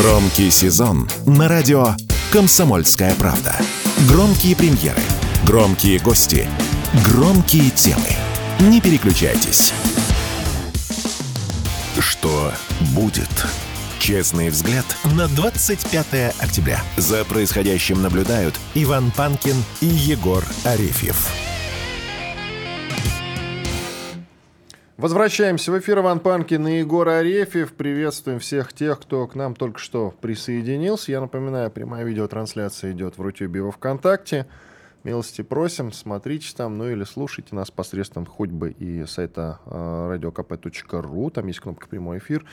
Громкий 0.00 0.48
сезон 0.50 1.08
на 1.26 1.48
радио 1.48 1.96
«Комсомольская 2.30 3.16
правда». 3.16 3.56
Громкие 4.08 4.54
премьеры, 4.54 5.02
громкие 5.44 5.98
гости, 5.98 6.48
громкие 7.04 7.70
темы. 7.70 8.14
Не 8.60 8.80
переключайтесь. 8.80 9.72
Что 11.98 12.52
будет? 12.94 13.28
Честный 13.98 14.50
взгляд 14.50 14.86
на 15.16 15.26
25 15.26 16.06
октября. 16.38 16.80
За 16.96 17.24
происходящим 17.24 18.00
наблюдают 18.00 18.54
Иван 18.74 19.10
Панкин 19.10 19.56
и 19.80 19.86
Егор 19.86 20.44
Арефьев. 20.64 21.28
Возвращаемся 24.98 25.70
в 25.70 25.78
эфир. 25.78 26.00
Иван 26.00 26.18
Панкин 26.18 26.66
и 26.66 26.78
Егор 26.78 27.08
Арефьев. 27.08 27.72
Приветствуем 27.74 28.40
всех 28.40 28.72
тех, 28.72 28.98
кто 28.98 29.28
к 29.28 29.36
нам 29.36 29.54
только 29.54 29.78
что 29.78 30.12
присоединился. 30.20 31.12
Я 31.12 31.20
напоминаю, 31.20 31.70
прямая 31.70 32.02
видеотрансляция 32.02 32.90
идет 32.90 33.16
в 33.16 33.22
Рутюбе 33.22 33.60
и 33.60 33.62
во 33.62 33.70
Вконтакте. 33.70 34.46
Милости 35.04 35.42
просим, 35.42 35.92
смотрите 35.92 36.52
там, 36.56 36.78
ну 36.78 36.90
или 36.90 37.04
слушайте 37.04 37.54
нас 37.54 37.70
посредством 37.70 38.26
хоть 38.26 38.50
бы 38.50 38.72
и 38.72 39.04
сайта 39.04 39.60
э, 39.66 39.70
radiokp.ru, 39.70 41.30
там 41.30 41.46
есть 41.46 41.60
кнопка 41.60 41.86
«Прямой 41.86 42.18
эфир», 42.18 42.44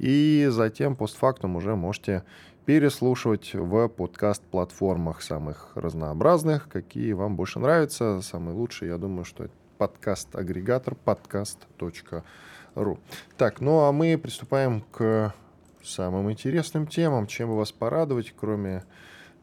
и 0.00 0.48
затем 0.50 0.96
постфактум 0.96 1.54
уже 1.54 1.76
можете 1.76 2.24
переслушивать 2.66 3.54
в 3.54 3.86
подкаст-платформах 3.86 5.22
самых 5.22 5.70
разнообразных, 5.76 6.68
какие 6.68 7.12
вам 7.12 7.36
больше 7.36 7.60
нравятся. 7.60 8.20
Самый 8.22 8.54
лучший, 8.54 8.88
я 8.88 8.98
думаю, 8.98 9.24
что 9.24 9.44
это 9.44 9.54
подкаст-агрегатор 9.82 10.96
podcast.ru. 11.04 12.98
Так, 13.36 13.60
ну 13.60 13.80
а 13.80 13.90
мы 13.90 14.16
приступаем 14.16 14.80
к 14.92 15.34
самым 15.82 16.30
интересным 16.30 16.86
темам. 16.86 17.26
Чем 17.26 17.48
бы 17.48 17.56
вас 17.56 17.72
порадовать, 17.72 18.32
кроме 18.38 18.84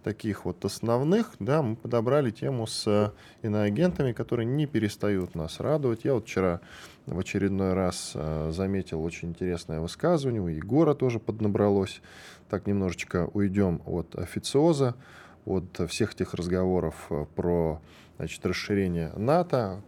таких 0.02 0.46
вот 0.46 0.64
основных, 0.64 1.36
да, 1.40 1.62
мы 1.62 1.76
подобрали 1.76 2.32
тему 2.32 2.68
с 2.68 3.14
иноагентами, 3.42 4.14
которые 4.14 4.46
не 4.46 4.66
перестают 4.66 5.36
нас 5.36 5.60
радовать. 5.60 6.06
Я 6.06 6.14
вот 6.14 6.24
вчера 6.24 6.62
в 7.06 7.20
очередной 7.20 7.74
раз 7.74 8.14
э, 8.16 8.52
заметил 8.54 9.04
очень 9.04 9.32
интересное 9.32 9.82
высказывание, 9.82 10.42
у 10.42 10.48
Егора 10.48 10.94
тоже 10.94 11.20
поднабралось. 11.20 12.02
Так 12.50 12.66
немножечко 12.66 13.30
уйдем 13.34 13.82
от 13.86 14.16
официоза, 14.16 14.96
от 15.44 15.82
всех 15.90 16.14
этих 16.14 16.34
разговоров 16.34 17.08
э, 17.10 17.26
про 17.36 17.82
значит, 18.20 18.46
расширение 18.46 19.14
НАТО. 19.16 19.82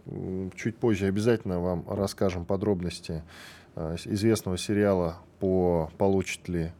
Чуть 0.56 0.78
позже 0.78 1.08
обязательно 1.08 1.60
вам 1.60 1.86
расскажем 1.88 2.46
подробности 2.46 3.24
э, 3.76 3.98
известного 4.06 4.58
сериала 4.58 5.18
по 5.40 5.92
получит 5.98 6.48
ли 6.48 6.72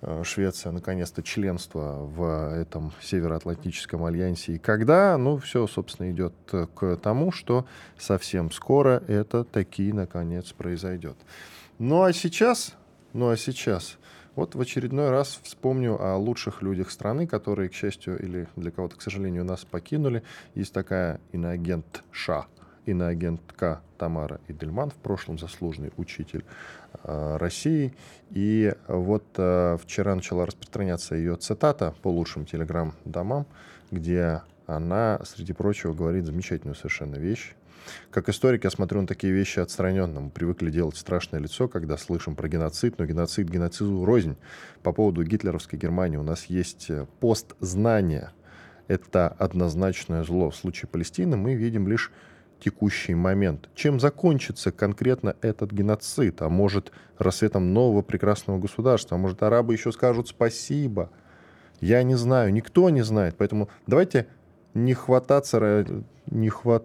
э, 0.00 0.22
Швеция 0.22 0.70
наконец-то 0.70 1.24
членство 1.24 2.04
в 2.04 2.54
этом 2.54 2.92
Североатлантическом 3.02 4.04
альянсе. 4.04 4.54
И 4.54 4.58
когда, 4.58 5.18
ну, 5.18 5.38
все, 5.38 5.66
собственно, 5.66 6.08
идет 6.12 6.34
к 6.46 6.96
тому, 6.98 7.32
что 7.32 7.66
совсем 7.98 8.52
скоро 8.52 9.02
это 9.08 9.42
таки, 9.42 9.92
наконец, 9.92 10.52
произойдет. 10.52 11.16
Ну, 11.80 12.04
а 12.04 12.12
сейчас, 12.12 12.76
ну, 13.12 13.30
а 13.30 13.36
сейчас 13.36 13.98
вот 14.36 14.54
в 14.54 14.60
очередной 14.60 15.10
раз 15.10 15.40
вспомню 15.42 16.00
о 16.00 16.16
лучших 16.16 16.62
людях 16.62 16.90
страны, 16.90 17.26
которые, 17.26 17.70
к 17.70 17.74
счастью, 17.74 18.18
или 18.22 18.46
для 18.54 18.70
кого-то, 18.70 18.96
к 18.96 19.02
сожалению, 19.02 19.44
нас 19.44 19.64
покинули. 19.64 20.22
Есть 20.54 20.74
такая 20.74 21.20
иноагент 21.32 22.04
Ша, 22.12 22.46
иноагентка 22.84 23.80
Тамара 23.96 24.40
Идельман, 24.46 24.90
в 24.90 24.96
прошлом 24.96 25.38
заслуженный 25.38 25.90
учитель 25.96 26.44
э, 27.02 27.36
России. 27.38 27.94
И 28.30 28.74
вот 28.86 29.24
э, 29.38 29.78
вчера 29.82 30.14
начала 30.14 30.44
распространяться 30.44 31.14
ее 31.14 31.36
цитата 31.36 31.94
по 32.02 32.08
лучшим 32.08 32.44
телеграм-домам, 32.44 33.46
где 33.90 34.42
она, 34.66 35.18
среди 35.24 35.54
прочего, 35.54 35.94
говорит 35.94 36.26
замечательную 36.26 36.74
совершенно 36.74 37.16
вещь. 37.16 37.54
Как 38.10 38.28
историк 38.28 38.64
я 38.64 38.70
смотрю 38.70 39.00
на 39.00 39.06
такие 39.06 39.32
вещи 39.32 39.58
отстраненно. 39.58 40.20
Мы 40.20 40.30
привыкли 40.30 40.70
делать 40.70 40.96
страшное 40.96 41.40
лицо, 41.40 41.68
когда 41.68 41.96
слышим 41.96 42.36
про 42.36 42.48
геноцид, 42.48 42.98
но 42.98 43.06
геноцид 43.06 43.48
геноциду 43.48 44.04
рознь. 44.04 44.36
По 44.82 44.92
поводу 44.92 45.22
гитлеровской 45.24 45.78
Германии 45.78 46.16
у 46.16 46.22
нас 46.22 46.46
есть 46.46 46.90
э, 46.90 47.06
пост 47.20 47.54
знания. 47.60 48.32
Это 48.88 49.28
однозначное 49.28 50.22
зло. 50.22 50.50
В 50.50 50.56
случае 50.56 50.88
Палестины 50.88 51.36
мы 51.36 51.54
видим 51.54 51.88
лишь 51.88 52.12
текущий 52.60 53.14
момент. 53.14 53.68
Чем 53.74 54.00
закончится 54.00 54.72
конкретно 54.72 55.36
этот 55.40 55.72
геноцид? 55.72 56.42
А 56.42 56.48
может, 56.48 56.92
рассветом 57.18 57.72
нового 57.72 58.02
прекрасного 58.02 58.58
государства? 58.58 59.16
А 59.16 59.18
может, 59.18 59.42
арабы 59.42 59.74
еще 59.74 59.92
скажут 59.92 60.28
спасибо? 60.28 61.10
Я 61.80 62.02
не 62.02 62.14
знаю, 62.14 62.52
никто 62.52 62.88
не 62.90 63.02
знает. 63.02 63.36
Поэтому 63.36 63.68
давайте 63.86 64.26
не 64.74 64.94
хвататься, 64.94 65.86
не 66.26 66.48
хват, 66.48 66.84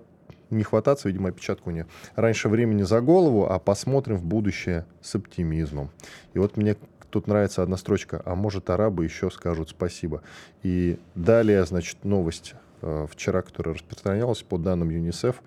не 0.51 0.63
хвататься, 0.63 1.07
видимо, 1.07 1.29
опечатку 1.29 1.71
раньше 2.15 2.49
времени 2.49 2.83
за 2.83 3.01
голову, 3.01 3.49
а 3.49 3.59
посмотрим 3.59 4.17
в 4.17 4.23
будущее 4.23 4.85
с 5.01 5.15
оптимизмом. 5.15 5.89
И 6.33 6.39
вот 6.39 6.57
мне 6.57 6.75
тут 7.09 7.27
нравится 7.27 7.63
одна 7.63 7.77
строчка, 7.77 8.21
а 8.25 8.35
может 8.35 8.69
арабы 8.69 9.03
еще 9.03 9.29
скажут 9.29 9.69
спасибо. 9.69 10.21
И 10.63 10.97
далее, 11.15 11.65
значит, 11.65 12.03
новость 12.03 12.55
э, 12.81 13.07
вчера, 13.09 13.41
которая 13.41 13.75
распространялась 13.75 14.41
по 14.41 14.57
данным 14.57 14.89
ЮНИСЕФ, 14.89 15.41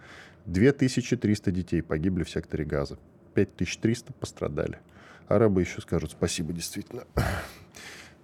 2300 0.47 1.51
детей 1.51 1.83
погибли 1.83 2.23
в 2.23 2.31
секторе 2.31 2.65
Газа, 2.65 2.99
5300 3.35 4.13
пострадали. 4.13 4.79
Арабы 5.29 5.63
еще 5.63 5.81
скажут 5.81 6.13
спасибо, 6.13 6.53
действительно. 6.53 7.05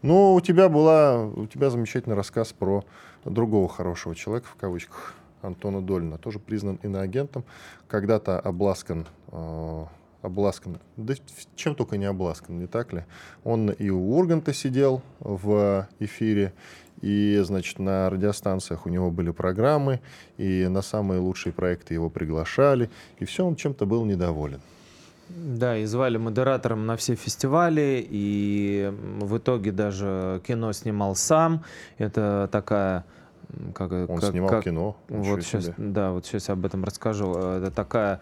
Ну, 0.03 0.33
у 0.33 0.41
тебя 0.41 0.71
была, 0.71 1.27
у 1.27 1.47
тебя 1.47 1.69
замечательный 1.69 2.17
рассказ 2.17 2.55
про 2.55 2.87
другого 3.27 3.69
хорошего 3.69 4.15
человека, 4.15 4.47
в 4.51 4.57
кавычках, 4.57 5.15
Антона 5.43 5.81
Долина, 5.81 6.19
тоже 6.19 6.39
признан 6.39 6.79
иноагентом, 6.83 7.45
когда-то 7.89 8.39
обласкан, 8.39 9.07
э, 9.33 9.85
обласкан, 10.23 10.79
да 10.97 11.15
чем 11.57 11.75
только 11.75 11.97
не 11.97 12.07
обласкан, 12.07 12.59
не 12.59 12.67
так 12.67 12.93
ли? 12.93 13.05
Он 13.45 13.71
и 13.71 13.91
у 13.91 14.17
Урганта 14.17 14.53
сидел 14.53 15.03
в 15.21 15.89
эфире, 15.99 16.53
и, 17.01 17.41
значит, 17.45 17.79
на 17.79 18.11
радиостанциях 18.11 18.87
у 18.87 18.91
него 18.91 19.11
были 19.11 19.31
программы, 19.31 20.01
и 20.37 20.67
на 20.69 20.83
самые 20.83 21.21
лучшие 21.21 21.53
проекты 21.53 21.95
его 21.95 22.11
приглашали, 22.11 22.91
и 23.19 23.25
все, 23.25 23.47
он 23.47 23.57
чем-то 23.57 23.87
был 23.87 24.05
недоволен. 24.05 24.61
Да, 25.31 25.77
и 25.77 25.85
звали 25.85 26.17
модератором 26.17 26.87
на 26.87 26.97
все 26.97 27.15
фестивали, 27.15 28.05
и 28.09 28.93
в 29.21 29.39
итоге 29.39 29.71
даже 29.71 30.43
кино 30.47 30.73
снимал 30.73 31.15
сам. 31.15 31.63
Это 31.99 32.49
такая 32.51 33.05
как, 33.75 33.93
Он 33.93 34.21
как, 34.21 34.31
снимал 34.31 34.51
как, 34.51 34.65
кино. 34.65 34.97
Вот 35.09 35.43
сейчас, 35.43 35.71
да, 35.77 36.13
вот 36.13 36.27
сейчас 36.27 36.51
об 36.51 36.65
этом 36.65 36.85
расскажу. 36.85 37.33
Это 37.35 37.71
такая 37.71 38.21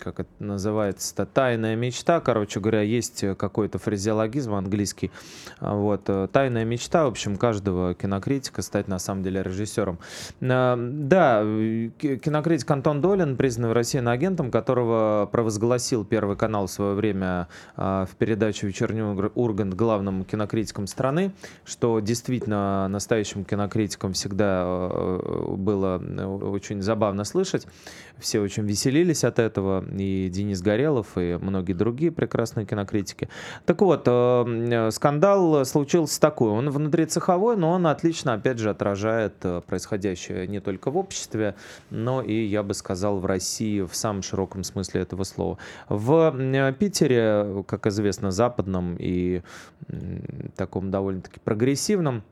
как 0.00 0.20
это 0.20 0.30
называется, 0.38 1.26
тайная 1.26 1.76
мечта, 1.76 2.20
короче 2.20 2.60
говоря, 2.60 2.82
есть 2.82 3.24
какой-то 3.36 3.78
фразеологизм 3.78 4.54
английский, 4.54 5.10
а, 5.58 5.74
вот, 5.74 6.02
э, 6.06 6.28
тайная 6.32 6.64
мечта, 6.64 7.04
в 7.04 7.08
общем, 7.08 7.36
каждого 7.36 7.94
кинокритика 7.94 8.62
стать 8.62 8.88
на 8.88 8.98
самом 8.98 9.22
деле 9.22 9.42
режиссером. 9.42 9.98
А, 10.40 10.76
да, 10.76 11.42
кинокритик 11.98 12.70
Антон 12.70 13.00
Долин, 13.00 13.36
признанный 13.36 13.70
в 13.70 13.72
России 13.72 13.96
агентом, 14.06 14.50
которого 14.50 15.28
провозгласил 15.30 16.04
Первый 16.04 16.36
канал 16.36 16.66
в 16.66 16.70
свое 16.70 16.94
время 16.94 17.48
а, 17.76 18.06
в 18.06 18.16
передаче 18.16 18.66
«Вечерний 18.66 19.02
Ургант» 19.02 19.74
главным 19.74 20.24
кинокритиком 20.24 20.86
страны, 20.86 21.32
что 21.64 22.00
действительно 22.00 22.88
настоящим 22.88 23.44
кинокритиком 23.44 24.12
всегда 24.12 24.62
э, 24.66 25.54
было 25.56 26.00
э, 26.02 26.24
очень 26.24 26.82
забавно 26.82 27.24
слышать. 27.24 27.66
Все 28.18 28.40
очень 28.40 28.64
веселились 28.66 29.24
от 29.24 29.38
этого, 29.38 29.45
и 29.48 30.28
Денис 30.28 30.60
Горелов, 30.60 31.16
и 31.16 31.38
многие 31.40 31.72
другие 31.72 32.10
прекрасные 32.10 32.66
кинокритики. 32.66 33.28
Так 33.64 33.80
вот, 33.82 34.02
э, 34.06 34.90
скандал 34.92 35.64
случился 35.64 36.20
такой. 36.20 36.50
Он 36.50 36.70
внутрицеховой, 36.70 37.56
но 37.56 37.70
он 37.70 37.86
отлично, 37.86 38.34
опять 38.34 38.58
же, 38.58 38.70
отражает 38.70 39.34
э, 39.42 39.60
происходящее 39.66 40.46
не 40.46 40.60
только 40.60 40.90
в 40.90 40.96
обществе, 40.96 41.54
но 41.90 42.22
и, 42.22 42.44
я 42.44 42.62
бы 42.62 42.74
сказал, 42.74 43.18
в 43.18 43.26
России 43.26 43.82
в 43.82 43.94
самом 43.94 44.22
широком 44.22 44.64
смысле 44.64 45.02
этого 45.02 45.24
слова. 45.24 45.58
В 45.88 46.72
Питере, 46.78 47.64
как 47.66 47.86
известно, 47.86 48.30
западном 48.30 48.96
и 48.98 49.42
таком 50.56 50.90
довольно-таки 50.90 51.40
прогрессивном, 51.40 52.22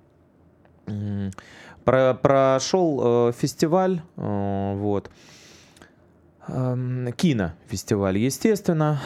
про, 1.85 2.15
прошел 2.15 3.29
э, 3.29 3.33
фестиваль, 3.33 4.01
э, 4.17 4.75
вот, 4.77 5.11
кинофестиваль, 6.47 8.19
естественно, 8.19 9.01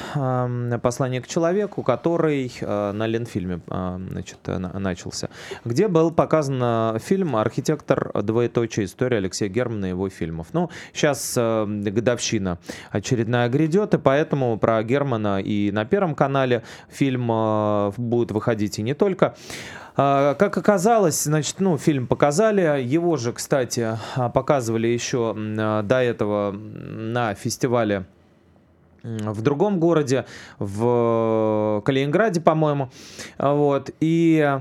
«Послание 0.83 1.21
к 1.21 1.27
человеку», 1.27 1.83
который 1.83 2.53
э, 2.61 2.93
на 2.93 3.07
Ленфильме 3.07 3.61
значит, 3.67 4.39
начался, 4.47 5.29
где 5.65 5.89
был 5.89 6.11
показан 6.11 6.99
фильм 6.99 7.37
«Архитектор. 7.37 8.11
Двоеточие. 8.23 8.87
История 8.87 9.19
Алексея 9.19 9.49
Германа 9.49 9.87
и 9.87 9.89
его 9.91 10.09
фильмов». 10.09 10.49
Ну, 10.53 10.71
сейчас 10.93 11.35
э, 11.37 11.65
годовщина 11.67 12.59
очередная 12.91 13.49
грядет, 13.49 13.95
и 13.95 13.99
поэтому 13.99 14.59
про 14.59 14.83
Германа 14.83 15.41
и 15.41 15.71
на 15.71 15.85
Первом 15.85 16.15
канале 16.15 16.63
фильм 16.89 17.31
э, 17.31 17.93
будет 17.97 18.33
выходить 18.33 18.79
и 18.79 18.83
не 18.83 18.95
только. 18.95 19.35
А, 20.01 20.35
как 20.35 20.57
оказалось, 20.57 21.25
значит, 21.25 21.57
ну, 21.59 21.77
фильм 21.77 22.07
показали. 22.07 22.81
Его 22.81 23.17
же, 23.17 23.33
кстати, 23.33 23.99
а, 24.15 24.29
показывали 24.29 24.87
еще 24.87 25.35
а, 25.37 25.83
до 25.83 25.97
этого 26.01 26.53
на 26.53 27.35
фестивале 27.35 28.07
в 29.03 29.43
другом 29.43 29.81
городе, 29.81 30.27
в 30.59 31.83
Калининграде, 31.85 32.41
по-моему. 32.41 32.91
Вот. 33.39 33.91
И 34.01 34.59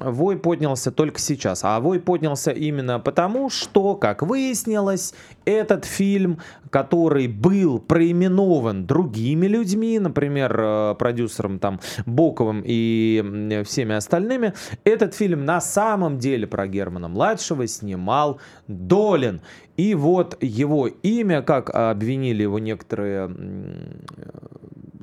вой 0.00 0.38
поднялся 0.38 0.90
только 0.90 1.18
сейчас. 1.18 1.64
А 1.64 1.80
вой 1.80 2.00
поднялся 2.00 2.50
именно 2.50 2.98
потому, 2.98 3.50
что, 3.50 3.94
как 3.94 4.22
выяснилось, 4.22 5.14
этот 5.44 5.84
фильм, 5.84 6.40
который 6.70 7.28
был 7.28 7.78
проименован 7.78 8.86
другими 8.86 9.46
людьми, 9.46 9.98
например, 9.98 10.54
э, 10.58 10.94
продюсером 10.98 11.58
там 11.58 11.80
Боковым 12.06 12.62
и 12.64 13.62
всеми 13.66 13.94
остальными, 13.94 14.52
этот 14.84 15.14
фильм 15.14 15.44
на 15.44 15.60
самом 15.60 16.18
деле 16.18 16.46
про 16.46 16.66
Германа 16.66 17.08
младшего 17.08 17.66
снимал 17.66 18.40
Долин. 18.66 19.40
И 19.78 19.94
вот 19.94 20.36
его 20.42 20.88
имя, 20.88 21.40
как 21.40 21.70
обвинили 21.70 22.42
его 22.42 22.58
некоторые 22.58 23.30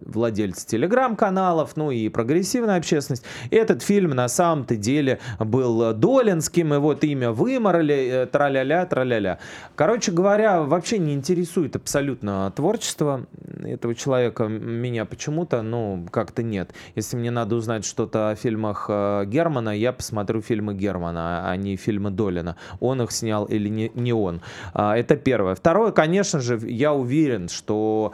владельцы 0.05 0.65
телеграм-каналов, 0.67 1.75
ну 1.75 1.91
и 1.91 2.09
прогрессивная 2.09 2.77
общественность. 2.77 3.23
Этот 3.51 3.81
фильм 3.81 4.11
на 4.11 4.27
самом-то 4.27 4.75
деле 4.75 5.19
был 5.39 5.93
долинским, 5.93 6.73
и 6.73 6.77
вот 6.77 7.03
имя 7.03 7.31
выморали, 7.31 8.23
э, 8.23 8.25
траля-ля, 8.27 8.85
траля-ля. 8.85 9.39
Короче 9.75 10.11
говоря, 10.11 10.61
вообще 10.61 10.99
не 10.99 11.13
интересует 11.13 11.75
абсолютно 11.75 12.51
творчество 12.55 13.25
этого 13.63 13.95
человека. 13.95 14.45
Меня 14.45 15.05
почему-то, 15.05 15.61
ну, 15.61 16.05
как-то 16.11 16.43
нет. 16.43 16.73
Если 16.95 17.17
мне 17.17 17.31
надо 17.31 17.55
узнать 17.55 17.85
что-то 17.85 18.29
о 18.29 18.35
фильмах 18.35 18.85
э, 18.89 19.25
Германа, 19.25 19.77
я 19.77 19.91
посмотрю 19.91 20.41
фильмы 20.41 20.75
Германа, 20.75 21.49
а 21.49 21.55
не 21.55 21.75
фильмы 21.75 22.11
Долина. 22.11 22.55
Он 22.79 23.01
их 23.01 23.11
снял 23.11 23.45
или 23.45 23.69
не, 23.69 23.91
не 23.95 24.13
он. 24.13 24.41
А, 24.73 24.95
это 24.97 25.15
первое. 25.15 25.55
Второе, 25.55 25.91
конечно 25.91 26.39
же, 26.39 26.59
я 26.63 26.93
уверен, 26.93 27.49
что 27.49 28.13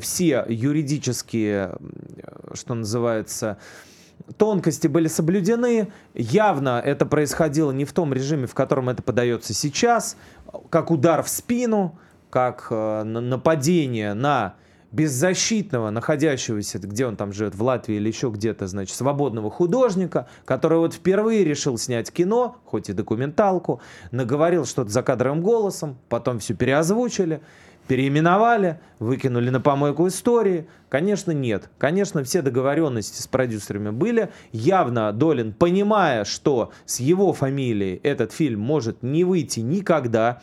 все 0.00 0.44
юридические 0.48 1.31
такие, 1.32 1.72
что 2.52 2.74
называется, 2.74 3.56
тонкости 4.36 4.86
были 4.86 5.08
соблюдены. 5.08 5.90
Явно 6.12 6.80
это 6.84 7.06
происходило 7.06 7.72
не 7.72 7.86
в 7.86 7.92
том 7.94 8.12
режиме, 8.12 8.46
в 8.46 8.54
котором 8.54 8.90
это 8.90 9.02
подается 9.02 9.54
сейчас, 9.54 10.18
как 10.68 10.90
удар 10.90 11.22
в 11.22 11.30
спину, 11.30 11.98
как 12.28 12.66
э, 12.70 13.02
нападение 13.04 14.12
на 14.12 14.56
беззащитного, 14.90 15.88
находящегося, 15.88 16.78
где 16.78 17.06
он 17.06 17.16
там 17.16 17.32
живет, 17.32 17.54
в 17.54 17.62
Латвии 17.62 17.96
или 17.96 18.08
еще 18.08 18.28
где-то, 18.28 18.66
значит, 18.66 18.94
свободного 18.94 19.50
художника, 19.50 20.28
который 20.44 20.78
вот 20.78 20.92
впервые 20.92 21.44
решил 21.44 21.78
снять 21.78 22.12
кино, 22.12 22.58
хоть 22.66 22.90
и 22.90 22.92
документалку, 22.92 23.80
наговорил 24.10 24.66
что-то 24.66 24.90
за 24.90 25.02
кадровым 25.02 25.40
голосом, 25.40 25.96
потом 26.10 26.40
все 26.40 26.52
переозвучили, 26.52 27.40
переименовали, 27.88 28.80
выкинули 28.98 29.50
на 29.50 29.60
помойку 29.60 30.06
истории. 30.08 30.66
Конечно, 30.88 31.32
нет. 31.32 31.70
Конечно, 31.78 32.22
все 32.24 32.42
договоренности 32.42 33.20
с 33.20 33.26
продюсерами 33.26 33.90
были. 33.90 34.30
Явно 34.52 35.12
Долин, 35.12 35.52
понимая, 35.52 36.24
что 36.24 36.72
с 36.84 37.00
его 37.00 37.32
фамилией 37.32 38.00
этот 38.02 38.32
фильм 38.32 38.60
может 38.60 39.02
не 39.02 39.24
выйти 39.24 39.60
никогда, 39.60 40.40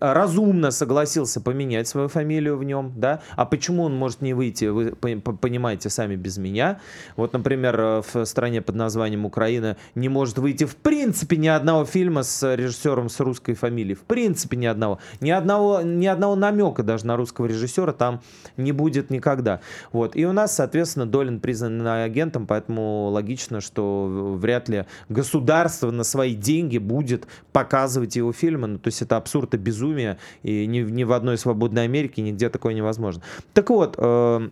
разумно 0.00 0.70
согласился 0.70 1.40
поменять 1.40 1.88
свою 1.88 2.08
фамилию 2.08 2.56
в 2.56 2.64
нем, 2.64 2.92
да, 2.96 3.20
а 3.36 3.46
почему 3.46 3.84
он 3.84 3.96
может 3.96 4.20
не 4.20 4.34
выйти, 4.34 4.66
вы 4.66 4.92
понимаете 4.92 5.90
сами 5.90 6.16
без 6.16 6.38
меня. 6.38 6.80
Вот, 7.16 7.32
например, 7.32 7.80
э, 7.80 8.02
в 8.12 8.24
стране 8.24 8.62
под 8.62 8.74
названием 8.74 9.24
Украина 9.24 9.76
не 9.94 10.08
может 10.08 10.38
выйти 10.38 10.64
в 10.64 10.76
принципе 10.76 11.36
ни 11.36 11.48
одного 11.48 11.84
фильма 11.84 12.22
с 12.22 12.54
режиссером 12.54 13.08
с 13.08 13.20
русской 13.20 13.54
фамилией, 13.54 13.94
в 13.94 14.02
принципе 14.02 14.56
ни 14.56 14.66
одного, 14.66 14.98
ни 15.20 15.30
одного, 15.30 15.82
ни 15.82 16.06
одного 16.06 16.34
намека 16.34 16.82
даже 16.82 17.06
на 17.06 17.16
русского 17.16 17.46
режиссера 17.46 17.92
там 17.92 18.22
не 18.56 18.72
будет 18.72 19.10
никогда. 19.10 19.60
Вот, 19.92 20.16
и 20.16 20.26
у 20.26 20.32
нас, 20.32 20.54
соответственно, 20.54 21.06
Долин 21.06 21.40
признан 21.40 21.86
агентом, 21.86 22.46
поэтому 22.46 23.08
логично, 23.10 23.60
что 23.60 24.36
вряд 24.40 24.68
ли 24.68 24.84
государство 25.08 25.90
на 25.90 26.04
свои 26.04 26.34
деньги 26.34 26.78
будет 26.78 27.26
показывать 27.52 28.16
его 28.16 28.32
фильмы, 28.32 28.66
ну, 28.66 28.78
то 28.78 28.88
есть 28.88 29.02
это 29.02 29.16
абсурд 29.16 29.54
и 29.54 29.56
безумие 29.56 29.76
безумие, 29.86 30.18
и 30.42 30.66
ни, 30.66 30.80
ни 30.80 31.04
в 31.04 31.12
одной 31.12 31.38
свободной 31.38 31.84
Америке 31.84 32.22
нигде 32.22 32.48
такое 32.48 32.74
невозможно. 32.74 33.22
Так 33.54 33.70
вот, 33.70 33.94
э, 33.98 34.48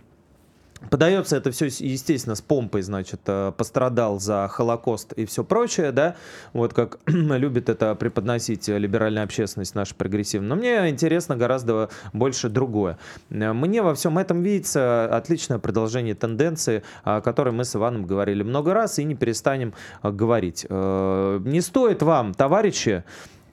Подается 0.90 1.36
это 1.38 1.50
все, 1.50 1.66
естественно, 1.66 2.34
с 2.34 2.42
помпой, 2.42 2.82
значит, 2.82 3.20
э, 3.26 3.52
пострадал 3.56 4.20
за 4.20 4.48
Холокост 4.48 5.14
и 5.14 5.25
все 5.25 5.42
прочее, 5.42 5.92
да, 5.92 6.16
вот 6.52 6.75
как 6.75 6.98
любит 7.06 7.70
это 7.70 7.94
преподносить 7.94 8.69
либеральная 8.69 9.22
общественность 9.22 9.75
наша 9.75 9.94
прогрессивная. 9.94 10.50
Но 10.50 10.56
мне 10.56 10.90
интересно 10.90 11.36
гораздо 11.36 11.88
больше 12.12 12.50
другое. 12.50 12.98
Мне 13.31 13.81
во 13.81 13.94
всем 13.94 14.19
этом 14.19 14.42
видится 14.42 15.06
отличное 15.06 15.58
продолжение 15.58 16.14
тенденции, 16.14 16.82
о 17.02 17.22
которой 17.22 17.54
мы 17.54 17.64
с 17.64 17.75
Иваном 17.75 18.04
говорили 18.04 18.42
много 18.42 18.75
раз 18.75 18.98
и 18.98 19.04
не 19.04 19.14
перестанем 19.14 19.72
э, 20.02 20.10
говорить. 20.10 20.66
Не 20.69 21.60
стоит 21.62 22.02
вам, 22.02 22.34
товарищи, 22.34 23.04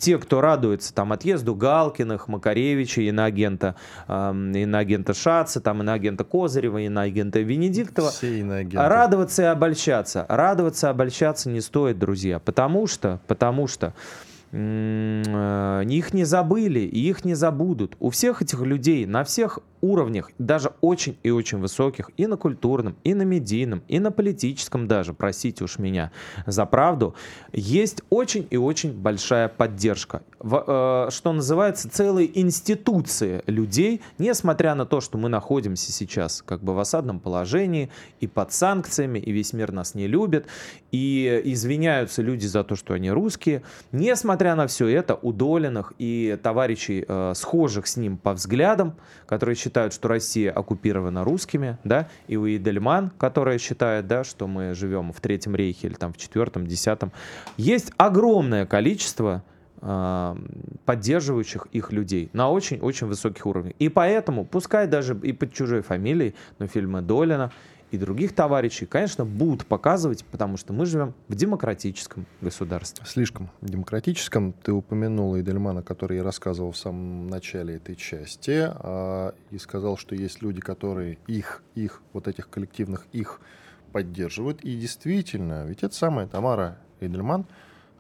те, 0.02 0.18
кто 0.18 0.42
радуется 0.42 0.94
там 0.94 1.14
отъезду 1.14 1.56
Галкиных, 1.56 2.28
Макаревича, 2.28 3.02
иноагента, 3.02 3.76
э, 4.08 4.32
иноагента 4.56 5.14
Шаца, 5.14 5.62
там 5.62 5.82
иноагента 5.82 6.24
Козырева, 6.24 6.80
иноагента 6.80 7.40
Венедиктова, 7.40 8.10
Все 8.10 8.40
иноагенты. 8.40 8.78
радоваться 8.88 9.44
и 9.44 9.46
обольщаться. 9.46 10.26
Радоваться 10.28 10.88
и 10.88 10.90
обольщаться 10.90 11.50
не 11.50 11.62
стоит, 11.62 12.00
друзья, 12.00 12.40
потому 12.40 12.88
что, 12.88 13.22
потому 13.28 13.68
что 13.68 13.94
э, 14.52 15.84
их 15.88 16.14
не 16.14 16.24
забыли 16.24 16.80
и 16.80 17.00
их 17.10 17.24
не 17.24 17.36
забудут. 17.36 17.96
У 18.00 18.10
всех 18.10 18.42
этих 18.42 18.60
людей 18.62 19.06
на 19.06 19.24
всех 19.24 19.60
уровнях, 19.82 20.32
даже 20.38 20.72
очень 20.82 21.18
и 21.24 21.30
очень 21.30 21.60
высоких, 21.60 22.10
и 22.18 22.28
на 22.28 22.38
культурном, 22.38 22.96
и 23.04 23.14
на 23.14 23.24
медийном, 23.24 23.84
и 23.88 24.00
на 24.00 24.12
политическом 24.12 24.88
даже, 24.88 25.14
простите 25.14 25.64
уж 25.64 25.80
меня 25.80 26.12
за 26.46 26.66
правду, 26.66 27.16
есть 27.52 28.02
очень 28.10 28.48
и 28.50 28.58
очень 28.58 28.94
большая 28.94 29.48
поддержка. 29.48 30.22
В, 30.40 30.64
э, 31.08 31.12
что 31.12 31.34
называется, 31.34 31.90
целые 31.90 32.40
институции 32.40 33.44
людей, 33.48 34.02
несмотря 34.18 34.76
на 34.76 34.86
то, 34.86 35.02
что 35.02 35.18
мы 35.18 35.30
находимся 35.30 35.92
сейчас 35.92 36.42
как 36.42 36.64
бы 36.64 36.74
в 36.74 36.80
осадном 36.80 37.20
положении 37.20 37.90
и 38.20 38.28
под 38.28 38.54
санкциями, 38.54 39.20
и 39.20 39.32
весь 39.32 39.54
мир 39.54 39.72
нас 39.72 39.96
не 39.96 40.08
любит, 40.08 40.48
и 40.92 41.42
извиняются 41.46 42.22
люди 42.22 42.46
за 42.46 42.64
то, 42.64 42.76
что 42.76 42.94
они 42.94 43.12
русские, 43.12 43.64
несмотря 43.92 44.56
на 44.56 44.68
все 44.68 44.88
это, 44.88 45.16
у 45.22 45.32
Долиных 45.32 45.94
и 45.98 46.38
товарищей, 46.42 47.06
э, 47.08 47.34
схожих 47.36 47.88
с 47.88 47.98
ним 47.98 48.18
по 48.18 48.34
взглядам, 48.34 48.96
которые 49.26 49.56
считают 49.56 49.71
считают, 49.72 49.94
что 49.94 50.10
Россия 50.10 50.52
оккупирована 50.52 51.24
русскими, 51.24 51.78
да, 51.86 52.10
и 52.28 52.36
у 52.36 52.46
Идельман, 52.46 53.10
которая 53.18 53.58
считает, 53.58 54.06
да, 54.06 54.26
что 54.26 54.46
мы 54.46 54.74
живем 54.74 55.14
в 55.14 55.22
Третьем 55.22 55.56
рейхе 55.56 55.88
или 55.88 55.94
там 55.94 56.12
в 56.12 56.18
Четвертом, 56.18 56.68
Десятом, 56.68 57.14
есть 57.56 57.94
огромное 57.96 58.66
количество 58.66 59.44
а, 59.80 60.38
поддерживающих 60.84 61.68
их 61.72 61.94
людей 61.94 62.30
на 62.34 62.50
очень-очень 62.50 63.08
высоких 63.08 63.46
уровнях. 63.46 63.74
И 63.80 63.88
поэтому, 63.88 64.44
пускай 64.44 64.88
даже 64.88 65.18
и 65.24 65.32
под 65.32 65.54
чужой 65.54 65.82
фамилией, 65.82 66.36
но 66.60 66.68
фильмы 66.68 67.02
Долина 67.02 67.54
и 67.92 67.98
других 67.98 68.34
товарищей, 68.34 68.86
конечно, 68.86 69.26
будут 69.26 69.66
показывать, 69.66 70.24
потому 70.26 70.56
что 70.56 70.72
мы 70.72 70.86
живем 70.86 71.14
в 71.28 71.36
демократическом 71.36 72.26
государстве. 72.40 73.06
Слишком 73.06 73.50
демократическом. 73.62 74.54
Ты 74.64 74.72
упомянул 74.72 75.38
Эдельмана, 75.38 75.84
который 75.84 76.18
я 76.18 76.24
рассказывал 76.24 76.72
в 76.72 76.78
самом 76.78 77.28
начале 77.28 77.76
этой 77.76 77.98
части, 77.98 78.70
а, 78.74 79.36
и 79.52 79.58
сказал, 79.58 79.98
что 79.98 80.16
есть 80.16 80.42
люди, 80.42 80.62
которые 80.62 81.18
их, 81.28 81.64
их, 81.76 82.02
вот 82.14 82.30
этих 82.30 82.50
коллективных 82.50 83.08
их 83.12 83.42
поддерживают. 83.92 84.62
И 84.62 84.74
действительно, 84.78 85.66
ведь 85.66 85.84
это 85.84 85.94
самая 85.94 86.28
Тамара 86.28 86.78
Эдельман, 87.02 87.46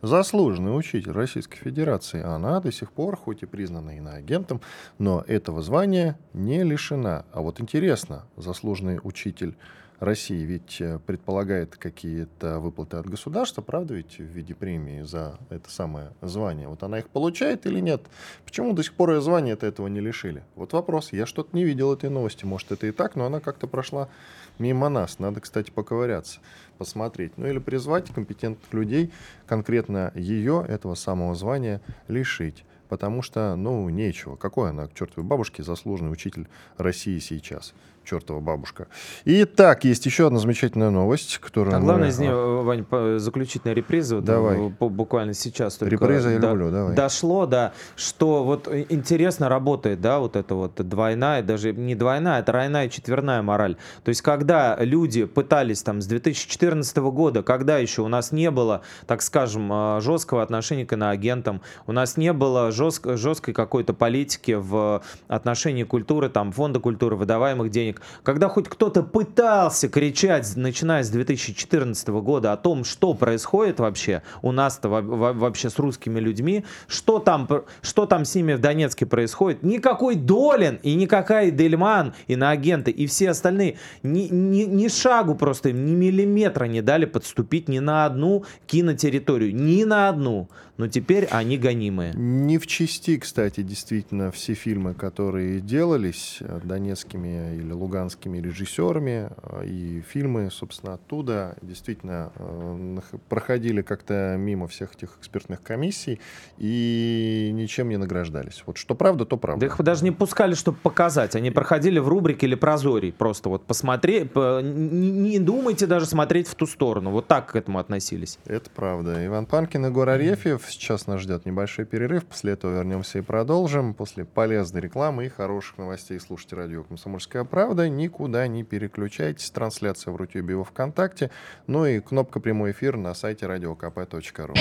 заслуженный 0.01 0.77
учитель 0.77 1.11
Российской 1.11 1.57
Федерации. 1.57 2.23
Она 2.23 2.59
до 2.59 2.71
сих 2.71 2.91
пор, 2.91 3.17
хоть 3.17 3.43
и 3.43 3.45
признана 3.45 3.97
иноагентом, 3.97 4.61
но 4.97 5.23
этого 5.27 5.61
звания 5.61 6.17
не 6.33 6.63
лишена. 6.63 7.25
А 7.33 7.41
вот 7.41 7.59
интересно, 7.59 8.23
заслуженный 8.37 8.99
учитель 9.03 9.55
России 10.01 10.43
ведь 10.43 10.81
э, 10.81 10.97
предполагает 11.05 11.77
какие-то 11.77 12.59
выплаты 12.59 12.97
от 12.97 13.05
государства, 13.05 13.61
правда 13.61 13.93
ведь, 13.93 14.17
в 14.17 14.23
виде 14.23 14.55
премии 14.55 15.03
за 15.03 15.37
это 15.51 15.69
самое 15.69 16.09
звание. 16.23 16.67
Вот 16.67 16.81
она 16.81 16.97
их 16.97 17.07
получает 17.07 17.67
или 17.67 17.79
нет? 17.79 18.01
Почему 18.43 18.73
до 18.73 18.81
сих 18.81 18.95
пор 18.95 19.11
ее 19.11 19.21
звание 19.21 19.53
этого 19.53 19.85
не 19.87 19.99
лишили? 19.99 20.43
Вот 20.55 20.73
вопрос. 20.73 21.13
Я 21.13 21.27
что-то 21.27 21.55
не 21.55 21.63
видел 21.63 21.93
этой 21.93 22.09
новости. 22.09 22.45
Может, 22.45 22.71
это 22.71 22.87
и 22.87 22.91
так, 22.91 23.15
но 23.15 23.27
она 23.27 23.39
как-то 23.39 23.67
прошла 23.67 24.09
мимо 24.57 24.89
нас. 24.89 25.19
Надо, 25.19 25.39
кстати, 25.39 25.69
поковыряться, 25.69 26.39
посмотреть. 26.79 27.37
Ну 27.37 27.45
или 27.45 27.59
призвать 27.59 28.09
компетентных 28.09 28.73
людей 28.73 29.11
конкретно 29.45 30.11
ее, 30.15 30.65
этого 30.67 30.95
самого 30.95 31.35
звания, 31.35 31.79
лишить 32.07 32.65
потому 32.89 33.21
что, 33.21 33.55
ну, 33.55 33.87
нечего. 33.87 34.35
Какой 34.35 34.71
она, 34.71 34.87
к 34.87 34.93
чертовой 34.93 35.23
бабушке, 35.23 35.63
заслуженный 35.63 36.11
учитель 36.11 36.49
России 36.75 37.19
сейчас? 37.19 37.73
Чертова 38.05 38.39
бабушка. 38.39 38.87
И 39.25 39.45
так, 39.45 39.83
есть 39.83 40.05
еще 40.05 40.27
одна 40.27 40.39
замечательная 40.39 40.91
новость, 40.91 41.39
которая... 41.39 41.77
А 41.77 41.79
главное 41.79 42.09
из 42.09 42.19
нее, 42.19 42.61
Вань, 42.61 42.85
заключительная 43.19 43.73
реприза. 43.73 44.21
Давай. 44.21 44.57
Вот, 44.57 44.91
буквально 44.91 45.33
сейчас 45.33 45.77
только... 45.77 45.95
Реприза 45.95 46.29
я 46.29 46.39
до, 46.39 46.51
люблю, 46.51 46.71
давай. 46.71 46.95
Дошло, 46.95 47.45
да, 47.45 47.73
что 47.95 48.43
вот 48.43 48.69
интересно 48.89 49.49
работает, 49.49 50.01
да, 50.01 50.19
вот 50.19 50.35
это 50.35 50.55
вот 50.55 50.75
двойная, 50.75 51.41
даже 51.41 51.73
не 51.73 51.95
двойная, 51.95 52.39
это 52.41 52.51
тройная, 52.51 52.89
четверная 52.89 53.41
мораль. 53.41 53.77
То 54.03 54.09
есть, 54.09 54.21
когда 54.21 54.77
люди 54.79 55.25
пытались 55.25 55.81
там 55.83 56.01
с 56.01 56.05
2014 56.05 56.97
года, 56.97 57.43
когда 57.43 57.77
еще 57.77 58.01
у 58.01 58.07
нас 58.07 58.31
не 58.31 58.51
было, 58.51 58.81
так 59.07 59.21
скажем, 59.21 59.69
а, 59.71 60.01
жесткого 60.01 60.43
отношения 60.43 60.85
к 60.85 60.93
иноагентам, 60.93 61.61
у 61.87 61.91
нас 61.91 62.17
не 62.17 62.33
было 62.33 62.71
жестк, 62.71 63.15
жесткой 63.15 63.53
какой-то 63.53 63.93
политики 63.93 64.51
в 64.51 65.01
отношении 65.27 65.83
культуры, 65.83 66.29
там, 66.29 66.51
фонда 66.51 66.79
культуры, 66.79 67.15
выдаваемых 67.15 67.69
денег, 67.69 67.90
денег, 67.91 68.01
когда 68.23 68.49
хоть 68.49 68.67
кто-то 68.67 69.03
пытался 69.03 69.89
кричать, 69.89 70.51
начиная 70.55 71.03
с 71.03 71.09
2014 71.09 72.07
года, 72.09 72.53
о 72.53 72.57
том, 72.57 72.83
что 72.83 73.13
происходит 73.13 73.79
вообще 73.79 74.21
у 74.41 74.51
нас-то 74.51 74.89
вообще 74.89 75.69
с 75.69 75.79
русскими 75.79 76.19
людьми, 76.19 76.65
что 76.87 77.19
там, 77.19 77.47
что 77.81 78.05
там 78.05 78.25
с 78.25 78.35
ними 78.35 78.53
в 78.53 78.59
Донецке 78.59 79.05
происходит, 79.05 79.63
никакой 79.63 80.15
Долин 80.15 80.79
и 80.83 80.95
никакая 80.95 81.51
Дельман, 81.51 82.13
иноагенты 82.27 82.91
и 82.91 83.07
все 83.07 83.31
остальные 83.31 83.77
ни, 84.03 84.27
ни, 84.31 84.63
ни 84.63 84.87
шагу 84.87 85.35
просто 85.35 85.69
им, 85.69 85.85
ни 85.85 85.91
миллиметра 85.91 86.65
не 86.65 86.81
дали 86.81 87.05
подступить 87.05 87.67
ни 87.67 87.79
на 87.79 88.05
одну 88.05 88.45
кинотерриторию, 88.67 89.55
ни 89.55 89.83
на 89.83 90.09
одну 90.09 90.49
но 90.77 90.87
теперь 90.87 91.25
они 91.25 91.57
гонимые. 91.57 92.13
Не 92.15 92.57
в 92.57 92.67
части, 92.67 93.17
кстати, 93.17 93.61
действительно, 93.61 94.31
все 94.31 94.53
фильмы, 94.53 94.93
которые 94.93 95.59
делались 95.59 96.37
э, 96.39 96.59
донецкими 96.63 97.55
или 97.55 97.71
луганскими 97.71 98.39
режиссерами, 98.39 99.29
э, 99.43 99.65
и 99.65 100.01
фильмы, 100.01 100.49
собственно, 100.51 100.95
оттуда 100.95 101.55
действительно 101.61 102.31
э, 102.35 102.99
проходили 103.29 103.81
как-то 103.81 104.35
мимо 104.37 104.67
всех 104.67 104.95
этих 104.95 105.17
экспертных 105.19 105.61
комиссий 105.61 106.19
и 106.57 107.51
ничем 107.53 107.89
не 107.89 107.97
награждались. 107.97 108.63
Вот 108.65 108.77
что 108.77 108.95
правда, 108.95 109.25
то 109.25 109.37
правда. 109.37 109.61
Да 109.61 109.65
их 109.67 109.81
даже 109.81 110.03
не 110.03 110.11
пускали, 110.11 110.53
чтобы 110.55 110.77
показать. 110.77 111.35
Они 111.35 111.51
проходили 111.51 111.99
в 111.99 112.07
рубрике 112.07 112.47
или 112.47 112.55
прозорий. 112.55 113.11
Просто 113.11 113.49
вот 113.49 113.65
посмотреть, 113.65 114.35
не, 114.35 115.11
не 115.11 115.39
думайте 115.39 115.85
даже 115.85 116.05
смотреть 116.05 116.47
в 116.47 116.55
ту 116.55 116.65
сторону. 116.65 117.11
Вот 117.11 117.27
так 117.27 117.51
к 117.51 117.55
этому 117.55 117.79
относились. 117.79 118.39
Это 118.45 118.69
правда. 118.69 119.25
Иван 119.25 119.45
Панкин, 119.45 119.85
Егор 119.85 120.09
Арефьев. 120.09 120.60
Сейчас 120.67 121.07
нас 121.07 121.21
ждет 121.21 121.45
небольшой 121.45 121.85
перерыв. 121.85 122.25
После 122.25 122.53
этого 122.53 122.75
вернемся 122.75 123.19
и 123.19 123.21
продолжим. 123.21 123.93
После 123.93 124.25
полезной 124.25 124.81
рекламы 124.81 125.25
и 125.25 125.29
хороших 125.29 125.77
новостей 125.77 126.19
слушайте 126.19 126.55
радио 126.55 126.83
«Комсомольская 126.83 127.43
правда». 127.43 127.89
Никуда 127.89 128.47
не 128.47 128.63
переключайтесь. 128.63 129.49
Трансляция 129.51 130.11
в 130.11 130.15
Рутюбе 130.15 130.59
и 130.59 130.63
Вконтакте. 130.63 131.31
Ну 131.67 131.85
и 131.85 131.99
кнопка 131.99 132.39
«Прямой 132.39 132.71
эфир» 132.71 132.97
на 132.97 133.13
сайте 133.13 133.45
radiokp.ru. 133.45 134.55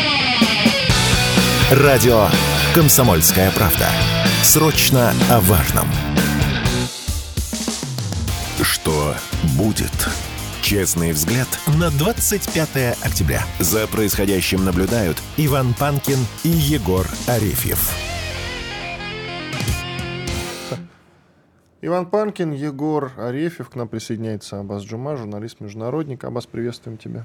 Радио 1.72 2.26
«Комсомольская 2.74 3.50
правда». 3.52 3.88
Срочно 4.42 5.12
о 5.30 5.40
важном. 5.40 5.86
Что 8.62 9.14
будет? 9.56 10.29
Честный 10.70 11.10
взгляд 11.10 11.48
на 11.80 11.90
25 11.90 13.04
октября. 13.04 13.42
За 13.58 13.88
происходящим 13.88 14.64
наблюдают 14.64 15.20
Иван 15.36 15.74
Панкин 15.74 16.18
и 16.44 16.48
Егор 16.48 17.04
Арефьев. 17.26 17.90
Иван 21.80 22.06
Панкин, 22.06 22.52
Егор 22.52 23.10
Арефьев. 23.16 23.68
К 23.68 23.74
нам 23.74 23.88
присоединяется 23.88 24.60
Абаз 24.60 24.84
Джума, 24.84 25.16
журналист-международник. 25.16 26.22
Абаз, 26.22 26.46
приветствуем 26.46 26.98
тебя. 26.98 27.24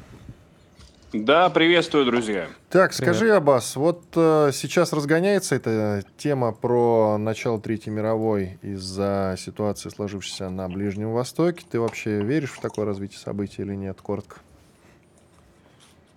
Да, 1.24 1.50
приветствую, 1.50 2.04
друзья. 2.04 2.50
Так, 2.70 2.94
Привет. 2.94 3.16
скажи, 3.16 3.34
Аббас, 3.34 3.78
вот 3.78 4.04
э, 4.16 4.52
сейчас 4.54 4.92
разгоняется 4.92 5.56
эта 5.56 6.04
тема 6.18 6.52
про 6.52 7.18
начало 7.18 7.62
Третьей 7.62 7.94
мировой 7.94 8.60
из-за 8.62 9.36
ситуации, 9.40 9.88
сложившейся 9.88 10.50
на 10.50 10.68
Ближнем 10.68 11.14
Востоке. 11.14 11.66
Ты 11.72 11.80
вообще 11.80 12.22
веришь 12.22 12.52
в 12.52 12.60
такое 12.60 12.86
развитие 12.86 13.20
событий 13.20 13.62
или 13.62 13.76
нет? 13.76 14.02
Коротко. 14.02 14.42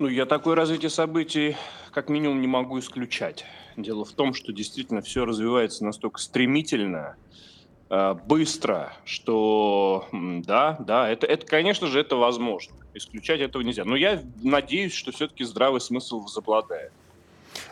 Ну, 0.00 0.08
я 0.08 0.26
такое 0.26 0.56
развитие 0.56 0.90
событий 0.90 1.56
как 1.92 2.08
минимум 2.08 2.40
не 2.40 2.48
могу 2.48 2.80
исключать. 2.80 3.44
Дело 3.76 4.04
в 4.04 4.10
том, 4.10 4.34
что 4.34 4.52
действительно 4.52 5.00
все 5.00 5.24
развивается 5.24 5.84
настолько 5.84 6.18
стремительно, 6.18 7.14
э, 7.14 7.38
быстро, 8.26 8.92
что 9.04 10.06
да, 10.12 10.76
да, 10.78 11.08
это, 11.08 11.26
это, 11.26 11.46
конечно 11.46 11.86
же, 11.86 12.00
это 12.00 12.16
возможно 12.16 12.74
исключать 12.94 13.40
этого 13.40 13.62
нельзя. 13.62 13.84
Но 13.84 13.96
я 13.96 14.22
надеюсь, 14.42 14.92
что 14.92 15.12
все-таки 15.12 15.44
здравый 15.44 15.80
смысл 15.80 16.20
возобладает. 16.20 16.92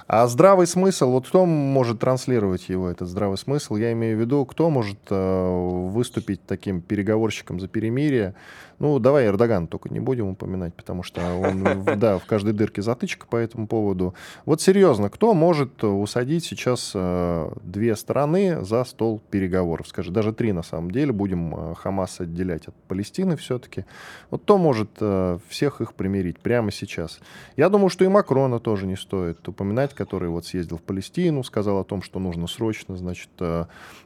А 0.08 0.28
здравый 0.28 0.68
смысл, 0.68 1.10
вот 1.10 1.26
кто 1.26 1.46
может 1.46 1.98
транслировать 1.98 2.68
его, 2.68 2.88
этот 2.88 3.08
здравый 3.08 3.36
смысл? 3.36 3.74
Я 3.74 3.92
имею 3.92 4.16
в 4.16 4.20
виду, 4.20 4.44
кто 4.44 4.70
может 4.70 4.98
э, 5.10 5.88
выступить 5.88 6.40
таким 6.46 6.80
переговорщиком 6.80 7.58
за 7.58 7.66
перемирие, 7.66 8.36
ну, 8.78 8.98
давай 8.98 9.26
Эрдоган 9.26 9.66
только 9.66 9.88
не 9.88 10.00
будем 10.00 10.28
упоминать, 10.28 10.74
потому 10.74 11.02
что 11.02 11.22
он, 11.34 11.84
да, 11.98 12.18
в 12.18 12.26
каждой 12.26 12.52
дырке 12.52 12.82
затычка 12.82 13.26
по 13.26 13.36
этому 13.36 13.66
поводу. 13.66 14.14
Вот 14.44 14.60
серьезно, 14.60 15.08
кто 15.08 15.32
может 15.32 15.82
усадить 15.82 16.44
сейчас 16.44 16.92
э, 16.94 17.50
две 17.62 17.96
стороны 17.96 18.62
за 18.64 18.84
стол 18.84 19.22
переговоров? 19.30 19.88
Скажи, 19.88 20.10
даже 20.10 20.32
три 20.32 20.52
на 20.52 20.62
самом 20.62 20.90
деле, 20.90 21.12
будем 21.12 21.54
э, 21.54 21.74
Хамас 21.74 22.20
отделять 22.20 22.68
от 22.68 22.74
Палестины 22.86 23.36
все-таки. 23.36 23.86
Вот 24.30 24.42
кто 24.42 24.58
может 24.58 24.90
э, 25.00 25.38
всех 25.48 25.80
их 25.80 25.94
примирить 25.94 26.38
прямо 26.38 26.70
сейчас? 26.70 27.20
Я 27.56 27.70
думаю, 27.70 27.88
что 27.88 28.04
и 28.04 28.08
Макрона 28.08 28.60
тоже 28.60 28.86
не 28.86 28.96
стоит 28.96 29.48
упоминать, 29.48 29.94
который 29.96 30.28
вот 30.28 30.46
съездил 30.46 30.76
в 30.78 30.82
Палестину, 30.82 31.42
сказал 31.42 31.80
о 31.80 31.84
том, 31.84 32.02
что 32.02 32.20
нужно 32.20 32.46
срочно, 32.46 32.96
значит, 32.96 33.30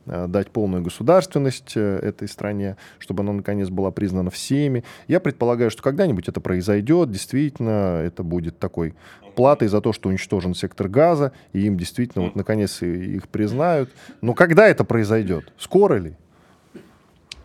дать 0.07 0.51
полную 0.51 0.83
государственность 0.83 1.77
этой 1.77 2.29
стране, 2.29 2.77
чтобы 2.99 3.23
она 3.23 3.33
наконец 3.33 3.69
была 3.69 3.91
признана 3.91 4.31
всеми. 4.31 4.85
Я 5.09 5.21
предполагаю, 5.21 5.71
что 5.71 5.83
когда-нибудь 5.83 6.29
это 6.29 6.41
произойдет, 6.41 7.11
действительно, 7.11 8.01
это 8.03 8.23
будет 8.23 8.59
такой 8.59 8.95
платой 9.37 9.69
за 9.69 9.81
то, 9.81 9.93
что 9.93 10.09
уничтожен 10.09 10.55
сектор 10.55 10.89
газа, 10.89 11.33
и 11.53 11.61
им 11.67 11.77
действительно 11.77 12.25
вот 12.25 12.37
наконец 12.37 12.83
их 12.83 13.29
признают. 13.29 13.91
Но 14.21 14.35
когда 14.35 14.69
это 14.69 14.85
произойдет? 14.85 15.53
Скоро 15.59 15.97
ли? 15.97 16.17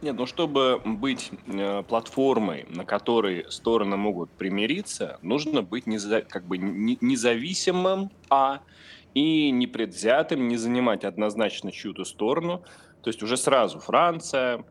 Нет, 0.05 0.17
ну 0.17 0.27
чтобы 0.27 0.79
быть 0.85 1.31
э, 1.47 1.81
платформой, 1.81 2.67
на 2.69 2.85
которой 2.85 3.43
стороны 3.49 3.97
могут 3.97 4.29
примириться, 4.29 5.17
нужно 5.23 5.63
быть 5.63 5.87
неза, 5.87 6.21
как 6.21 6.45
бы 6.45 6.59
не, 6.59 6.99
независимым, 7.01 8.11
а 8.29 8.61
и 9.15 9.49
непредвзятым, 9.49 10.47
не 10.47 10.57
занимать 10.57 11.05
однозначно 11.05 11.71
чью-то 11.71 12.03
сторону. 12.03 12.61
То 13.01 13.07
есть 13.07 13.23
уже 13.23 13.35
сразу 13.35 13.79
Франция, 13.79 14.63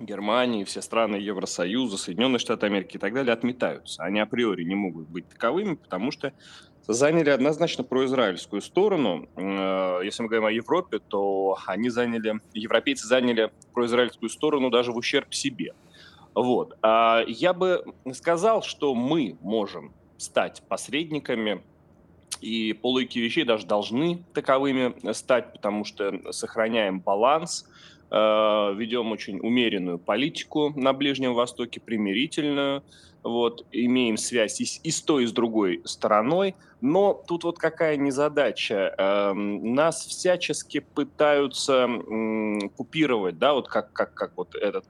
Германии, 0.00 0.64
все 0.64 0.82
страны 0.82 1.16
Евросоюза, 1.16 1.96
Соединенные 1.96 2.38
Штаты 2.38 2.66
Америки 2.66 2.96
и 2.96 3.00
так 3.00 3.14
далее 3.14 3.32
отметаются. 3.32 4.02
Они 4.02 4.20
априори 4.20 4.64
не 4.64 4.74
могут 4.74 5.08
быть 5.08 5.26
таковыми, 5.30 5.76
потому 5.76 6.10
что 6.10 6.34
заняли 6.88 7.28
однозначно 7.28 7.84
произраильскую 7.84 8.62
сторону. 8.62 9.28
Э, 9.36 10.00
если 10.02 10.22
мы 10.22 10.28
говорим 10.28 10.46
о 10.46 10.52
Европе, 10.52 10.98
то 10.98 11.58
они 11.66 11.90
заняли, 11.90 12.40
европейцы 12.54 13.06
заняли 13.06 13.52
произраильскую 13.74 14.30
сторону 14.30 14.70
даже 14.70 14.90
в 14.90 14.96
ущерб 14.96 15.32
себе. 15.34 15.74
Вот. 16.34 16.76
А 16.82 17.22
я 17.26 17.52
бы 17.52 17.84
сказал, 18.14 18.62
что 18.62 18.94
мы 18.94 19.36
можем 19.42 19.92
стать 20.16 20.62
посредниками 20.66 21.62
и 22.40 22.72
по 22.72 22.98
вещей 22.98 23.44
даже 23.44 23.66
должны 23.66 24.24
таковыми 24.32 25.12
стать, 25.12 25.52
потому 25.52 25.84
что 25.84 26.32
сохраняем 26.32 27.00
баланс 27.00 27.66
ведем 28.10 29.12
очень 29.12 29.38
умеренную 29.40 29.98
политику 29.98 30.72
на 30.74 30.92
Ближнем 30.92 31.34
Востоке, 31.34 31.78
примирительную, 31.78 32.82
вот, 33.22 33.66
имеем 33.72 34.16
связь 34.16 34.60
и 34.60 34.64
с, 34.64 34.80
и 34.82 34.90
с 34.90 35.02
той, 35.02 35.24
и 35.24 35.26
с 35.26 35.32
другой 35.32 35.82
стороной, 35.84 36.54
но 36.80 37.22
тут 37.26 37.44
вот 37.44 37.58
какая 37.58 37.96
незадача. 37.96 38.94
Э, 38.96 39.32
нас 39.32 40.06
всячески 40.06 40.80
пытаются 40.80 41.88
э, 41.88 42.68
купировать, 42.76 43.38
да, 43.38 43.54
вот 43.54 43.68
как, 43.68 43.92
как, 43.92 44.14
как 44.14 44.32
вот 44.36 44.54
этот 44.54 44.84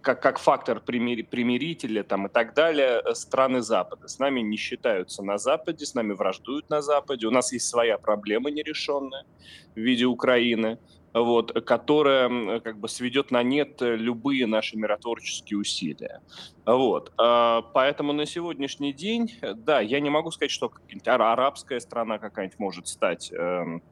как, 0.00 0.22
как 0.22 0.38
фактор 0.38 0.78
примир, 0.78 1.26
примирителя 1.26 2.04
там, 2.04 2.26
и 2.26 2.28
так 2.28 2.54
далее 2.54 3.02
э, 3.04 3.14
страны 3.14 3.60
Запада. 3.60 4.06
С 4.06 4.20
нами 4.20 4.40
не 4.40 4.56
считаются 4.56 5.22
на 5.22 5.36
Западе, 5.36 5.84
с 5.84 5.94
нами 5.94 6.12
враждуют 6.12 6.70
на 6.70 6.80
Западе. 6.80 7.26
У 7.26 7.30
нас 7.32 7.52
есть 7.52 7.68
своя 7.68 7.98
проблема 7.98 8.50
нерешенная 8.50 9.24
в 9.74 9.78
виде 9.78 10.04
Украины, 10.04 10.78
вот, 11.12 11.52
которая 11.64 12.60
как 12.60 12.78
бы 12.78 12.88
сведет 12.88 13.30
на 13.30 13.42
нет 13.42 13.78
любые 13.80 14.46
наши 14.46 14.76
миротворческие 14.76 15.58
усилия. 15.58 16.20
Вот. 16.64 17.12
А, 17.16 17.62
поэтому 17.62 18.12
на 18.12 18.26
сегодняшний 18.26 18.92
день, 18.92 19.32
да, 19.40 19.80
я 19.80 20.00
не 20.00 20.10
могу 20.10 20.30
сказать, 20.30 20.50
что 20.50 20.70
арабская 21.06 21.80
страна 21.80 22.18
какая-нибудь 22.18 22.58
может 22.58 22.88
стать 22.88 23.32
эм, 23.32 23.82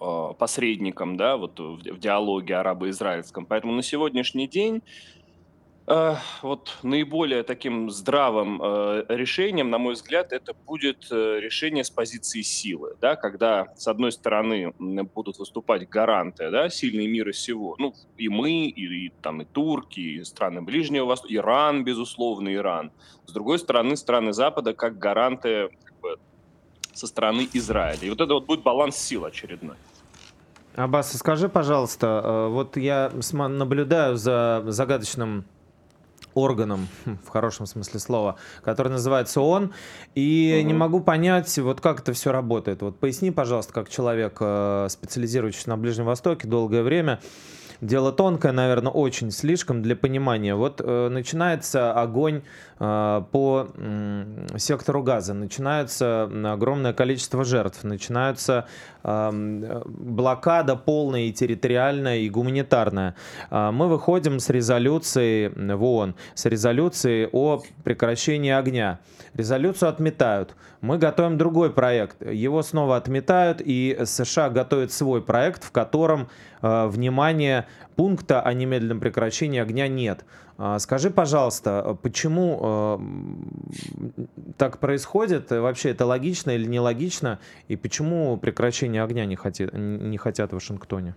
а, 0.00 0.32
посредником, 0.34 1.16
да, 1.16 1.36
вот 1.36 1.58
в, 1.58 1.98
диалоге 1.98 2.56
арабо-израильском. 2.56 3.46
Поэтому 3.46 3.72
на 3.72 3.82
сегодняшний 3.82 4.46
день 4.46 4.76
э, 4.76 5.17
вот 6.42 6.76
наиболее 6.82 7.42
таким 7.44 7.90
здравым 7.90 8.60
э, 8.62 9.06
решением, 9.08 9.70
на 9.70 9.78
мой 9.78 9.94
взгляд, 9.94 10.32
это 10.32 10.52
будет 10.52 11.06
э, 11.10 11.40
решение 11.40 11.82
с 11.82 11.88
позиции 11.88 12.42
силы, 12.42 12.94
да, 13.00 13.16
когда 13.16 13.68
с 13.74 13.88
одной 13.88 14.12
стороны 14.12 14.74
будут 15.14 15.38
выступать 15.38 15.88
гаранты, 15.88 16.50
да, 16.50 16.68
сильные 16.68 17.08
мира 17.08 17.32
всего, 17.32 17.74
ну 17.78 17.94
и 18.18 18.28
мы, 18.28 18.66
и, 18.66 19.06
и 19.06 19.12
там 19.22 19.40
и 19.40 19.44
турки, 19.46 20.00
и 20.00 20.24
страны 20.24 20.60
Ближнего 20.60 21.06
Востока, 21.06 21.34
Иран, 21.34 21.84
безусловно, 21.84 22.54
Иран. 22.54 22.92
С 23.24 23.32
другой 23.32 23.58
стороны, 23.58 23.96
страны 23.96 24.34
Запада 24.34 24.74
как 24.74 24.98
гаранты 24.98 25.70
со 26.92 27.06
стороны 27.06 27.48
Израиля. 27.52 28.00
И 28.02 28.10
вот 28.10 28.20
это 28.20 28.34
вот 28.34 28.46
будет 28.46 28.62
баланс 28.62 28.96
сил 28.96 29.24
очередной. 29.24 29.76
Аббас, 30.74 31.16
скажи, 31.16 31.48
пожалуйста, 31.48 32.20
э, 32.22 32.48
вот 32.48 32.76
я 32.76 33.10
наблюдаю 33.32 34.16
за 34.16 34.62
загадочным 34.66 35.44
органом, 36.38 36.88
хм, 37.04 37.18
в 37.24 37.28
хорошем 37.28 37.66
смысле 37.66 38.00
слова, 38.00 38.36
который 38.62 38.88
называется 38.88 39.40
ООН, 39.40 39.72
и 40.14 40.58
угу. 40.60 40.68
не 40.68 40.74
могу 40.74 41.00
понять, 41.00 41.56
вот 41.58 41.80
как 41.80 42.00
это 42.00 42.12
все 42.12 42.32
работает. 42.32 42.82
Вот 42.82 42.98
поясни, 42.98 43.30
пожалуйста, 43.30 43.72
как 43.72 43.88
человек, 43.88 44.36
э, 44.40 44.86
специализирующийся 44.90 45.68
на 45.70 45.76
Ближнем 45.76 46.06
Востоке 46.06 46.48
долгое 46.48 46.82
время, 46.82 47.20
Дело 47.80 48.10
тонкое, 48.10 48.50
наверное, 48.50 48.90
очень 48.90 49.30
слишком 49.30 49.82
для 49.82 49.94
понимания. 49.94 50.56
Вот 50.56 50.80
э, 50.82 51.08
начинается 51.08 51.92
огонь 51.92 52.42
э, 52.80 53.22
по 53.30 53.68
э, 53.72 54.24
сектору 54.56 55.04
газа, 55.04 55.32
начинается 55.32 56.28
огромное 56.52 56.92
количество 56.92 57.44
жертв, 57.44 57.84
начинается 57.84 58.66
э, 59.04 59.82
блокада 59.86 60.74
полная 60.74 61.22
и 61.22 61.32
территориальная, 61.32 62.18
и 62.18 62.28
гуманитарная. 62.28 63.14
Э, 63.50 63.70
мы 63.70 63.86
выходим 63.86 64.40
с 64.40 64.50
резолюцией 64.50 65.48
в 65.48 65.84
ООН, 65.84 66.16
с 66.34 66.46
резолюцией 66.46 67.28
о 67.30 67.62
прекращении 67.84 68.50
огня. 68.50 68.98
Резолюцию 69.34 69.90
отметают. 69.90 70.56
Мы 70.80 70.98
готовим 70.98 71.38
другой 71.38 71.70
проект. 71.70 72.22
Его 72.22 72.62
снова 72.62 72.96
отметают, 72.96 73.60
и 73.64 73.98
США 74.04 74.48
готовит 74.48 74.92
свой 74.92 75.22
проект, 75.22 75.62
в 75.64 75.70
котором, 75.70 76.28
э, 76.62 76.86
внимание, 76.86 77.66
пункта 77.96 78.40
о 78.40 78.52
немедленном 78.52 79.00
прекращении 79.00 79.60
огня 79.60 79.88
нет. 79.88 80.24
Э, 80.58 80.78
скажи, 80.78 81.10
пожалуйста, 81.10 81.96
почему 82.02 82.60
э, 82.62 84.22
так 84.56 84.78
происходит? 84.78 85.50
Вообще 85.50 85.90
это 85.90 86.06
логично 86.06 86.50
или 86.52 86.66
нелогично? 86.66 87.38
И 87.68 87.76
почему 87.76 88.36
прекращение 88.36 89.02
огня 89.02 89.24
не, 89.24 89.36
хотят, 89.36 89.72
не 89.72 90.18
хотят 90.18 90.50
в 90.50 90.54
Вашингтоне? 90.54 91.14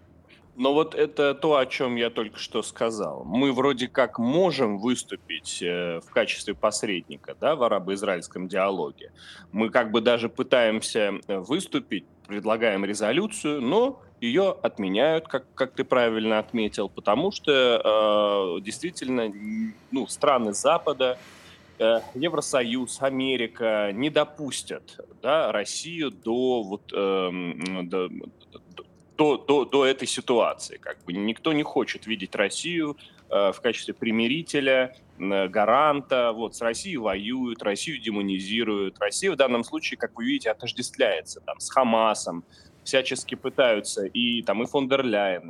Но 0.62 0.74
вот 0.74 0.96
это 0.96 1.34
то, 1.34 1.56
о 1.58 1.66
чем 1.66 1.96
я 1.96 2.10
только 2.10 2.38
что 2.38 2.62
сказал. 2.62 3.24
Мы 3.26 3.52
вроде 3.54 3.88
как 3.88 4.20
можем 4.20 4.78
выступить 4.78 5.60
э, 5.64 6.02
в 6.06 6.12
качестве 6.12 6.54
посредника 6.54 7.36
да, 7.40 7.56
в 7.56 7.64
арабо-израильском 7.64 8.48
диалоге. 8.48 9.12
Мы 9.52 9.70
как 9.70 9.92
бы 9.92 10.02
даже 10.02 10.30
пытаемся 10.30 11.14
э, 11.28 11.40
выступить, 11.40 12.06
предлагаем 12.28 12.84
резолюцию, 12.86 13.62
но 13.62 14.02
ее 14.22 14.56
отменяют, 14.62 15.28
как, 15.28 15.52
как 15.56 15.74
ты 15.74 15.84
правильно 15.84 16.38
отметил, 16.38 16.90
потому 16.90 17.32
что 17.32 18.58
э, 18.58 18.62
действительно 18.62 19.34
ну, 19.90 20.08
страны 20.08 20.54
Запада, 20.54 21.18
э, 21.80 22.02
Евросоюз, 22.14 23.02
Америка 23.02 23.92
не 23.94 24.12
допустят 24.12 25.00
да, 25.24 25.52
Россию 25.52 26.12
до, 26.12 26.62
вот, 26.62 26.94
э, 26.94 27.30
до, 27.84 28.10
до, 29.18 29.38
до, 29.38 29.66
до 29.66 29.86
этой 29.86 30.08
ситуации. 30.08 30.78
Как 30.78 31.04
бы 31.04 31.14
никто 31.14 31.52
не 31.52 31.64
хочет 31.64 32.06
видеть 32.06 32.36
Россию 32.36 32.98
э, 33.30 33.52
в 33.52 33.60
качестве 33.60 33.96
примирителя, 33.96 34.96
э, 35.18 35.48
гаранта. 35.48 36.32
Вот 36.32 36.56
с 36.56 36.62
Россией 36.62 36.98
воюют, 36.98 37.64
Россию 37.64 38.00
демонизируют. 38.00 39.00
Россия 39.00 39.32
в 39.32 39.36
данном 39.36 39.64
случае, 39.64 39.98
как 39.98 40.16
вы 40.16 40.26
видите, 40.26 40.52
отождествляется 40.52 41.42
там, 41.42 41.60
с 41.60 41.72
Хамасом, 41.72 42.44
всячески 42.84 43.36
пытаются 43.36 44.06
и 44.06 44.42
там 44.42 44.64
и 44.64 44.66
фон 44.66 44.90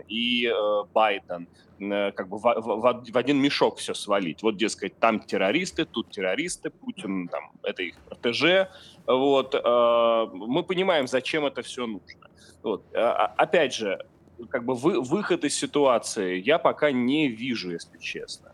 и 0.08 0.48
э, 0.48 0.84
Байден 0.94 1.48
э, 1.80 2.12
как 2.12 2.28
бы 2.28 2.38
в, 2.38 2.44
в, 2.44 3.12
в 3.12 3.18
один 3.18 3.38
мешок 3.38 3.78
все 3.78 3.94
свалить. 3.94 4.44
Вот, 4.44 4.58
дескать, 4.58 5.00
там 5.00 5.20
террористы, 5.20 5.86
тут 5.86 6.10
террористы, 6.12 6.70
Путин 6.70 7.28
там 7.28 7.52
это 7.64 7.84
их 7.84 7.96
протеже. 8.10 8.70
Вот 9.08 9.56
э, 9.56 10.28
мы 10.34 10.64
понимаем, 10.64 11.08
зачем 11.08 11.46
это 11.46 11.62
все 11.62 11.88
нужно. 11.88 12.28
Вот. 12.64 12.84
А, 12.94 13.26
а, 13.26 13.34
опять 13.38 13.74
же, 13.74 14.06
как 14.50 14.66
бы 14.66 14.76
вы, 14.76 15.02
выход 15.02 15.44
из 15.44 15.56
ситуации 15.56 16.40
я 16.40 16.60
пока 16.60 16.92
не 16.92 17.28
вижу, 17.28 17.72
если 17.72 17.98
честно. 17.98 18.51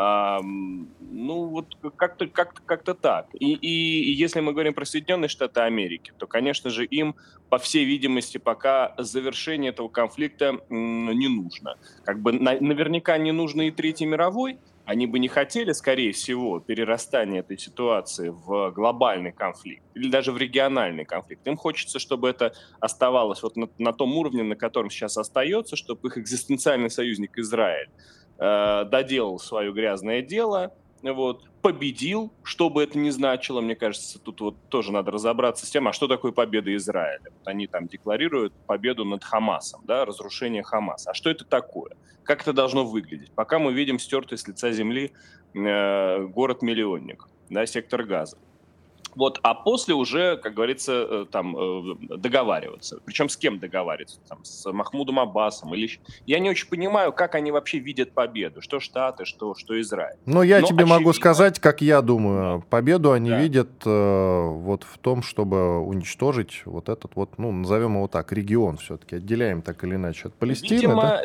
Ну, 0.00 1.48
вот 1.48 1.76
как-то 1.96 2.28
как 2.28 2.62
как 2.64 2.84
так. 3.00 3.26
И, 3.32 3.54
и, 3.54 4.04
и 4.04 4.12
если 4.12 4.38
мы 4.38 4.52
говорим 4.52 4.72
про 4.72 4.84
Соединенные 4.84 5.28
Штаты 5.28 5.62
Америки, 5.62 6.12
то, 6.16 6.28
конечно 6.28 6.70
же, 6.70 6.84
им, 6.84 7.16
по 7.48 7.58
всей 7.58 7.84
видимости, 7.84 8.38
пока 8.38 8.94
завершение 8.96 9.70
этого 9.70 9.88
конфликта 9.88 10.60
не 10.68 11.26
нужно. 11.26 11.78
Как 12.04 12.20
бы 12.20 12.30
на, 12.30 12.60
наверняка 12.60 13.18
не 13.18 13.32
нужно 13.32 13.62
и 13.62 13.72
Третий 13.72 14.06
мировой, 14.06 14.58
они 14.84 15.08
бы 15.08 15.18
не 15.18 15.26
хотели, 15.26 15.72
скорее 15.72 16.12
всего, 16.12 16.60
перерастания 16.60 17.40
этой 17.40 17.58
ситуации 17.58 18.28
в 18.28 18.70
глобальный 18.70 19.32
конфликт 19.32 19.82
или 19.94 20.08
даже 20.08 20.30
в 20.30 20.38
региональный 20.38 21.04
конфликт. 21.04 21.44
Им 21.48 21.56
хочется, 21.56 21.98
чтобы 21.98 22.28
это 22.28 22.54
оставалось 22.78 23.42
вот 23.42 23.56
на, 23.56 23.68
на 23.78 23.92
том 23.92 24.16
уровне, 24.16 24.44
на 24.44 24.54
котором 24.54 24.90
сейчас 24.90 25.16
остается, 25.16 25.74
чтобы 25.74 26.08
их 26.08 26.18
экзистенциальный 26.18 26.88
союзник 26.88 27.36
Израиль 27.36 27.90
э, 28.38 28.84
доделал 28.84 29.38
свое 29.38 29.72
грязное 29.72 30.22
дело, 30.22 30.72
вот, 31.02 31.44
победил, 31.62 32.32
что 32.42 32.70
бы 32.70 32.82
это 32.82 32.98
ни 32.98 33.10
значило, 33.10 33.60
мне 33.60 33.76
кажется, 33.76 34.18
тут 34.18 34.40
вот 34.40 34.56
тоже 34.68 34.92
надо 34.92 35.10
разобраться 35.10 35.66
с 35.66 35.70
тем, 35.70 35.88
а 35.88 35.92
что 35.92 36.08
такое 36.08 36.32
победа 36.32 36.74
Израиля. 36.76 37.24
Вот 37.24 37.46
они 37.46 37.66
там 37.66 37.86
декларируют 37.86 38.52
победу 38.66 39.04
над 39.04 39.24
Хамасом, 39.24 39.82
да, 39.84 40.04
разрушение 40.04 40.62
Хамаса. 40.62 41.10
А 41.10 41.14
что 41.14 41.30
это 41.30 41.44
такое? 41.44 41.92
Как 42.24 42.42
это 42.42 42.52
должно 42.52 42.84
выглядеть? 42.84 43.32
Пока 43.32 43.58
мы 43.58 43.72
видим 43.72 43.98
стертый 43.98 44.38
с 44.38 44.46
лица 44.46 44.70
земли 44.70 45.12
э, 45.54 46.22
город-миллионник, 46.26 47.28
да, 47.48 47.66
сектор 47.66 48.04
газа. 48.04 48.38
Вот, 49.14 49.40
а 49.42 49.54
после 49.54 49.94
уже, 49.94 50.36
как 50.36 50.54
говорится, 50.54 50.92
э, 50.92 51.26
там 51.30 51.56
э, 51.56 51.94
договариваться. 52.16 53.00
Причем 53.04 53.28
с 53.28 53.36
кем 53.36 53.58
договариваться? 53.58 54.18
Там, 54.28 54.44
с 54.44 54.70
Махмудом 54.70 55.18
Аббасом 55.18 55.74
или... 55.74 55.98
Я 56.26 56.38
не 56.38 56.50
очень 56.50 56.68
понимаю, 56.68 57.12
как 57.12 57.34
они 57.34 57.50
вообще 57.50 57.78
видят 57.78 58.12
победу. 58.12 58.60
Что 58.60 58.80
Штаты, 58.80 59.24
что, 59.24 59.54
что 59.54 59.80
Израиль. 59.80 60.16
Но 60.26 60.42
я 60.42 60.60
Но 60.60 60.66
тебе 60.66 60.76
очевидно... 60.84 60.98
могу 60.98 61.12
сказать, 61.12 61.58
как 61.58 61.80
я 61.80 62.02
думаю. 62.02 62.62
Победу 62.70 63.12
они 63.12 63.30
да. 63.30 63.40
видят 63.40 63.70
э, 63.84 64.46
вот 64.48 64.84
в 64.84 64.98
том, 64.98 65.22
чтобы 65.22 65.80
уничтожить 65.80 66.62
вот 66.64 66.88
этот 66.88 67.16
вот, 67.16 67.38
ну, 67.38 67.50
назовем 67.52 67.96
его 67.96 68.08
так, 68.08 68.32
регион 68.32 68.76
все-таки. 68.76 69.16
Отделяем 69.16 69.62
так 69.62 69.82
или 69.84 69.94
иначе 69.94 70.28
от 70.28 70.34
Палестины. 70.34 70.76
Видимо, 70.76 71.02
да? 71.02 71.22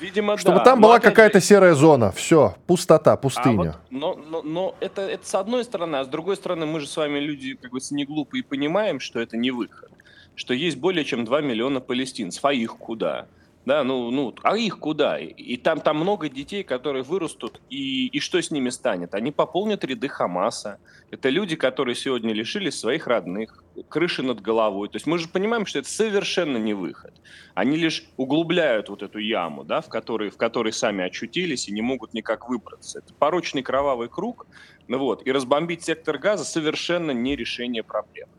Видимо, 0.00 0.36
Чтобы 0.36 0.58
да. 0.58 0.64
там 0.64 0.80
была 0.80 1.00
какая-то 1.00 1.40
же... 1.40 1.46
серая 1.46 1.74
зона. 1.74 2.12
Все, 2.12 2.56
пустота, 2.66 3.16
пустыня. 3.16 3.52
А 3.52 3.56
вот, 3.56 3.76
но 3.90 4.14
но, 4.14 4.42
но 4.42 4.74
это, 4.80 5.02
это 5.02 5.26
с 5.26 5.34
одной 5.34 5.64
стороны, 5.64 5.96
а 5.96 6.04
с 6.04 6.08
другой 6.08 6.36
стороны, 6.36 6.66
мы 6.66 6.80
же 6.80 6.86
с 6.86 6.96
вами 6.96 7.18
люди, 7.18 7.54
как 7.54 7.70
бы 7.70 7.78
не 7.90 8.04
глупые, 8.04 8.40
и 8.40 8.42
понимаем, 8.42 9.00
что 9.00 9.20
это 9.20 9.36
не 9.36 9.50
выход. 9.50 9.90
Что 10.34 10.52
есть 10.52 10.78
более 10.78 11.04
чем 11.04 11.24
2 11.24 11.40
миллиона 11.42 11.80
палестинцев. 11.80 12.44
А 12.44 12.52
их 12.52 12.76
куда? 12.76 13.26
Да, 13.66 13.82
ну, 13.82 14.10
ну, 14.10 14.34
а 14.42 14.58
их 14.58 14.78
куда? 14.78 15.18
И 15.18 15.56
там, 15.56 15.80
там 15.80 15.96
много 15.96 16.28
детей, 16.28 16.62
которые 16.62 17.02
вырастут, 17.02 17.62
и, 17.70 18.08
и 18.08 18.20
что 18.20 18.40
с 18.40 18.50
ними 18.50 18.68
станет? 18.68 19.14
Они 19.14 19.32
пополнят 19.32 19.84
ряды 19.84 20.08
Хамаса. 20.08 20.78
Это 21.10 21.30
люди, 21.30 21.56
которые 21.56 21.94
сегодня 21.94 22.34
лишились 22.34 22.78
своих 22.78 23.06
родных, 23.06 23.64
крыши 23.88 24.22
над 24.22 24.40
головой. 24.40 24.88
То 24.88 24.96
есть 24.96 25.06
мы 25.06 25.18
же 25.18 25.28
понимаем, 25.28 25.64
что 25.64 25.78
это 25.78 25.88
совершенно 25.88 26.58
не 26.58 26.74
выход. 26.74 27.14
Они 27.54 27.76
лишь 27.76 28.04
углубляют 28.18 28.90
вот 28.90 29.02
эту 29.02 29.18
яму, 29.18 29.64
да, 29.64 29.80
в, 29.80 29.88
которой, 29.88 30.28
в 30.28 30.36
которой 30.36 30.72
сами 30.72 31.04
очутились 31.04 31.68
и 31.68 31.72
не 31.72 31.80
могут 31.80 32.12
никак 32.12 32.48
выбраться. 32.48 32.98
Это 32.98 33.14
порочный 33.14 33.62
кровавый 33.62 34.08
круг. 34.08 34.46
Ну 34.88 34.98
вот, 34.98 35.26
и 35.26 35.32
разбомбить 35.32 35.82
сектор 35.82 36.18
газа 36.18 36.44
совершенно 36.44 37.12
не 37.12 37.34
решение 37.34 37.82
проблемы. 37.82 38.32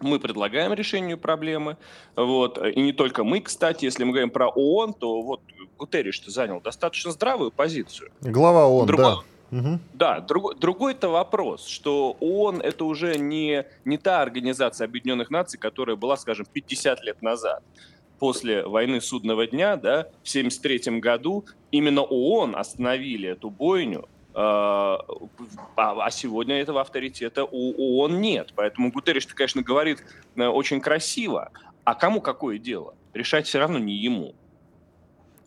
Мы 0.00 0.18
предлагаем 0.18 0.72
решению 0.72 1.18
проблемы. 1.18 1.76
Вот. 2.16 2.58
И 2.58 2.80
не 2.80 2.92
только 2.92 3.22
мы, 3.24 3.40
кстати, 3.40 3.84
если 3.84 4.04
мы 4.04 4.12
говорим 4.12 4.30
про 4.30 4.48
ООН, 4.48 4.94
то 4.94 5.22
вот 5.22 5.40
Гутерриш 5.78 6.22
занял 6.26 6.60
достаточно 6.60 7.10
здравую 7.10 7.50
позицию. 7.50 8.10
Глава 8.20 8.66
ООН, 8.66 8.86
Другой... 8.86 9.04
да. 9.04 9.20
Угу. 9.52 9.80
Да, 9.94 10.20
друг, 10.20 10.58
другой-то 10.58 11.08
вопрос, 11.08 11.66
что 11.66 12.16
ООН 12.20 12.60
это 12.60 12.84
уже 12.84 13.18
не, 13.18 13.66
не 13.84 13.98
та 13.98 14.22
организация 14.22 14.84
Объединенных 14.84 15.30
Наций, 15.30 15.58
которая 15.58 15.96
была, 15.96 16.16
скажем, 16.16 16.46
50 16.52 17.02
лет 17.02 17.20
назад. 17.20 17.62
После 18.20 18.64
войны 18.64 19.00
Судного 19.00 19.46
дня, 19.46 19.76
да, 19.76 20.04
в 20.22 20.28
1973 20.28 21.00
году 21.00 21.44
именно 21.72 22.02
ООН 22.02 22.54
остановили 22.54 23.30
эту 23.30 23.50
бойню, 23.50 24.08
а, 24.34 24.98
а, 25.76 26.06
а 26.06 26.10
сегодня 26.10 26.60
этого 26.60 26.80
авторитета 26.80 27.44
у 27.44 28.00
ООН 28.02 28.20
нет. 28.20 28.52
Поэтому 28.54 28.90
Гутерриш, 28.92 29.26
конечно, 29.26 29.62
говорит 29.62 30.04
э, 30.36 30.46
очень 30.46 30.80
красиво. 30.80 31.50
А 31.84 31.94
кому 31.94 32.20
какое 32.20 32.58
дело? 32.58 32.94
Решать 33.14 33.46
все 33.46 33.58
равно 33.58 33.78
не 33.78 33.94
ему. 33.94 34.34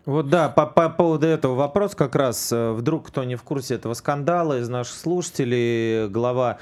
Вот 0.06 0.28
да, 0.28 0.50
по, 0.50 0.66
по 0.66 0.90
поводу 0.90 1.28
этого 1.28 1.56
вопрос 1.56 1.96
как 1.96 2.16
раз, 2.16 2.52
э, 2.52 2.74
вдруг 2.74 3.08
кто 3.08 3.24
не 3.24 3.38
в 3.38 3.44
курсе 3.44 3.76
этого 3.76 3.94
скандала 3.94 4.60
из 4.60 4.68
наших 4.68 4.96
слушателей, 4.96 6.10
глава 6.10 6.58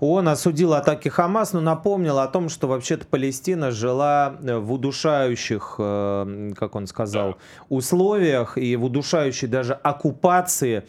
ООН 0.00 0.28
осудил 0.28 0.72
атаки 0.72 1.10
Хамас, 1.10 1.52
но 1.52 1.60
напомнил 1.60 2.18
о 2.18 2.26
том, 2.26 2.48
что 2.48 2.68
вообще-то 2.68 3.06
Палестина 3.06 3.70
жила 3.70 4.36
э, 4.40 4.56
в 4.56 4.72
удушающих, 4.72 5.74
э, 5.78 6.52
как 6.56 6.74
он 6.74 6.86
сказал, 6.86 7.32
да. 7.32 7.36
условиях 7.68 8.56
и 8.56 8.76
в 8.76 8.86
удушающей 8.86 9.46
даже 9.46 9.74
оккупации 9.74 10.84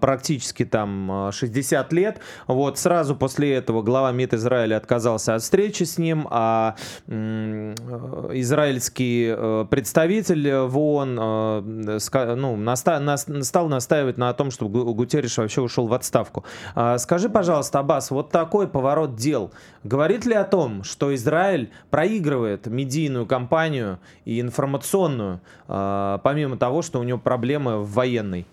практически 0.00 0.66
там 0.66 1.30
60 1.32 1.92
лет. 1.94 2.18
Вот 2.46 2.78
сразу 2.78 3.16
после 3.16 3.54
этого 3.54 3.80
глава 3.80 4.12
МИД 4.12 4.34
Израиля 4.34 4.76
отказался 4.76 5.34
от 5.34 5.40
встречи 5.42 5.84
с 5.84 5.96
ним, 5.96 6.28
а 6.30 6.76
израильский 7.08 9.34
представитель 9.70 10.66
в 10.66 10.78
ООН 10.78 11.21
ну, 11.62 12.56
наста 12.56 13.16
стал 13.16 13.68
настаивать 13.68 14.18
на 14.18 14.32
том, 14.32 14.50
чтобы 14.50 14.84
Гутерриш 14.92 15.38
вообще 15.38 15.60
ушел 15.60 15.86
в 15.86 15.94
отставку. 15.94 16.44
А, 16.74 16.98
скажи, 16.98 17.28
пожалуйста, 17.28 17.80
Аббас, 17.80 18.10
вот 18.10 18.30
такой 18.30 18.68
поворот 18.68 19.16
дел 19.16 19.50
говорит 19.84 20.26
ли 20.26 20.34
о 20.34 20.44
том, 20.44 20.84
что 20.84 21.14
Израиль 21.14 21.70
проигрывает 21.90 22.66
медийную 22.66 23.26
кампанию 23.26 23.98
и 24.24 24.40
информационную, 24.40 25.40
а, 25.68 26.18
помимо 26.18 26.56
того, 26.56 26.82
что 26.82 27.00
у 27.00 27.02
него 27.02 27.18
проблемы 27.18 27.78
в 27.78 27.92
военной? 27.92 28.46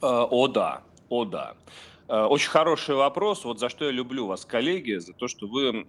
Э, 0.00 0.26
о 0.30 0.48
да, 0.48 0.82
о 1.08 1.24
да. 1.24 1.54
Э, 2.08 2.24
очень 2.24 2.48
хороший 2.48 2.94
вопрос, 2.94 3.44
вот 3.44 3.60
за 3.60 3.68
что 3.68 3.84
я 3.84 3.90
люблю 3.90 4.26
вас, 4.26 4.44
коллеги, 4.44 4.96
за 4.96 5.12
то, 5.12 5.28
что 5.28 5.46
вы 5.46 5.84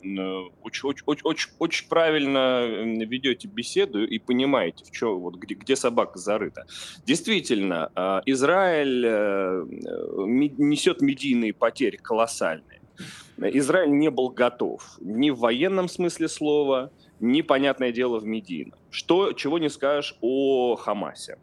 очень, 0.61 0.89
очень, 0.89 1.21
очень, 1.23 1.51
очень 1.59 1.87
правильно 1.87 2.65
ведете 2.65 3.47
беседу 3.47 4.05
и 4.05 4.19
понимаете, 4.19 4.83
в 4.83 4.91
чем, 4.91 5.19
вот, 5.19 5.35
где, 5.35 5.55
где 5.55 5.75
собака 5.75 6.19
зарыта. 6.19 6.67
Действительно, 7.05 7.91
э, 7.95 8.21
Израиль 8.25 9.05
э, 9.05 9.65
несет 10.57 11.01
медийные 11.01 11.53
потери 11.53 11.95
колоссальные. 11.95 12.81
Израиль 13.37 13.91
не 13.91 14.09
был 14.09 14.29
готов 14.29 14.97
ни 14.99 15.29
в 15.29 15.39
военном 15.39 15.87
смысле 15.87 16.27
слова, 16.27 16.91
ни, 17.21 17.41
понятное 17.41 17.93
дело, 17.93 18.19
в 18.19 18.25
медийном. 18.25 18.77
Что, 18.89 19.31
чего 19.31 19.57
не 19.59 19.69
скажешь 19.69 20.17
о 20.19 20.75
Хамасе 20.75 21.37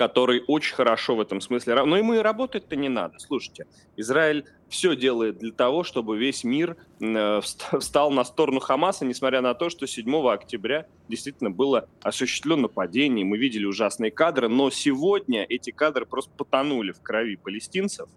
который 0.00 0.42
очень 0.46 0.74
хорошо 0.74 1.14
в 1.14 1.20
этом 1.20 1.42
смысле. 1.42 1.84
Но 1.84 1.98
ему 1.98 2.14
и 2.14 2.20
работать-то 2.20 2.74
не 2.74 2.88
надо. 2.88 3.18
Слушайте, 3.18 3.66
Израиль 3.98 4.46
все 4.70 4.96
делает 4.96 5.36
для 5.36 5.52
того, 5.52 5.84
чтобы 5.84 6.16
весь 6.16 6.42
мир 6.42 6.78
э, 7.00 7.40
встал 7.78 8.10
на 8.10 8.24
сторону 8.24 8.60
Хамаса, 8.60 9.04
несмотря 9.04 9.42
на 9.42 9.52
то, 9.52 9.68
что 9.68 9.86
7 9.86 10.10
октября 10.26 10.86
действительно 11.08 11.50
было 11.50 11.86
осуществлено 12.00 12.62
нападение. 12.62 13.26
Мы 13.26 13.36
видели 13.36 13.66
ужасные 13.66 14.10
кадры, 14.10 14.48
но 14.48 14.70
сегодня 14.70 15.44
эти 15.46 15.70
кадры 15.70 16.06
просто 16.06 16.30
потонули 16.34 16.92
в 16.92 17.02
крови 17.02 17.36
палестинцев. 17.36 18.08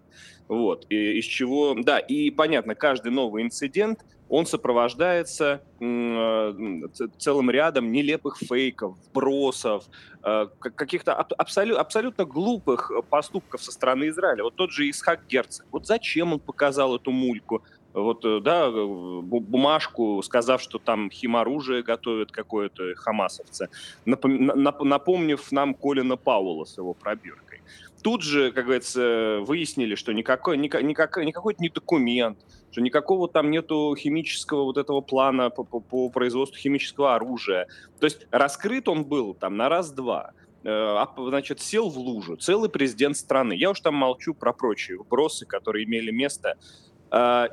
Вот. 0.48 0.86
И, 0.88 1.18
из 1.18 1.26
чего... 1.26 1.74
Да, 1.74 1.98
и 1.98 2.30
понятно, 2.30 2.74
каждый 2.74 3.12
новый 3.12 3.42
инцидент 3.42 4.00
он 4.28 4.46
сопровождается 4.46 5.62
э, 5.80 6.80
целым 7.18 7.50
рядом 7.50 7.92
нелепых 7.92 8.38
фейков, 8.38 8.96
бросов, 9.12 9.84
э, 10.22 10.46
каких-то 10.58 11.14
абсолютно, 11.14 11.80
абсолютно 11.80 12.24
глупых 12.24 12.90
поступков 13.10 13.62
со 13.62 13.70
стороны 13.70 14.08
Израиля. 14.08 14.44
Вот 14.44 14.54
тот 14.56 14.70
же 14.70 14.88
Исхак 14.88 15.26
Герцог. 15.26 15.66
Вот 15.70 15.86
зачем 15.86 16.32
он 16.32 16.40
показал 16.40 16.96
эту 16.96 17.10
мульку? 17.10 17.62
Вот, 17.92 18.24
э, 18.24 18.40
да, 18.40 18.70
бумажку, 18.70 20.20
сказав, 20.22 20.60
что 20.60 20.78
там 20.78 21.10
химоружие 21.10 21.82
готовят 21.82 22.32
какое-то 22.32 22.94
хамасовцы, 22.96 23.68
напомнив 24.04 25.52
нам 25.52 25.74
Колина 25.74 26.16
Паула 26.16 26.64
с 26.64 26.76
его 26.76 26.94
пробиркой. 26.94 27.62
Тут 28.02 28.22
же, 28.22 28.52
как 28.52 28.64
говорится, 28.64 29.38
выяснили, 29.40 29.94
что 29.94 30.12
никакой, 30.12 30.58
никакой, 30.58 31.24
никакой 31.24 31.56
не 31.58 31.70
документ, 31.70 32.38
что 32.74 32.80
никакого 32.80 33.28
там 33.28 33.52
нету 33.52 33.94
химического 33.96 34.64
вот 34.64 34.78
этого 34.78 35.00
плана 35.00 35.48
по, 35.48 35.62
по, 35.62 35.78
по 35.78 36.10
производству 36.10 36.58
химического 36.58 37.14
оружия. 37.14 37.68
То 38.00 38.06
есть 38.06 38.26
раскрыт 38.32 38.88
он 38.88 39.04
был 39.04 39.32
там 39.32 39.56
на 39.56 39.68
раз-два 39.68 40.32
э, 40.64 40.68
а, 40.68 41.08
значит, 41.16 41.60
сел 41.60 41.88
в 41.88 41.96
лужу 41.96 42.34
целый 42.34 42.68
президент 42.68 43.16
страны. 43.16 43.52
Я 43.52 43.70
уж 43.70 43.80
там 43.80 43.94
молчу 43.94 44.34
про 44.34 44.52
прочие 44.52 44.98
вбросы, 44.98 45.46
которые 45.46 45.84
имели 45.84 46.10
место 46.10 46.56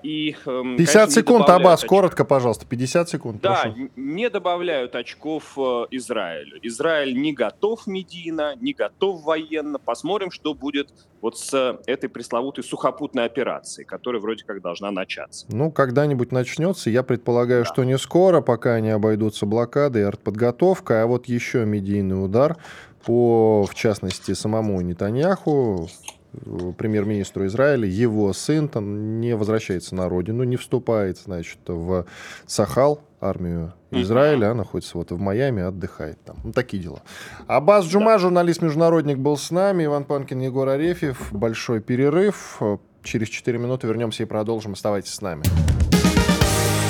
и, 0.04 0.36
50 0.44 1.04
эм, 1.04 1.10
секунд, 1.12 1.50
Аббас, 1.50 1.84
коротко, 1.84 2.26
пожалуйста, 2.26 2.66
50 2.66 3.10
секунд. 3.10 3.42
Да, 3.42 3.62
прошу. 3.62 3.90
не 3.96 4.30
добавляют 4.30 4.96
очков 4.96 5.54
э, 5.58 5.86
Израилю. 5.92 6.58
Израиль 6.64 7.16
не 7.20 7.34
готов 7.34 7.86
медийно, 7.86 8.56
не 8.60 8.74
готов 8.74 9.24
военно. 9.24 9.78
Посмотрим, 9.78 10.32
что 10.32 10.56
будет 10.56 10.90
вот 11.22 11.38
с 11.38 11.80
этой 11.86 12.10
пресловутой 12.10 12.64
сухопутной 12.64 13.26
операцией, 13.26 13.86
которая 13.86 14.20
вроде 14.20 14.46
как 14.46 14.62
должна 14.62 14.90
начаться. 14.90 15.46
Ну, 15.50 15.72
когда-нибудь 15.72 16.32
начнется. 16.32 16.90
Я 16.90 17.04
предполагаю, 17.04 17.64
да. 17.64 17.70
что 17.70 17.84
не 17.84 17.98
скоро, 18.00 18.42
пока 18.42 18.74
они 18.74 18.90
обойдутся 18.90 19.46
блокадой 19.46 20.02
и 20.02 20.06
артподготовкой. 20.06 21.04
А 21.04 21.06
вот 21.06 21.28
еще 21.28 21.66
медийный 21.66 22.24
удар 22.24 22.58
по, 23.06 23.66
в 23.70 23.76
частности, 23.76 24.34
самому 24.34 24.82
Нетаньяху 24.82 25.88
премьер-министру 26.78 27.46
Израиля, 27.48 27.88
его 27.88 28.32
сын 28.34 28.68
там 28.68 29.20
не 29.20 29.36
возвращается 29.36 29.96
на 29.96 30.10
родину, 30.10 30.44
не 30.44 30.56
вступает, 30.56 31.18
значит, 31.18 31.60
в 31.68 32.06
Сахал, 32.46 33.02
армию 33.20 33.74
Израиля, 33.92 34.52
а 34.52 34.54
находится 34.54 34.98
вот 34.98 35.12
в 35.12 35.20
Майами, 35.20 35.62
отдыхает 35.62 36.22
там. 36.24 36.38
Ну, 36.44 36.52
такие 36.54 36.82
дела. 36.82 37.02
Аббас 37.48 37.86
Джума, 37.86 38.18
журналист-международник, 38.18 39.18
был 39.18 39.38
с 39.38 39.52
нами. 39.52 39.86
Иван 39.86 40.06
Панкин, 40.06 40.40
Егор 40.40 40.68
Арефьев. 40.68 41.32
Большой 41.32 41.82
перерыв. 41.82 42.60
Через 43.04 43.30
4 43.30 43.58
минуты 43.58 43.88
вернемся 43.88 44.24
и 44.24 44.26
продолжим. 44.26 44.74
Оставайтесь 44.74 45.14
с 45.14 45.22
нами. 45.22 45.44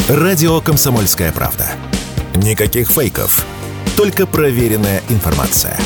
Радио 0.10 0.62
«Комсомольская 0.62 1.32
правда». 1.32 1.67
Никаких 2.36 2.89
фейков. 2.89 3.45
Только 3.97 4.25
проверенная 4.25 5.01
информация. 5.10 5.77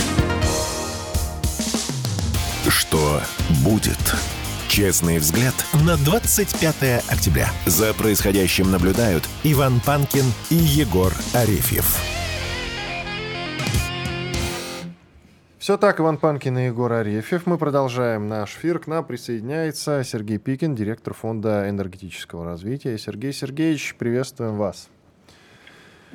Что 2.67 3.19
будет? 3.63 3.97
Честный 4.67 5.19
взгляд 5.19 5.53
на 5.85 5.95
25 5.97 7.05
октября. 7.09 7.47
За 7.65 7.93
происходящим 7.93 8.71
наблюдают 8.71 9.23
Иван 9.43 9.79
Панкин 9.85 10.25
и 10.49 10.55
Егор 10.55 11.13
Арефьев. 11.33 11.85
Все 15.59 15.77
так, 15.77 15.99
Иван 15.99 16.17
Панкин 16.17 16.57
и 16.59 16.65
Егор 16.65 16.91
Арефьев. 16.93 17.47
Мы 17.47 17.57
продолжаем 17.57 18.27
наш 18.27 18.55
эфир. 18.55 18.79
К 18.79 18.87
нам 18.87 19.03
присоединяется 19.03 20.03
Сергей 20.03 20.37
Пикин, 20.37 20.75
директор 20.75 21.13
Фонда 21.13 21.69
энергетического 21.69 22.45
развития. 22.45 22.97
Сергей 22.97 23.33
Сергеевич, 23.33 23.95
приветствуем 23.97 24.57
вас. 24.57 24.89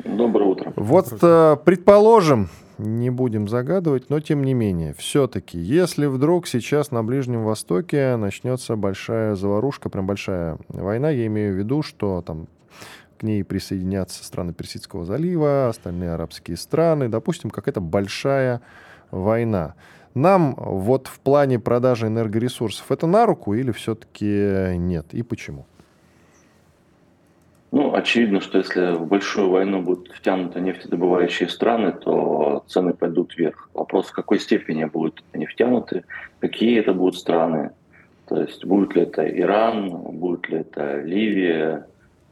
Доброе 0.04 0.44
утро. 0.44 0.72
Вот, 0.76 1.10
Доброе 1.10 1.52
утро. 1.52 1.62
предположим, 1.64 2.48
не 2.82 3.10
будем 3.10 3.48
загадывать, 3.48 4.10
но 4.10 4.20
тем 4.20 4.42
не 4.44 4.54
менее, 4.54 4.94
все-таки, 4.94 5.58
если 5.58 6.06
вдруг 6.06 6.46
сейчас 6.46 6.90
на 6.90 7.04
Ближнем 7.04 7.44
Востоке 7.44 8.16
начнется 8.16 8.76
большая 8.76 9.34
заварушка, 9.34 9.88
прям 9.90 10.06
большая 10.06 10.58
война, 10.68 11.10
я 11.10 11.26
имею 11.26 11.54
в 11.54 11.58
виду, 11.58 11.82
что 11.82 12.22
там 12.22 12.48
к 13.18 13.22
ней 13.22 13.44
присоединятся 13.44 14.24
страны 14.24 14.54
Персидского 14.54 15.04
залива, 15.04 15.68
остальные 15.68 16.12
арабские 16.12 16.56
страны, 16.56 17.08
допустим, 17.08 17.50
какая-то 17.50 17.80
большая 17.80 18.62
война. 19.10 19.74
Нам 20.14 20.54
вот 20.56 21.06
в 21.06 21.20
плане 21.20 21.58
продажи 21.60 22.06
энергоресурсов 22.06 22.90
это 22.90 23.06
на 23.06 23.26
руку 23.26 23.54
или 23.54 23.72
все-таки 23.72 24.74
нет? 24.76 25.06
И 25.12 25.22
почему? 25.22 25.66
Ну, 27.72 27.94
очевидно, 27.94 28.40
что 28.40 28.58
если 28.58 28.94
в 28.96 29.06
большую 29.06 29.50
войну 29.50 29.80
будут 29.80 30.10
втянуты 30.12 30.60
нефтедобывающие 30.60 31.48
страны, 31.48 31.92
то 31.92 32.64
цены 32.66 32.94
пойдут 32.94 33.36
вверх. 33.36 33.70
Вопрос, 33.74 34.08
в 34.08 34.12
какой 34.12 34.40
степени 34.40 34.84
будут 34.84 35.22
они 35.32 35.46
втянуты, 35.46 36.04
какие 36.40 36.80
это 36.80 36.92
будут 36.92 37.16
страны. 37.16 37.70
То 38.26 38.40
есть 38.40 38.64
будет 38.64 38.96
ли 38.96 39.02
это 39.02 39.28
Иран, 39.28 39.90
будет 39.90 40.48
ли 40.48 40.58
это 40.58 41.00
Ливия, 41.00 41.86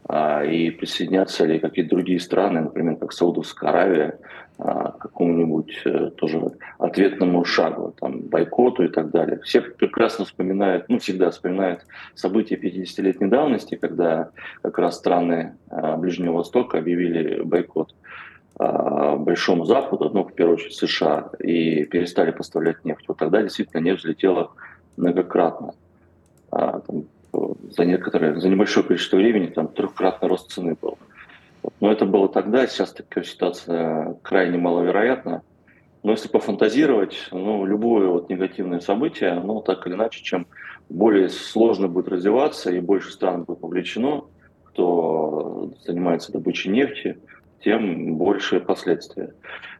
а, 0.08 0.42
и 0.42 0.70
присоединятся 0.70 1.44
ли 1.44 1.60
какие-то 1.60 1.90
другие 1.90 2.18
страны, 2.18 2.62
например, 2.62 2.96
как 2.96 3.12
Саудовская 3.12 3.70
Аравия, 3.70 4.18
к 4.58 4.98
какому-нибудь 4.98 5.82
э, 5.84 6.10
тоже 6.16 6.52
ответному 6.78 7.44
шагу, 7.44 7.94
там, 7.98 8.22
бойкоту 8.22 8.84
и 8.84 8.88
так 8.88 9.10
далее. 9.10 9.38
Все 9.44 9.60
прекрасно 9.60 10.24
вспоминают, 10.24 10.88
ну, 10.88 10.98
всегда 10.98 11.30
вспоминают 11.30 11.86
события 12.16 12.56
50-летней 12.56 13.28
давности, 13.28 13.76
когда 13.76 14.30
как 14.62 14.78
раз 14.78 14.96
страны 14.96 15.56
а, 15.70 15.96
Ближнего 15.96 16.38
Востока 16.38 16.78
объявили 16.78 17.40
бойкот 17.42 17.94
Большому 18.58 19.66
Западу, 19.66 20.10
ну, 20.12 20.24
в 20.24 20.34
первую 20.34 20.56
очередь 20.56 20.74
США, 20.74 21.30
и 21.38 21.84
перестали 21.84 22.32
поставлять 22.32 22.84
нефть. 22.84 23.04
Вот 23.06 23.18
тогда 23.18 23.40
действительно 23.40 23.80
нефть 23.80 24.00
взлетела 24.00 24.50
многократно. 24.96 25.74
Там, 26.50 27.04
за 27.70 27.84
некоторое, 27.84 28.40
за 28.40 28.48
небольшое 28.48 28.84
количество 28.84 29.16
времени 29.16 29.46
там 29.46 29.68
трехкратный 29.68 30.28
рост 30.28 30.50
цены 30.50 30.76
был. 30.80 30.98
Но 31.80 31.92
это 31.92 32.06
было 32.06 32.28
тогда, 32.28 32.66
сейчас 32.66 32.92
такая 32.92 33.24
ситуация 33.24 34.16
крайне 34.22 34.58
маловероятна. 34.58 35.42
Но 36.02 36.12
если 36.12 36.28
пофантазировать, 36.28 37.28
ну, 37.32 37.66
любое 37.66 38.08
вот 38.08 38.30
негативное 38.30 38.80
событие, 38.80 39.30
оно 39.30 39.60
так 39.60 39.86
или 39.86 39.94
иначе, 39.94 40.22
чем 40.22 40.46
более 40.88 41.28
сложно 41.28 41.88
будет 41.88 42.08
развиваться 42.08 42.70
и 42.70 42.80
больше 42.80 43.12
стран 43.12 43.44
будет 43.44 43.60
вовлечено, 43.60 44.24
кто 44.64 45.72
занимается 45.84 46.32
добычей 46.32 46.70
нефти, 46.70 47.18
тем 47.62 48.16
больше 48.16 48.60
последствия. 48.60 49.34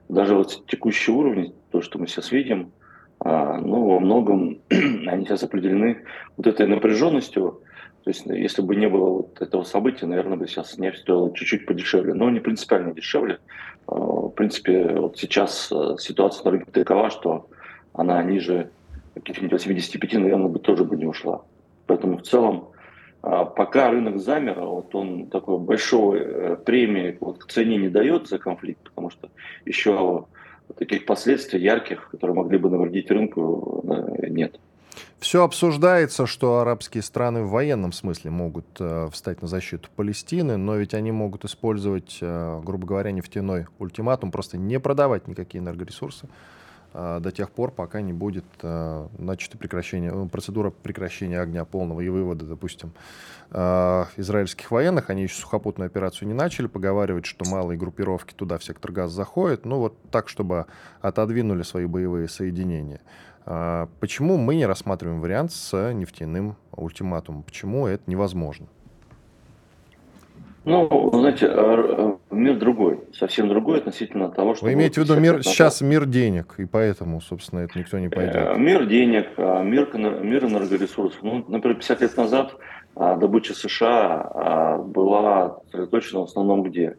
Даже 0.08 0.34
вот 0.34 0.64
текущий 0.66 1.12
уровень, 1.12 1.54
то, 1.70 1.80
что 1.80 1.98
мы 1.98 2.06
сейчас 2.06 2.32
видим, 2.32 2.72
а, 3.20 3.58
ну, 3.58 3.86
во 3.86 4.00
многом 4.00 4.60
они 4.70 5.24
сейчас 5.24 5.42
определены 5.42 6.04
вот 6.36 6.46
этой 6.46 6.66
напряженностью. 6.66 7.62
То 8.08 8.12
есть, 8.12 8.24
если 8.24 8.62
бы 8.62 8.74
не 8.74 8.88
было 8.88 9.10
вот 9.10 9.42
этого 9.42 9.64
события, 9.64 10.06
наверное, 10.06 10.38
бы 10.38 10.48
сейчас 10.48 10.78
нефть 10.78 11.00
стоила 11.00 11.30
чуть-чуть 11.34 11.66
подешевле, 11.66 12.14
но 12.14 12.30
не 12.30 12.40
принципиально 12.40 12.94
дешевле. 12.94 13.38
А, 13.86 13.96
в 13.96 14.30
принципе, 14.30 14.94
вот 14.94 15.18
сейчас 15.18 15.70
э, 15.70 15.96
ситуация 15.98 16.42
на 16.46 16.52
рынке 16.52 16.70
такова, 16.70 17.10
что 17.10 17.50
она 17.92 18.22
ниже 18.22 18.70
каких-нибудь 19.12 19.52
85, 19.52 20.14
наверное, 20.14 20.48
бы 20.48 20.58
тоже 20.58 20.84
бы 20.84 20.96
не 20.96 21.04
ушла. 21.04 21.42
Поэтому 21.84 22.16
в 22.16 22.22
целом, 22.22 22.70
а, 23.20 23.44
пока 23.44 23.90
рынок 23.90 24.20
замер, 24.20 24.58
вот 24.58 24.94
он 24.94 25.26
такой 25.26 25.58
большой 25.58 26.20
э, 26.20 26.56
премии 26.56 27.18
вот 27.20 27.44
к 27.44 27.52
цене 27.52 27.76
не 27.76 27.90
дает 27.90 28.26
за 28.26 28.38
конфликт, 28.38 28.84
потому 28.84 29.10
что 29.10 29.28
еще 29.66 30.24
таких 30.78 31.04
последствий 31.04 31.60
ярких, 31.60 32.08
которые 32.08 32.36
могли 32.36 32.56
бы 32.56 32.70
навредить 32.70 33.10
рынку, 33.10 33.84
э, 33.86 34.28
нет. 34.28 34.58
Все 35.20 35.42
обсуждается, 35.42 36.26
что 36.26 36.60
арабские 36.60 37.02
страны 37.02 37.42
в 37.42 37.50
военном 37.50 37.90
смысле 37.90 38.30
могут 38.30 38.66
э, 38.78 39.08
встать 39.10 39.42
на 39.42 39.48
защиту 39.48 39.88
Палестины, 39.96 40.56
но 40.56 40.76
ведь 40.76 40.94
они 40.94 41.10
могут 41.10 41.44
использовать, 41.44 42.18
э, 42.20 42.60
грубо 42.64 42.86
говоря, 42.86 43.10
нефтяной 43.10 43.66
ультиматум, 43.80 44.30
просто 44.30 44.58
не 44.58 44.78
продавать 44.78 45.26
никакие 45.26 45.60
энергоресурсы 45.60 46.28
э, 46.94 47.18
до 47.20 47.32
тех 47.32 47.50
пор, 47.50 47.72
пока 47.72 48.00
не 48.00 48.12
будет 48.12 48.44
э, 48.62 49.08
начато 49.18 49.58
прекращение, 49.58 50.12
э, 50.14 50.28
процедура 50.28 50.70
прекращения 50.70 51.40
огня 51.40 51.64
полного 51.64 52.00
и 52.00 52.08
вывода, 52.08 52.44
допустим, 52.44 52.92
э, 53.50 54.04
израильских 54.18 54.70
военных. 54.70 55.10
Они 55.10 55.24
еще 55.24 55.34
сухопутную 55.34 55.86
операцию 55.86 56.28
не 56.28 56.34
начали, 56.34 56.68
поговаривать, 56.68 57.26
что 57.26 57.44
малые 57.50 57.76
группировки 57.76 58.34
туда 58.34 58.56
в 58.56 58.62
сектор 58.62 58.92
газ 58.92 59.10
заходят, 59.10 59.64
ну 59.64 59.78
вот 59.78 59.96
так, 60.12 60.28
чтобы 60.28 60.66
отодвинули 61.00 61.62
свои 61.62 61.86
боевые 61.86 62.28
соединения. 62.28 63.00
А, 63.50 63.88
почему 64.00 64.36
мы 64.36 64.56
не 64.56 64.66
рассматриваем 64.66 65.22
вариант 65.22 65.52
с 65.52 65.92
нефтяным 65.94 66.56
ультиматумом? 66.76 67.42
Почему 67.42 67.86
это 67.86 68.02
невозможно? 68.06 68.66
Ну, 70.66 71.10
знаете, 71.14 71.46
а, 71.46 72.18
а, 72.30 72.34
мир 72.34 72.58
другой, 72.58 73.00
совсем 73.14 73.48
другой 73.48 73.78
относительно 73.78 74.28
того, 74.28 74.54
что... 74.54 74.66
Вы 74.66 74.74
имеете 74.74 75.00
в 75.00 75.04
виду 75.04 75.18
мир, 75.18 75.42
сейчас 75.42 75.80
мир 75.80 76.04
денег, 76.04 76.56
и 76.58 76.66
поэтому, 76.66 77.22
собственно, 77.22 77.60
это 77.60 77.78
никто 77.78 77.98
не 77.98 78.10
пойдет. 78.10 78.36
Э, 78.36 78.58
мир 78.58 78.84
денег, 78.84 79.38
мир, 79.38 79.88
мир 79.96 80.44
энергоресурсов. 80.44 81.22
Ну, 81.22 81.42
например, 81.48 81.78
50 81.78 82.02
лет 82.02 82.16
назад 82.18 82.54
добыча 82.96 83.54
США 83.54 84.76
была 84.84 85.60
сосредоточена 85.70 86.20
в 86.20 86.24
основном 86.24 86.64
где? 86.64 86.98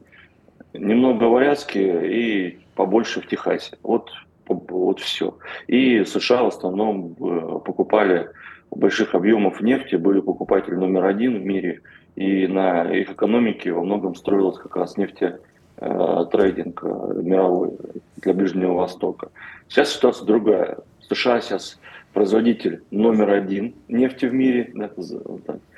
Немного 0.73 1.25
в 1.25 1.35
Аляске 1.35 2.07
и 2.11 2.59
побольше 2.73 3.21
в 3.21 3.27
Техасе. 3.27 3.77
Вот 3.83 4.09
вот 4.49 4.99
все. 4.99 5.37
И 5.67 6.03
США 6.03 6.43
в 6.43 6.47
основном 6.47 7.15
э, 7.19 7.59
покупали 7.65 8.29
больших 8.71 9.15
объемов 9.15 9.61
нефти, 9.61 9.95
были 9.95 10.19
покупатели 10.19 10.75
номер 10.75 11.05
один 11.05 11.39
в 11.39 11.45
мире, 11.45 11.81
и 12.15 12.47
на 12.47 12.83
их 12.83 13.11
экономике 13.11 13.71
во 13.71 13.83
многом 13.83 14.15
строилась 14.15 14.57
как 14.57 14.75
раз 14.75 14.97
нефтетрейдинг 14.97 16.83
э, 16.83 17.21
мировой 17.23 17.71
для 18.17 18.33
Ближнего 18.33 18.73
Востока. 18.73 19.29
Сейчас 19.67 19.93
ситуация 19.93 20.25
другая. 20.25 20.77
США 21.09 21.41
сейчас 21.41 21.79
производитель 22.13 22.83
номер 22.91 23.31
один 23.31 23.73
нефти 23.87 24.25
в 24.25 24.33
мире, 24.33 24.71
да, 24.73 24.89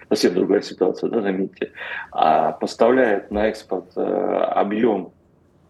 совсем 0.10 0.34
другая 0.34 0.62
ситуация, 0.62 1.10
да, 1.10 1.22
заметьте, 1.22 1.72
а 2.12 2.52
поставляет 2.52 3.32
на 3.32 3.48
экспорт 3.48 3.86
э, 3.96 4.02
объем 4.02 5.12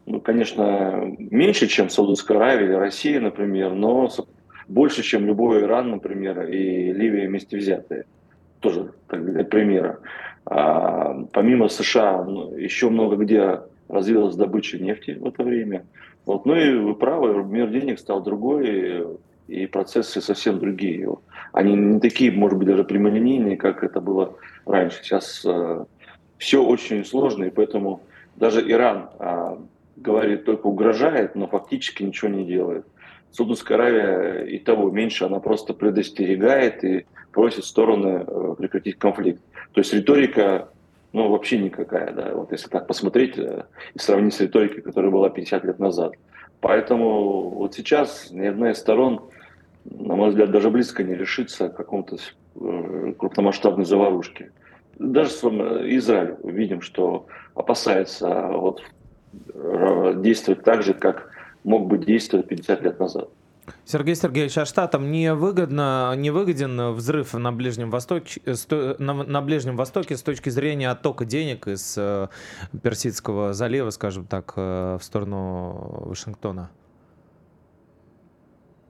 ну, 0.05 0.19
конечно, 0.19 1.15
меньше, 1.17 1.67
чем 1.67 1.89
Саудовская 1.89 2.37
Аравия 2.37 2.65
или 2.65 2.73
Россия, 2.73 3.19
например, 3.19 3.73
но 3.73 4.09
больше, 4.67 5.03
чем 5.03 5.25
любой 5.25 5.61
Иран, 5.61 5.91
например, 5.91 6.43
и 6.47 6.91
Ливия 6.91 7.27
вместе 7.27 7.57
взятые. 7.57 8.05
Тоже 8.59 8.93
так, 9.07 9.25
для 9.25 9.43
примера. 9.43 9.99
А, 10.45 11.25
помимо 11.33 11.67
США, 11.67 12.23
ну, 12.23 12.55
еще 12.55 12.89
много 12.89 13.15
где 13.15 13.61
развилась 13.89 14.35
добыча 14.35 14.77
нефти 14.77 15.17
в 15.19 15.25
это 15.25 15.43
время. 15.43 15.85
Вот. 16.25 16.45
Ну 16.45 16.55
и 16.55 16.73
вы 16.75 16.95
правы, 16.95 17.43
мир 17.43 17.69
денег 17.69 17.99
стал 17.99 18.21
другой, 18.21 19.17
и 19.47 19.65
процессы 19.65 20.21
совсем 20.21 20.59
другие. 20.59 21.09
Они 21.51 21.75
не 21.75 21.99
такие, 21.99 22.31
может 22.31 22.57
быть, 22.57 22.67
даже 22.67 22.83
прямолинейные, 22.83 23.57
как 23.57 23.83
это 23.83 23.99
было 23.99 24.35
раньше. 24.65 25.03
Сейчас 25.03 25.43
э, 25.45 25.85
все 26.37 26.63
очень 26.63 27.03
сложно, 27.03 27.43
и 27.45 27.49
поэтому 27.49 28.01
даже 28.37 28.61
Иран 28.71 29.09
э, 29.19 29.57
говорит, 30.01 30.45
только 30.45 30.67
угрожает, 30.67 31.35
но 31.35 31.47
фактически 31.47 32.03
ничего 32.03 32.29
не 32.29 32.45
делает. 32.45 32.85
Саудовская 33.31 33.77
Аравия 33.77 34.43
и 34.43 34.59
того 34.59 34.91
меньше, 34.91 35.25
она 35.25 35.39
просто 35.39 35.73
предостерегает 35.73 36.83
и 36.83 37.05
просит 37.31 37.63
стороны 37.63 38.25
э, 38.27 38.55
прекратить 38.57 38.97
конфликт. 38.97 39.41
То 39.71 39.79
есть 39.79 39.93
риторика 39.93 40.69
ну, 41.13 41.29
вообще 41.29 41.57
никакая, 41.57 42.13
да, 42.13 42.33
вот 42.33 42.51
если 42.51 42.69
так 42.69 42.87
посмотреть 42.87 43.37
э, 43.37 43.65
и 43.93 43.99
сравнить 43.99 44.33
с 44.33 44.39
риторикой, 44.39 44.81
которая 44.81 45.11
была 45.11 45.29
50 45.29 45.63
лет 45.65 45.79
назад. 45.79 46.13
Поэтому 46.61 47.49
вот 47.49 47.73
сейчас 47.73 48.31
ни 48.31 48.45
одна 48.45 48.71
из 48.71 48.77
сторон, 48.77 49.21
на 49.83 50.15
мой 50.15 50.29
взгляд, 50.29 50.51
даже 50.51 50.69
близко 50.69 51.03
не 51.03 51.15
решится 51.15 51.69
к 51.69 51.75
какому-то 51.75 52.17
э, 52.55 53.13
крупномасштабной 53.17 53.85
заварушке. 53.85 54.51
Даже 54.99 55.31
Израиль 55.31 56.35
видим, 56.43 56.81
что 56.81 57.25
опасается 57.55 58.47
вот 58.49 58.83
действовать 60.15 60.63
так 60.63 60.83
же, 60.83 60.93
как 60.93 61.29
мог 61.63 61.87
бы 61.87 61.97
действовать 61.97 62.47
50 62.47 62.81
лет 62.81 62.99
назад. 62.99 63.29
Сергей 63.85 64.15
Сергеевич, 64.15 64.57
а 64.57 64.65
штатам 64.65 65.11
не 65.11 65.33
выгодно, 65.33 66.13
не 66.15 66.31
выгоден 66.31 66.93
взрыв 66.93 67.33
на 67.33 67.51
Ближнем 67.51 67.89
Востоке, 67.89 68.41
на, 68.99 69.13
на 69.13 69.41
Ближнем 69.41 69.75
Востоке 69.75 70.17
с 70.17 70.23
точки 70.23 70.49
зрения 70.49 70.89
оттока 70.89 71.25
денег 71.25 71.67
из 71.67 71.95
э, 71.97 72.27
Персидского 72.81 73.53
залива, 73.53 73.89
скажем 73.91 74.25
так, 74.25 74.53
э, 74.55 74.97
в 74.99 75.03
сторону 75.03 76.05
Вашингтона? 76.05 76.69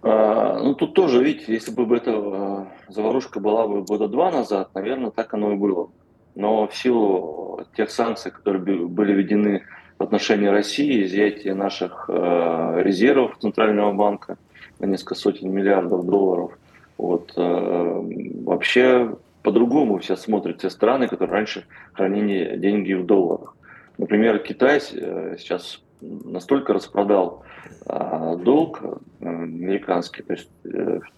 А, 0.03 0.59
ну, 0.59 0.73
тут 0.75 0.93
тоже, 0.93 1.23
видите, 1.23 1.53
если 1.53 1.71
бы 1.71 1.95
эта 1.95 2.11
э, 2.11 2.91
заварушка 2.91 3.39
была 3.39 3.67
бы 3.67 3.83
года 3.83 4.07
два 4.07 4.31
назад, 4.31 4.73
наверное, 4.73 5.11
так 5.11 5.33
оно 5.33 5.51
и 5.53 5.55
было. 5.55 5.89
Но 6.35 6.67
в 6.67 6.75
силу 6.75 7.65
тех 7.75 7.91
санкций, 7.91 8.31
которые 8.31 8.87
были 8.87 9.13
введены 9.13 9.63
в 10.01 10.03
отношении 10.03 10.47
России, 10.47 11.05
изъятие 11.05 11.53
наших 11.53 12.05
э, 12.07 12.81
резервов 12.83 13.37
Центрального 13.39 13.93
банка 13.93 14.39
на 14.79 14.87
несколько 14.87 15.13
сотен 15.13 15.51
миллиардов 15.51 16.07
долларов. 16.07 16.57
Вот, 16.97 17.31
э, 17.37 18.01
вообще 18.43 19.15
по-другому 19.43 19.99
все 19.99 20.15
смотрят 20.15 20.57
те 20.57 20.71
страны, 20.71 21.07
которые 21.07 21.35
раньше 21.35 21.65
хранили 21.93 22.57
деньги 22.57 22.93
в 22.93 23.05
долларах. 23.05 23.55
Например, 23.99 24.39
Китай 24.39 24.79
э, 24.79 25.35
сейчас 25.37 25.83
настолько 26.01 26.73
распродал 26.73 27.43
долг 27.85 28.81
американский, 29.19 30.23
то 30.23 30.33
есть 30.33 30.49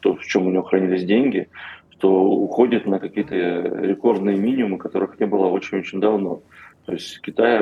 то, 0.01 0.15
в 0.15 0.21
чем 0.25 0.47
у 0.47 0.51
него 0.51 0.63
хранились 0.63 1.05
деньги, 1.05 1.47
что 1.91 2.21
уходит 2.21 2.85
на 2.85 2.99
какие-то 2.99 3.35
рекордные 3.35 4.37
минимумы, 4.37 4.77
которых 4.77 5.17
не 5.21 5.25
было 5.25 5.45
очень-очень 5.45 6.01
давно. 6.01 6.41
То 6.85 6.91
есть 6.91 7.21
Китай 7.21 7.59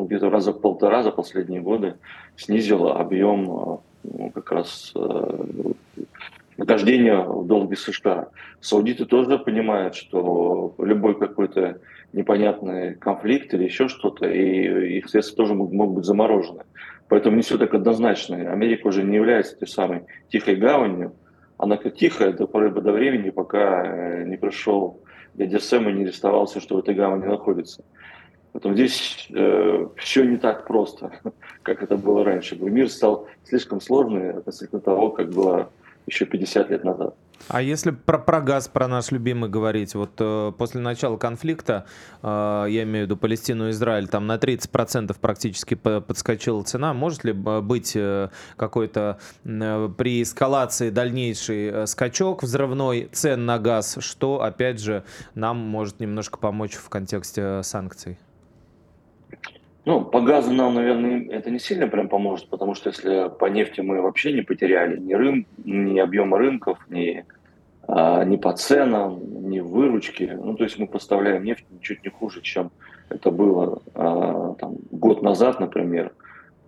ну, 0.00 0.06
где-то 0.06 0.30
раза 0.30 0.52
полтора 0.52 1.02
за 1.02 1.10
последние 1.10 1.60
годы 1.60 1.96
снизил 2.36 2.88
объем 2.88 3.42
э, 3.42 3.76
ну, 4.04 4.30
как 4.30 4.50
раз 4.52 4.92
э, 4.94 5.72
вхождения 6.56 7.20
в 7.20 7.46
долги 7.46 7.76
США. 7.76 8.28
Саудиты 8.60 9.04
тоже 9.04 9.38
понимают, 9.38 9.94
что 9.94 10.74
любой 10.78 11.18
какой-то 11.18 11.80
непонятный 12.14 12.94
конфликт 12.94 13.52
или 13.52 13.64
еще 13.64 13.88
что-то, 13.88 14.26
и 14.26 14.96
их 14.96 15.10
средства 15.10 15.44
тоже 15.44 15.54
могут, 15.54 15.90
быть 15.90 16.04
заморожены. 16.06 16.62
Поэтому 17.08 17.36
не 17.36 17.42
все 17.42 17.58
так 17.58 17.74
однозначно. 17.74 18.36
Америка 18.50 18.86
уже 18.86 19.02
не 19.02 19.16
является 19.16 19.58
той 19.58 19.68
самой 19.68 20.04
тихой 20.30 20.56
гаванью. 20.56 21.12
Она 21.58 21.76
как 21.76 21.94
тихая 21.94 22.32
до 22.32 22.46
поры 22.46 22.70
до 22.70 22.92
времени, 22.92 23.28
пока 23.28 23.84
э, 23.84 24.24
не 24.24 24.38
пришел 24.38 25.02
дядя 25.34 25.58
Сэм 25.58 25.90
и 25.90 25.92
не 25.92 26.04
арестовался, 26.04 26.58
что 26.60 26.76
в 26.76 26.78
этой 26.78 26.94
гавани 26.94 27.26
находится. 27.26 27.84
Поэтому 28.52 28.74
здесь 28.74 29.28
э, 29.30 29.86
все 29.96 30.24
не 30.24 30.36
так 30.36 30.66
просто, 30.66 31.12
как 31.62 31.82
это 31.82 31.96
было 31.96 32.24
раньше. 32.24 32.56
Мир 32.56 32.88
стал 32.88 33.28
слишком 33.44 33.80
сложный 33.80 34.32
относительно 34.32 34.80
того, 34.80 35.10
как 35.10 35.30
было 35.30 35.70
еще 36.06 36.26
50 36.26 36.70
лет 36.70 36.84
назад. 36.84 37.14
А 37.48 37.62
если 37.62 37.90
про, 37.90 38.18
про 38.18 38.40
газ, 38.40 38.68
про 38.68 38.86
наш 38.86 39.10
любимый 39.10 39.48
говорить, 39.48 39.94
вот 39.94 40.10
э, 40.18 40.52
после 40.56 40.80
начала 40.80 41.16
конфликта, 41.16 41.86
э, 42.22 42.66
я 42.68 42.82
имею 42.82 43.06
в 43.06 43.08
виду 43.08 43.16
Палестину 43.16 43.68
и 43.68 43.70
Израиль, 43.70 44.08
там 44.08 44.26
на 44.26 44.36
30% 44.36 45.16
практически 45.18 45.74
подскочила 45.74 46.62
цена. 46.62 46.92
Может 46.92 47.24
ли 47.24 47.32
быть 47.32 47.92
э, 47.94 48.28
какой-то 48.56 49.18
э, 49.44 49.88
при 49.96 50.22
эскалации 50.22 50.90
дальнейший 50.90 51.66
э, 51.68 51.86
скачок 51.86 52.42
взрывной 52.42 53.08
цен 53.12 53.46
на 53.46 53.58
газ, 53.58 53.96
что, 54.00 54.42
опять 54.42 54.80
же, 54.80 55.04
нам 55.34 55.56
может 55.56 55.98
немножко 55.98 56.38
помочь 56.38 56.74
в 56.74 56.88
контексте 56.88 57.40
э, 57.42 57.62
санкций? 57.62 58.18
Ну, 59.86 60.04
по 60.04 60.20
газу 60.20 60.52
нам, 60.52 60.74
наверное, 60.74 61.26
это 61.30 61.50
не 61.50 61.58
сильно 61.58 61.88
прям 61.88 62.08
поможет, 62.08 62.48
потому 62.48 62.74
что 62.74 62.90
если 62.90 63.30
по 63.30 63.46
нефти 63.46 63.80
мы 63.80 64.02
вообще 64.02 64.32
не 64.32 64.42
потеряли 64.42 64.98
ни, 64.98 65.14
рын, 65.14 65.46
ни 65.64 65.98
объема 65.98 66.38
рынков, 66.38 66.78
ни, 66.90 67.24
а, 67.88 68.24
ни 68.24 68.36
по 68.36 68.52
ценам, 68.52 69.48
ни 69.48 69.60
в 69.60 69.68
выручке, 69.68 70.38
ну, 70.42 70.54
то 70.54 70.64
есть 70.64 70.78
мы 70.78 70.86
поставляем 70.86 71.44
нефть 71.44 71.64
ничуть 71.70 72.04
не 72.04 72.10
хуже, 72.10 72.42
чем 72.42 72.70
это 73.08 73.30
было 73.30 73.80
а, 73.94 74.54
там, 74.58 74.76
год 74.90 75.22
назад, 75.22 75.60
например, 75.60 76.12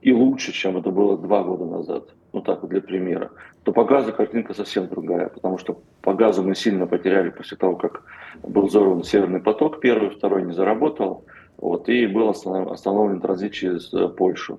и 0.00 0.12
лучше, 0.12 0.52
чем 0.52 0.78
это 0.78 0.90
было 0.90 1.18
два 1.18 1.44
года 1.44 1.66
назад, 1.66 2.08
ну 2.32 2.40
так 2.40 2.62
вот 2.62 2.70
для 2.70 2.80
примера, 2.80 3.30
то 3.62 3.72
по 3.72 3.84
газу 3.84 4.12
картинка 4.12 4.54
совсем 4.54 4.88
другая, 4.88 5.28
потому 5.28 5.58
что 5.58 5.82
по 6.00 6.14
газу 6.14 6.42
мы 6.42 6.54
сильно 6.54 6.86
потеряли 6.86 7.28
после 7.28 7.58
того, 7.58 7.76
как 7.76 8.02
был 8.42 8.66
взорван 8.66 9.04
Северный 9.04 9.40
поток, 9.40 9.80
первый, 9.80 10.10
второй 10.10 10.42
не 10.42 10.52
заработал, 10.52 11.24
вот, 11.62 11.88
и 11.88 12.08
был 12.08 12.28
остановлен 12.28 13.20
транзит 13.20 13.52
через 13.52 13.94
э, 13.94 14.08
Польшу. 14.08 14.58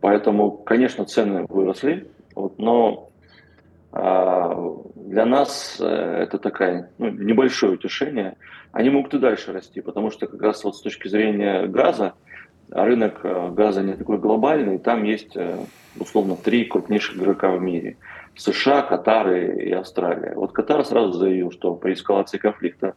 Поэтому, 0.00 0.50
конечно, 0.50 1.04
цены 1.04 1.46
выросли, 1.48 2.10
вот, 2.34 2.58
но 2.58 3.10
а, 3.92 4.76
для 4.96 5.26
нас 5.26 5.76
э, 5.80 5.84
это 5.84 6.38
такая 6.38 6.90
ну, 6.98 7.08
небольшое 7.10 7.74
утешение. 7.74 8.36
Они 8.72 8.90
могут 8.90 9.14
и 9.14 9.20
дальше 9.20 9.52
расти, 9.52 9.80
потому 9.80 10.10
что 10.10 10.26
как 10.26 10.42
раз 10.42 10.64
вот 10.64 10.74
с 10.74 10.80
точки 10.80 11.06
зрения 11.06 11.68
газа, 11.68 12.14
рынок 12.68 13.20
э, 13.22 13.50
газа 13.52 13.82
не 13.82 13.94
такой 13.94 14.18
глобальный, 14.18 14.78
там 14.78 15.04
есть 15.04 15.36
условно 16.00 16.34
три 16.34 16.64
крупнейших 16.64 17.16
игрока 17.16 17.52
в 17.52 17.62
мире. 17.62 17.96
США, 18.34 18.82
Катар 18.82 19.32
и 19.32 19.70
Австралия. 19.70 20.34
Вот 20.34 20.50
Катар 20.50 20.84
сразу 20.84 21.12
заявил, 21.12 21.52
что 21.52 21.74
при 21.74 21.92
эскалации 21.92 22.38
конфликта 22.38 22.94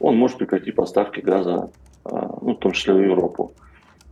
он 0.00 0.16
может 0.16 0.38
прекратить 0.38 0.74
поставки 0.74 1.20
газа 1.20 1.54
а, 1.54 1.70
ну, 2.04 2.54
в 2.54 2.58
том 2.58 2.72
числе 2.72 2.94
в 2.94 3.02
Европу. 3.02 3.54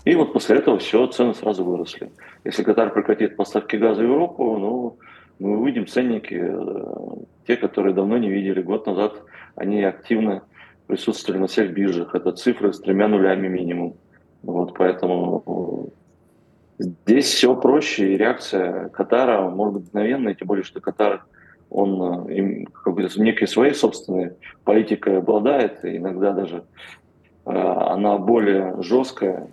И 0.05 0.15
вот 0.15 0.33
после 0.33 0.57
этого 0.57 0.79
все, 0.79 1.07
цены 1.07 1.35
сразу 1.35 1.65
выросли. 1.65 2.11
Если 2.45 2.63
Катар 2.63 2.93
прекратит 2.93 3.37
поставки 3.37 3.77
газа 3.77 4.01
в 4.01 4.05
Европу, 4.05 4.59
ну, 4.59 4.99
мы 5.39 5.59
увидим 5.59 5.87
ценники, 5.87 6.41
э, 6.41 7.25
те, 7.47 7.57
которые 7.57 7.95
давно 7.95 8.19
не 8.19 8.31
видели. 8.31 8.63
Год 8.63 8.87
назад 8.87 9.23
они 9.55 9.83
активно 9.83 10.43
присутствовали 10.87 11.41
на 11.41 11.47
всех 11.47 11.73
биржах. 11.73 12.15
Это 12.15 12.33
цифры 12.33 12.73
с 12.73 12.81
тремя 12.81 13.09
нулями 13.09 13.49
минимум. 13.49 13.95
Вот, 14.43 14.75
поэтому 14.77 15.93
э, 16.79 16.85
здесь 17.07 17.27
все 17.27 17.55
проще, 17.55 18.13
и 18.13 18.17
реакция 18.17 18.89
Катара 18.89 19.49
может 19.49 19.75
быть 19.75 19.85
мгновенная, 19.89 20.35
тем 20.35 20.49
более, 20.49 20.65
что 20.65 20.81
Катар, 20.81 21.25
он 21.71 22.29
э, 22.29 22.65
как 22.73 22.95
бы 22.95 23.09
некой 23.17 23.47
своей 23.47 23.75
собственной 23.75 24.33
политикой 24.65 25.19
обладает, 25.19 25.85
и 25.85 25.97
иногда 25.97 26.33
даже 26.33 26.65
она 27.45 28.19
более 28.19 28.83
жесткая, 28.83 29.49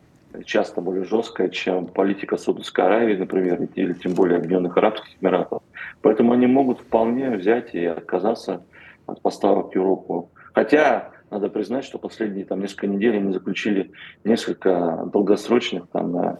часто 0.45 0.81
более 0.81 1.05
жесткая, 1.05 1.49
чем 1.49 1.87
политика 1.87 2.37
Саудовской 2.37 2.85
Аравии, 2.85 3.15
например, 3.15 3.67
или 3.75 3.93
тем 3.93 4.13
более 4.13 4.37
Объединенных 4.37 4.77
Арабских 4.77 5.15
Эмиратов. 5.21 5.63
Поэтому 6.01 6.33
они 6.33 6.47
могут 6.47 6.81
вполне 6.81 7.31
взять 7.31 7.73
и 7.73 7.85
отказаться 7.85 8.63
от 9.07 9.21
поставок 9.21 9.71
в 9.71 9.75
Европу. 9.75 10.29
Хотя 10.53 11.11
надо 11.31 11.49
признать, 11.49 11.83
что 11.83 11.97
последние 11.99 12.45
там, 12.45 12.59
несколько 12.59 12.87
недель 12.87 13.17
они 13.17 13.33
заключили 13.33 13.91
несколько 14.23 15.03
долгосрочных, 15.11 15.87
там, 15.89 16.11
на 16.11 16.39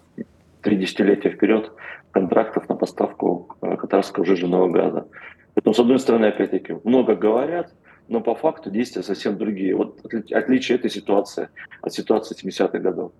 три 0.61 0.77
десятилетия 0.77 1.29
вперед, 1.29 1.71
контрактов 2.11 2.67
на 2.69 2.75
поставку 2.75 3.55
э, 3.61 3.75
катарского 3.77 4.25
жиженного 4.25 4.69
газа. 4.69 5.07
Поэтому, 5.53 5.73
с 5.73 5.79
одной 5.79 5.99
стороны, 5.99 6.27
опять-таки, 6.27 6.77
много 6.83 7.15
говорят, 7.15 7.71
но 8.09 8.21
по 8.21 8.35
факту 8.35 8.69
действия 8.69 9.03
совсем 9.03 9.37
другие. 9.37 9.75
Вот 9.75 9.99
отличие 10.31 10.77
этой 10.77 10.89
ситуации 10.89 11.49
от 11.81 11.93
ситуации 11.93 12.35
70-х 12.35 12.79
годов. 12.79 13.11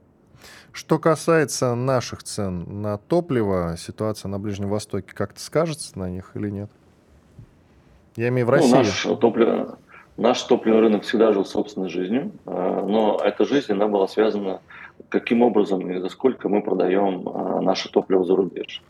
Что 0.72 1.00
касается 1.00 1.76
наших 1.76 2.24
цен 2.24 2.82
на 2.82 2.98
топливо, 2.98 3.76
ситуация 3.78 4.30
на 4.30 4.40
Ближнем 4.40 4.70
Востоке 4.70 5.14
как-то 5.14 5.40
скажется 5.40 5.98
на 5.98 6.10
них 6.10 6.32
или 6.36 6.50
нет? 6.50 6.70
Я 8.16 8.30
имею 8.30 8.46
в 8.46 8.50
ну, 8.50 8.56
России. 8.56 8.72
Ну, 8.72 8.78
наш, 8.78 9.04
топливо, 9.20 9.78
наш 10.18 10.42
топливный 10.44 10.82
рынок 10.82 11.04
всегда 11.04 11.32
жил 11.34 11.46
собственной 11.46 11.90
жизнью, 11.90 12.32
а, 12.46 12.86
но 12.86 13.20
эта 13.24 13.46
жизнь 13.46 13.72
она 13.72 13.88
была 13.88 14.08
связана 14.08 14.62
каким 15.10 15.42
образом 15.42 15.90
и 15.90 16.00
за 16.00 16.10
сколько 16.10 16.50
мы 16.50 16.62
продаем 16.62 17.28
а, 17.30 17.62
наше 17.62 17.90
топливо 17.90 18.24
за 18.24 18.36
рубеж. 18.36 18.84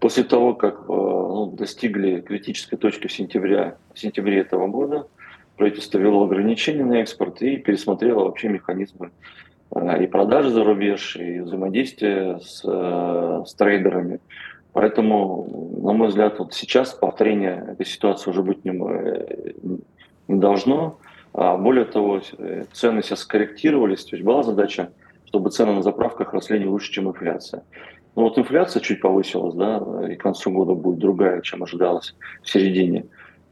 После 0.00 0.24
того, 0.24 0.54
как 0.54 0.80
а, 0.88 0.92
ну, 0.92 1.46
достигли 1.46 2.20
критической 2.20 2.78
точки 2.78 3.06
в 3.06 3.12
сентябре, 3.12 3.76
в 3.94 3.98
сентябре 3.98 4.40
этого 4.40 4.66
года, 4.66 5.06
правительство 5.62 5.98
ввело 5.98 6.24
ограничения 6.24 6.84
на 6.84 6.94
экспорт 6.94 7.40
и 7.40 7.56
пересмотрело 7.56 8.24
вообще 8.24 8.48
механизмы 8.48 9.12
э, 9.70 10.02
и 10.02 10.08
продажи 10.08 10.50
за 10.50 10.64
рубеж, 10.64 11.14
и 11.14 11.38
взаимодействия 11.38 12.40
с, 12.40 12.62
э, 12.64 13.44
с 13.46 13.54
трейдерами. 13.54 14.18
Поэтому, 14.72 15.46
на 15.80 15.92
мой 15.92 16.08
взгляд, 16.08 16.40
вот 16.40 16.52
сейчас 16.52 16.94
повторение 16.94 17.64
этой 17.68 17.86
ситуации 17.86 18.30
уже 18.30 18.42
быть 18.42 18.64
не, 18.64 18.72
э, 18.72 19.52
не 20.26 20.40
должно. 20.40 20.98
А 21.32 21.56
более 21.56 21.84
того, 21.84 22.20
цены 22.72 23.02
сейчас 23.04 23.20
скорректировались, 23.20 24.04
то 24.04 24.16
есть 24.16 24.26
была 24.26 24.42
задача, 24.42 24.90
чтобы 25.26 25.50
цены 25.50 25.74
на 25.74 25.82
заправках 25.82 26.34
росли 26.34 26.58
не 26.58 26.66
лучше, 26.66 26.90
чем 26.90 27.08
инфляция. 27.08 27.62
Ну 28.16 28.24
вот 28.24 28.36
инфляция 28.36 28.80
чуть 28.80 29.00
повысилась, 29.00 29.54
да, 29.54 29.80
и 30.10 30.16
к 30.16 30.22
концу 30.22 30.50
года 30.50 30.74
будет 30.74 30.98
другая, 30.98 31.40
чем 31.40 31.62
ожидалось 31.62 32.16
в 32.42 32.50
середине. 32.50 33.04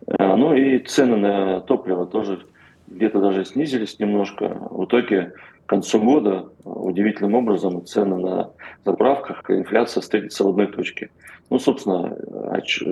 Ну 0.07 0.55
и 0.55 0.79
цены 0.79 1.17
на 1.17 1.61
топливо 1.61 2.07
тоже 2.07 2.41
где-то 2.87 3.21
даже 3.21 3.45
снизились 3.45 3.99
немножко. 3.99 4.57
В 4.71 4.85
итоге 4.85 5.33
к 5.67 5.69
концу 5.69 6.01
года 6.01 6.49
удивительным 6.65 7.35
образом 7.35 7.87
цены 7.87 8.17
на 8.17 8.51
заправках 8.85 9.49
и 9.49 9.55
инфляция 9.55 10.01
встретятся 10.01 10.45
в 10.45 10.49
одной 10.49 10.67
точке. 10.67 11.11
Ну, 11.49 11.59
собственно, 11.59 12.17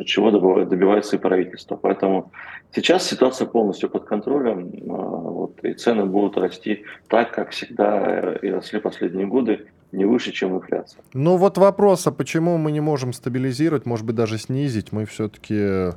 чего 0.04 0.30
добивается 0.64 1.16
и 1.16 1.18
правительство. 1.18 1.76
Поэтому 1.76 2.32
сейчас 2.74 3.06
ситуация 3.06 3.46
полностью 3.46 3.88
под 3.88 4.04
контролем, 4.04 4.70
а, 4.88 4.94
вот, 4.94 5.64
и 5.64 5.74
цены 5.74 6.06
будут 6.06 6.36
расти 6.36 6.84
так, 7.08 7.32
как 7.32 7.50
всегда 7.50 8.34
и 8.42 8.50
росли 8.50 8.80
последние 8.80 9.26
годы, 9.26 9.66
не 9.92 10.04
выше, 10.04 10.32
чем 10.32 10.56
инфляция. 10.56 11.02
Ну 11.14 11.36
вот 11.36 11.56
вопрос, 11.56 12.06
а 12.08 12.12
почему 12.12 12.58
мы 12.58 12.72
не 12.72 12.80
можем 12.80 13.12
стабилизировать, 13.12 13.86
может 13.86 14.04
быть, 14.04 14.16
даже 14.16 14.38
снизить? 14.38 14.92
Мы 14.92 15.06
все-таки 15.06 15.54
Э, 15.54 15.92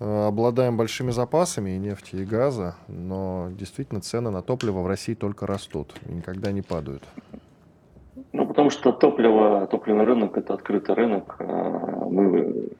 обладаем 0.00 0.76
большими 0.76 1.10
запасами 1.10 1.70
и 1.70 1.78
нефти, 1.78 2.16
и 2.16 2.24
газа, 2.24 2.76
но 2.86 3.48
действительно 3.50 4.00
цены 4.00 4.30
на 4.30 4.42
топливо 4.42 4.80
в 4.82 4.86
России 4.86 5.14
только 5.14 5.46
растут 5.46 5.94
и 6.08 6.12
никогда 6.12 6.52
не 6.52 6.62
падают. 6.62 7.02
Ну, 8.32 8.46
потому 8.46 8.70
что 8.70 8.92
топливо, 8.92 9.66
топливный 9.66 10.04
рынок– 10.04 10.36
это 10.36 10.54
открытый 10.54 10.94
рынок. 10.94 11.36
А 11.40 12.06
мы, 12.10 12.70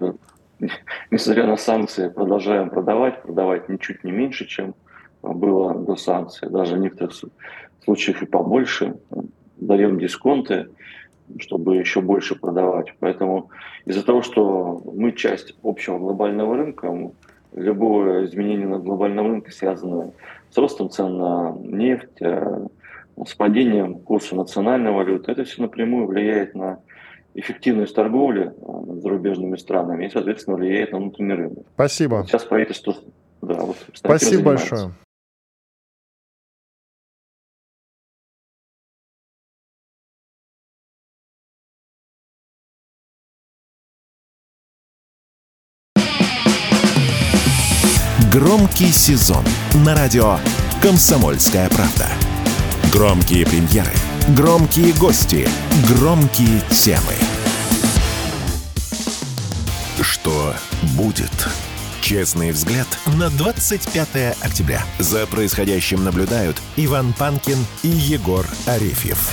э, 0.00 0.12
несмотря 1.10 1.46
на 1.46 1.56
санкции, 1.56 2.08
продолжаем 2.08 2.70
продавать, 2.70 3.22
продавать 3.22 3.68
ничуть 3.68 4.02
не 4.02 4.12
меньше, 4.12 4.46
чем 4.46 4.74
было 5.22 5.74
до 5.74 5.96
санкций, 5.96 6.50
даже 6.50 6.76
в 6.76 6.78
некоторых 6.78 7.14
случаях 7.84 8.22
и 8.22 8.26
побольше. 8.26 8.96
Даем 9.56 9.98
дисконты 9.98 10.68
чтобы 11.40 11.76
еще 11.76 12.00
больше 12.00 12.34
продавать. 12.34 12.94
Поэтому 13.00 13.50
из-за 13.86 14.04
того, 14.04 14.22
что 14.22 14.82
мы 14.84 15.12
часть 15.12 15.54
общего 15.62 15.98
глобального 15.98 16.56
рынка, 16.56 17.12
любое 17.54 18.26
изменение 18.26 18.66
на 18.66 18.78
глобальном 18.78 19.26
рынке 19.28 19.52
связано 19.52 20.12
с 20.50 20.58
ростом 20.58 20.90
цен 20.90 21.16
на 21.16 21.56
нефть, 21.60 22.20
э, 22.20 22.66
с 23.24 23.34
падением 23.34 24.00
курса 24.00 24.34
национальной 24.34 24.90
валюты, 24.90 25.30
это 25.30 25.44
все 25.44 25.62
напрямую 25.62 26.06
влияет 26.06 26.54
на 26.54 26.80
эффективность 27.34 27.94
торговли 27.94 28.52
с 28.60 29.02
зарубежными 29.02 29.56
странами 29.56 30.06
и, 30.06 30.10
соответственно, 30.10 30.56
влияет 30.56 30.92
на 30.92 30.98
внутренний 30.98 31.34
рынок. 31.34 31.64
Спасибо. 31.74 32.24
Сейчас 32.26 32.44
правительство... 32.44 32.94
Да, 33.42 33.60
вот, 33.60 33.76
Спасибо 33.92 34.42
большое. 34.42 34.92
Громкий 48.74 48.92
сезон 48.92 49.44
на 49.84 49.94
радио 49.94 50.40
«Комсомольская 50.82 51.68
правда». 51.68 52.08
Громкие 52.92 53.46
премьеры, 53.46 53.92
громкие 54.30 54.92
гости, 54.94 55.48
громкие 55.88 56.60
темы. 56.70 57.14
Что 60.00 60.56
будет? 60.96 61.30
Честный 62.00 62.50
взгляд 62.50 62.88
на 63.16 63.30
25 63.30 64.42
октября. 64.42 64.82
За 64.98 65.24
происходящим 65.28 66.02
наблюдают 66.02 66.60
Иван 66.76 67.12
Панкин 67.12 67.58
и 67.84 67.88
Егор 67.88 68.44
Арефьев. 68.66 69.32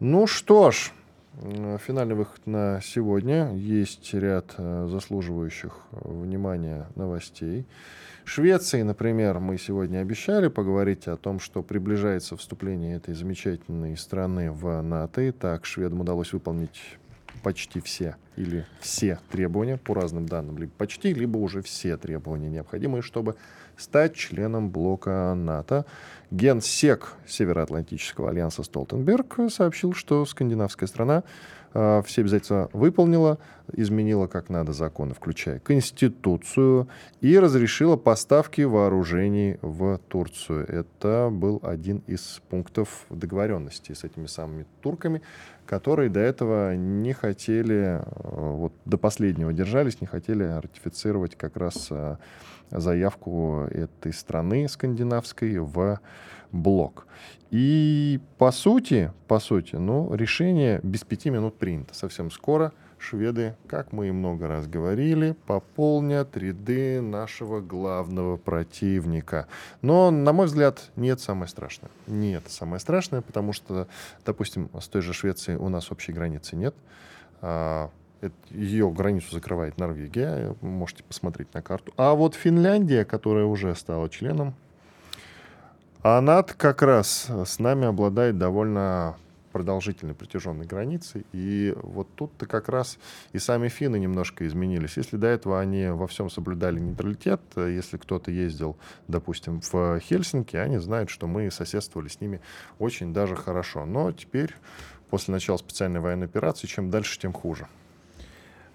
Ну 0.00 0.26
что 0.26 0.72
ж, 0.72 0.90
Финальный 1.42 2.14
выход 2.14 2.46
на 2.46 2.80
сегодня. 2.80 3.52
Есть 3.56 4.14
ряд 4.14 4.54
э, 4.58 4.86
заслуживающих 4.88 5.76
внимания 5.90 6.86
новостей. 6.94 7.66
Швеции, 8.24 8.82
например, 8.82 9.40
мы 9.40 9.58
сегодня 9.58 9.98
обещали 9.98 10.46
поговорить 10.46 11.08
о 11.08 11.16
том, 11.16 11.40
что 11.40 11.64
приближается 11.64 12.36
вступление 12.36 12.94
этой 12.94 13.14
замечательной 13.14 13.96
страны 13.96 14.52
в 14.52 14.80
НАТО. 14.82 15.22
И 15.22 15.32
так, 15.32 15.66
шведам 15.66 16.02
удалось 16.02 16.32
выполнить 16.32 16.80
почти 17.42 17.80
все 17.80 18.14
или 18.36 18.64
все 18.78 19.18
требования, 19.32 19.78
по 19.78 19.94
разным 19.94 20.26
данным, 20.26 20.58
либо 20.58 20.70
почти, 20.78 21.12
либо 21.12 21.38
уже 21.38 21.60
все 21.60 21.96
требования 21.96 22.50
необходимые, 22.50 23.02
чтобы 23.02 23.34
стать 23.82 24.14
членом 24.14 24.70
блока 24.70 25.34
НАТО. 25.34 25.84
Генсек 26.30 27.12
Североатлантического 27.26 28.30
альянса 28.30 28.62
Столтенберг 28.62 29.38
сообщил, 29.50 29.92
что 29.92 30.24
скандинавская 30.24 30.88
страна 30.88 31.24
э, 31.74 32.02
все 32.06 32.22
обязательства 32.22 32.70
выполнила, 32.72 33.38
изменила 33.74 34.28
как 34.28 34.48
надо 34.48 34.72
законы, 34.72 35.12
включая 35.12 35.58
Конституцию, 35.58 36.88
и 37.20 37.38
разрешила 37.38 37.96
поставки 37.96 38.62
вооружений 38.62 39.58
в 39.60 39.98
Турцию. 40.08 40.66
Это 40.68 41.28
был 41.30 41.60
один 41.62 42.02
из 42.06 42.40
пунктов 42.48 43.04
договоренности 43.10 43.92
с 43.92 44.02
этими 44.02 44.24
самыми 44.24 44.64
турками, 44.80 45.20
которые 45.66 46.08
до 46.08 46.20
этого 46.20 46.74
не 46.74 47.12
хотели, 47.12 48.00
э, 48.00 48.02
вот 48.24 48.72
до 48.86 48.96
последнего 48.96 49.52
держались, 49.52 50.00
не 50.00 50.06
хотели 50.06 50.44
ратифицировать 50.44 51.36
как 51.36 51.58
раз 51.58 51.88
э, 51.90 52.16
заявку 52.72 53.66
этой 53.70 54.12
страны 54.12 54.68
скандинавской 54.68 55.58
в 55.58 56.00
блок. 56.52 57.06
И 57.50 58.20
по 58.38 58.50
сути, 58.50 59.12
по 59.28 59.38
сути, 59.38 59.76
ну, 59.76 60.14
решение 60.14 60.80
без 60.82 61.04
пяти 61.04 61.30
минут 61.30 61.58
принято. 61.58 61.94
Совсем 61.94 62.30
скоро 62.30 62.72
шведы, 62.98 63.56
как 63.66 63.92
мы 63.92 64.08
и 64.08 64.10
много 64.12 64.48
раз 64.48 64.66
говорили, 64.66 65.36
пополнят 65.46 66.36
ряды 66.36 67.00
нашего 67.00 67.60
главного 67.60 68.36
противника. 68.36 69.48
Но, 69.82 70.10
на 70.10 70.32
мой 70.32 70.46
взгляд, 70.46 70.90
нет 70.96 71.20
самое 71.20 71.48
страшное. 71.48 71.90
Нет 72.06 72.44
самое 72.46 72.80
страшное, 72.80 73.20
потому 73.20 73.52
что, 73.52 73.88
допустим, 74.24 74.70
с 74.80 74.88
той 74.88 75.02
же 75.02 75.12
Швецией 75.12 75.58
у 75.58 75.68
нас 75.68 75.90
общей 75.90 76.12
границы 76.12 76.56
нет. 76.56 76.74
А, 78.22 78.30
ее 78.50 78.90
границу 78.90 79.32
закрывает 79.32 79.78
Норвегия, 79.78 80.54
можете 80.60 81.02
посмотреть 81.04 81.52
на 81.54 81.62
карту. 81.62 81.92
А 81.96 82.14
вот 82.14 82.34
Финляндия, 82.34 83.04
которая 83.04 83.44
уже 83.44 83.74
стала 83.74 84.08
членом, 84.08 84.54
она 86.02 86.42
как 86.42 86.82
раз 86.82 87.28
с 87.28 87.58
нами 87.58 87.86
обладает 87.86 88.38
довольно 88.38 89.16
продолжительной 89.52 90.14
протяженной 90.14 90.66
границей. 90.66 91.24
И 91.32 91.74
вот 91.82 92.08
тут-то 92.16 92.46
как 92.46 92.68
раз 92.68 92.98
и 93.32 93.38
сами 93.38 93.68
финны 93.68 93.98
немножко 93.98 94.46
изменились. 94.46 94.96
Если 94.96 95.16
до 95.16 95.28
этого 95.28 95.60
они 95.60 95.88
во 95.88 96.06
всем 96.06 96.30
соблюдали 96.30 96.80
нейтралитет, 96.80 97.40
если 97.56 97.98
кто-то 97.98 98.30
ездил, 98.30 98.76
допустим, 99.08 99.60
в 99.60 100.00
Хельсинки, 100.00 100.56
они 100.56 100.78
знают, 100.78 101.10
что 101.10 101.26
мы 101.26 101.50
соседствовали 101.50 102.08
с 102.08 102.20
ними 102.20 102.40
очень 102.78 103.12
даже 103.12 103.36
хорошо. 103.36 103.84
Но 103.84 104.10
теперь, 104.12 104.54
после 105.10 105.32
начала 105.32 105.58
специальной 105.58 106.00
военной 106.00 106.26
операции, 106.26 106.66
чем 106.66 106.90
дальше, 106.90 107.20
тем 107.20 107.32
хуже. 107.32 107.68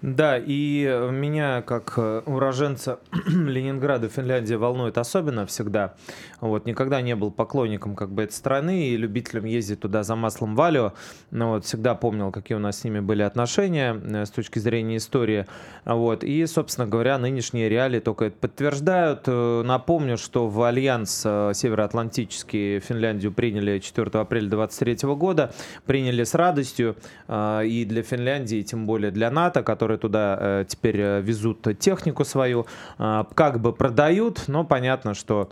Да, 0.01 0.37
и 0.37 0.83
меня, 1.11 1.63
как 1.63 1.93
э, 1.97 2.21
уроженца 2.27 2.99
Ленинграда, 3.25 4.09
Финляндия, 4.09 4.57
волнует 4.57 4.99
особенно 4.99 5.47
всегда. 5.47 5.95
Вот, 6.39 6.67
никогда 6.67 7.01
не 7.01 7.15
был 7.15 7.31
поклонником 7.31 7.95
как 7.95 8.11
бы 8.11 8.21
этой 8.23 8.33
страны 8.33 8.89
и 8.89 8.97
любителем 8.97 9.45
ездить 9.45 9.79
туда 9.79 10.03
за 10.03 10.15
маслом 10.15 10.55
валио. 10.55 10.93
Но 11.31 11.53
вот 11.53 11.65
всегда 11.65 11.95
помнил, 11.95 12.31
какие 12.31 12.55
у 12.55 12.59
нас 12.59 12.81
с 12.81 12.83
ними 12.83 12.99
были 12.99 13.23
отношения 13.23 13.95
э, 13.95 14.25
с 14.25 14.29
точки 14.29 14.59
зрения 14.59 14.97
истории. 14.97 15.47
Вот, 15.83 16.23
и, 16.23 16.45
собственно 16.45 16.85
говоря, 16.85 17.17
нынешние 17.17 17.67
реалии 17.67 17.99
только 17.99 18.25
это 18.25 18.37
подтверждают. 18.37 19.23
Э, 19.25 19.63
напомню, 19.65 20.17
что 20.17 20.47
в 20.47 20.61
Альянс 20.61 21.21
Североатлантический 21.21 22.79
Финляндию 22.81 23.31
приняли 23.31 23.79
4 23.79 24.11
апреля 24.13 24.47
2023 24.49 25.15
года. 25.15 25.53
Приняли 25.87 26.23
с 26.23 26.35
радостью. 26.35 26.95
И 27.27 27.85
для 27.87 28.03
Финляндии, 28.03 28.61
тем 28.61 28.85
более 28.85 29.11
для 29.11 29.31
НАТО, 29.31 29.63
который 29.63 29.86
которые 29.87 29.99
туда 29.99 30.37
э, 30.39 30.65
теперь 30.67 30.99
э, 30.99 31.21
везут 31.21 31.65
технику 31.79 32.25
свою, 32.25 32.65
э, 32.99 33.23
как 33.33 33.61
бы 33.61 33.71
продают, 33.71 34.43
но 34.47 34.65
понятно, 34.65 35.13
что 35.13 35.49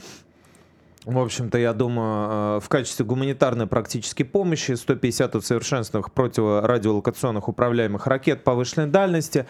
в 1.06 1.20
общем-то, 1.20 1.58
я 1.60 1.74
думаю, 1.74 2.60
в 2.60 2.68
качестве 2.68 3.06
гуманитарной 3.06 3.68
практической 3.68 4.24
помощи 4.24 4.72
150 4.72 5.36
усовершенствованных 5.36 6.12
противорадиолокационных 6.12 7.48
управляемых 7.48 8.08
ракет 8.08 8.44
повышенной 8.44 8.88
дальности, 8.88 9.46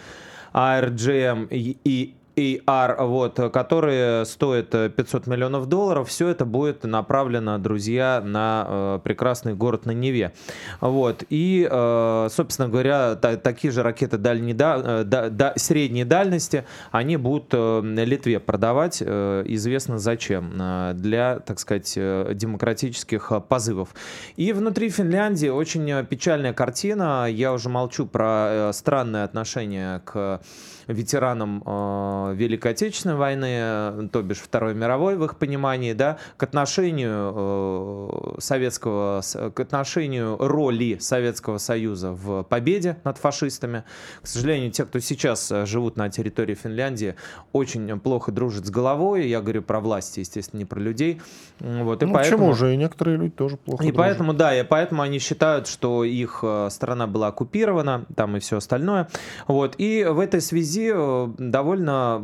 ARGM 0.53 1.47
и 1.49 2.15
AR, 2.35 3.05
вот, 3.05 3.39
которые 3.51 4.25
стоят 4.25 4.71
500 4.71 5.27
миллионов 5.27 5.67
долларов. 5.67 6.09
Все 6.09 6.27
это 6.29 6.45
будет 6.45 6.83
направлено, 6.83 7.57
друзья, 7.57 8.21
на 8.23 8.65
э, 8.67 8.99
прекрасный 9.03 9.53
город 9.53 9.85
на 9.85 9.91
Неве. 9.91 10.33
Вот. 10.81 11.23
И, 11.29 11.67
э, 11.69 12.27
собственно 12.31 12.69
говоря, 12.69 13.15
та, 13.15 13.37
такие 13.37 13.71
же 13.71 13.83
ракеты 13.83 14.17
дальней, 14.17 14.53
да, 14.53 15.03
да, 15.03 15.29
да, 15.29 15.53
средней 15.55 16.03
дальности, 16.03 16.65
они 16.91 17.17
будут 17.17 17.49
э, 17.53 17.81
Литве 17.83 18.39
продавать, 18.39 19.01
э, 19.05 19.43
известно 19.47 19.97
зачем, 19.97 20.51
э, 20.59 20.93
для, 20.95 21.39
так 21.39 21.59
сказать, 21.59 21.93
э, 21.95 22.31
демократических 22.33 23.31
э, 23.31 23.41
позывов. 23.41 23.89
И 24.35 24.53
внутри 24.53 24.89
Финляндии 24.89 25.47
очень 25.47 26.05
печальная 26.05 26.53
картина. 26.53 27.27
Я 27.29 27.53
уже 27.53 27.69
молчу 27.69 28.05
про 28.05 28.69
э, 28.69 28.73
странное 28.73 29.23
отношение 29.23 30.01
к 30.05 30.41
ветеранам 30.87 31.63
э, 31.65 32.33
Великой 32.35 32.71
Отечественной 32.71 33.15
войны, 33.15 34.09
то 34.09 34.21
бишь 34.21 34.39
Второй 34.39 34.73
мировой 34.73 35.17
в 35.17 35.23
их 35.25 35.37
понимании, 35.37 35.93
да, 35.93 36.17
к 36.37 36.43
отношению 36.43 37.33
э, 37.35 38.35
советского, 38.39 39.21
к 39.53 39.59
отношению 39.59 40.37
роли 40.37 40.97
Советского 40.99 41.57
Союза 41.57 42.11
в 42.11 42.43
победе 42.43 42.97
над 43.03 43.17
фашистами. 43.17 43.83
К 44.21 44.27
сожалению, 44.27 44.71
те, 44.71 44.85
кто 44.85 44.99
сейчас 44.99 45.51
э, 45.51 45.65
живут 45.65 45.97
на 45.97 46.09
территории 46.09 46.55
Финляндии, 46.55 47.15
очень 47.53 47.99
плохо 47.99 48.31
дружат 48.31 48.65
с 48.65 48.69
головой. 48.69 49.27
Я 49.27 49.41
говорю 49.41 49.61
про 49.61 49.79
власти, 49.79 50.19
естественно, 50.19 50.59
не 50.59 50.65
про 50.65 50.79
людей. 50.79 51.21
Вот, 51.59 52.03
и 52.03 52.05
ну, 52.05 52.13
поэтому... 52.13 52.47
почему 52.47 52.53
же? 52.53 52.73
И 52.73 52.77
некоторые 52.77 53.17
люди 53.17 53.31
тоже 53.31 53.57
плохо 53.57 53.83
И 53.83 53.87
дружат. 53.87 53.97
поэтому, 53.97 54.33
да, 54.33 54.59
и 54.59 54.63
поэтому 54.63 55.01
они 55.01 55.19
считают, 55.19 55.67
что 55.67 56.03
их 56.03 56.39
э, 56.43 56.69
страна 56.69 57.07
была 57.07 57.27
оккупирована, 57.27 58.05
там 58.15 58.37
и 58.37 58.39
все 58.39 58.57
остальное. 58.57 59.07
Вот, 59.47 59.75
и 59.77 60.03
в 60.03 60.19
этой 60.19 60.41
связи 60.41 60.74
связи 60.75 60.91
э, 60.93 61.27
довольно 61.37 62.21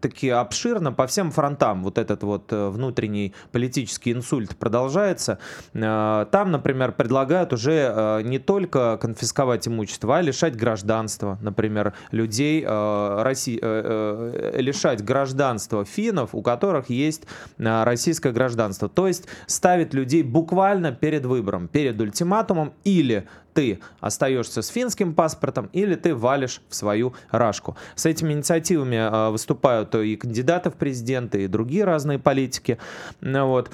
таки 0.00 0.28
обширно 0.28 0.92
по 0.92 1.06
всем 1.06 1.30
фронтам 1.30 1.82
вот 1.82 1.98
этот 1.98 2.22
вот 2.22 2.52
э, 2.52 2.68
внутренний 2.68 3.34
политический 3.52 4.12
инсульт 4.12 4.56
продолжается. 4.56 5.38
Э, 5.74 6.26
там, 6.30 6.50
например, 6.50 6.92
предлагают 6.92 7.52
уже 7.52 8.22
не 8.24 8.38
только 8.38 8.98
конфисковать 9.00 9.68
имущество, 9.68 10.18
а 10.18 10.22
лишать 10.22 10.56
гражданства, 10.56 11.38
например, 11.42 11.94
людей 12.10 12.64
России, 12.64 13.58
лишать 14.58 15.04
гражданства 15.04 15.84
финнов, 15.84 16.34
у 16.34 16.42
которых 16.42 16.90
есть 16.90 17.22
российское 17.58 18.32
гражданство. 18.32 18.88
То 18.88 19.06
есть 19.06 19.26
ставить 19.46 19.94
людей 19.94 20.22
буквально 20.22 20.92
перед 20.92 21.26
выбором, 21.26 21.68
перед 21.68 22.00
ультиматумом 22.00 22.72
или 22.84 23.26
ты 23.54 23.80
остаешься 24.00 24.62
с 24.62 24.68
финским 24.68 25.14
паспортом 25.14 25.68
или 25.72 25.94
ты 25.94 26.14
валишь 26.14 26.60
в 26.68 26.74
свою 26.74 27.14
рашку. 27.30 27.76
С 27.94 28.06
этими 28.06 28.32
инициативами 28.32 28.96
э, 28.96 29.30
выступают 29.30 29.94
и 29.94 30.16
кандидаты 30.16 30.70
в 30.70 30.74
президенты, 30.74 31.44
и 31.44 31.46
другие 31.46 31.84
разные 31.84 32.18
политики. 32.18 32.78
Вот. 33.20 33.70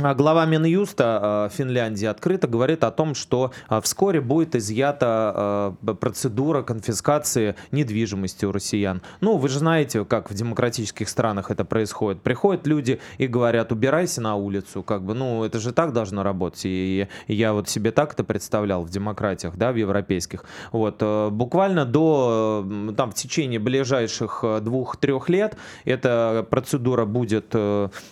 А 0.00 0.14
глава 0.14 0.46
Минюста 0.46 1.48
э, 1.52 1.54
Финляндии 1.54 2.06
открыто 2.06 2.48
говорит 2.48 2.82
о 2.82 2.90
том, 2.90 3.14
что 3.14 3.52
э, 3.68 3.78
вскоре 3.82 4.22
будет 4.22 4.56
изъята 4.56 5.76
э, 5.86 5.94
процедура 5.94 6.62
конфискации 6.62 7.56
недвижимости 7.72 8.46
у 8.46 8.52
россиян. 8.52 9.02
Ну, 9.20 9.36
вы 9.36 9.50
же 9.50 9.58
знаете, 9.58 10.06
как 10.06 10.30
в 10.30 10.34
демократических 10.34 11.10
странах 11.10 11.50
это 11.50 11.66
происходит. 11.66 12.22
Приходят 12.22 12.66
люди 12.66 13.00
и 13.18 13.26
говорят, 13.26 13.70
убирайся 13.70 14.22
на 14.22 14.34
улицу. 14.34 14.82
Как 14.82 15.02
бы, 15.02 15.12
ну, 15.12 15.44
это 15.44 15.60
же 15.60 15.72
так 15.72 15.92
должно 15.92 16.22
работать. 16.22 16.62
И, 16.64 17.06
я 17.28 17.52
вот 17.52 17.68
себе 17.68 17.90
так 17.90 18.14
это 18.14 18.24
представлял 18.24 18.82
в 18.82 18.88
демократиях, 18.88 19.56
да, 19.56 19.72
в 19.72 19.76
европейских. 19.76 20.44
Вот, 20.72 21.02
буквально 21.30 21.84
до, 21.84 22.66
там, 22.96 23.10
в 23.10 23.14
течение 23.14 23.58
ближайших 23.58 24.42
двух-трех 24.62 25.28
лет 25.28 25.56
эта 25.84 26.46
процедура 26.48 27.04
будет 27.04 27.54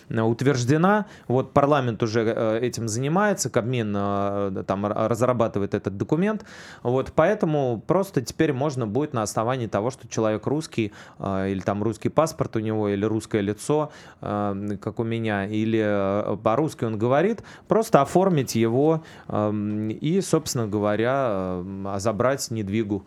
утверждена. 0.09 1.05
Вот 1.27 1.53
парламент 1.53 1.70
парламент 1.71 2.03
уже 2.03 2.23
э, 2.25 2.59
этим 2.61 2.89
занимается, 2.89 3.49
Кабмин 3.49 3.95
э, 3.95 4.63
там 4.67 4.85
разрабатывает 4.85 5.73
этот 5.73 5.95
документ, 5.95 6.43
вот, 6.83 7.13
поэтому 7.15 7.81
просто 7.87 8.21
теперь 8.21 8.51
можно 8.51 8.85
будет 8.85 9.13
на 9.13 9.21
основании 9.21 9.67
того, 9.67 9.89
что 9.89 10.05
человек 10.09 10.47
русский, 10.47 10.91
э, 11.19 11.51
или 11.51 11.61
там 11.61 11.81
русский 11.81 12.09
паспорт 12.09 12.57
у 12.57 12.59
него, 12.59 12.89
или 12.89 13.05
русское 13.05 13.41
лицо, 13.41 13.91
как 14.19 14.99
у 14.99 15.03
меня, 15.03 15.45
или 15.45 16.37
по-русски 16.43 16.85
он 16.85 16.97
говорит, 16.97 17.41
просто 17.67 18.01
оформить 18.01 18.55
его 18.55 19.03
и, 19.29 20.21
собственно 20.21 20.67
говоря, 20.67 21.61
забрать 21.97 22.51
недвигу. 22.51 23.05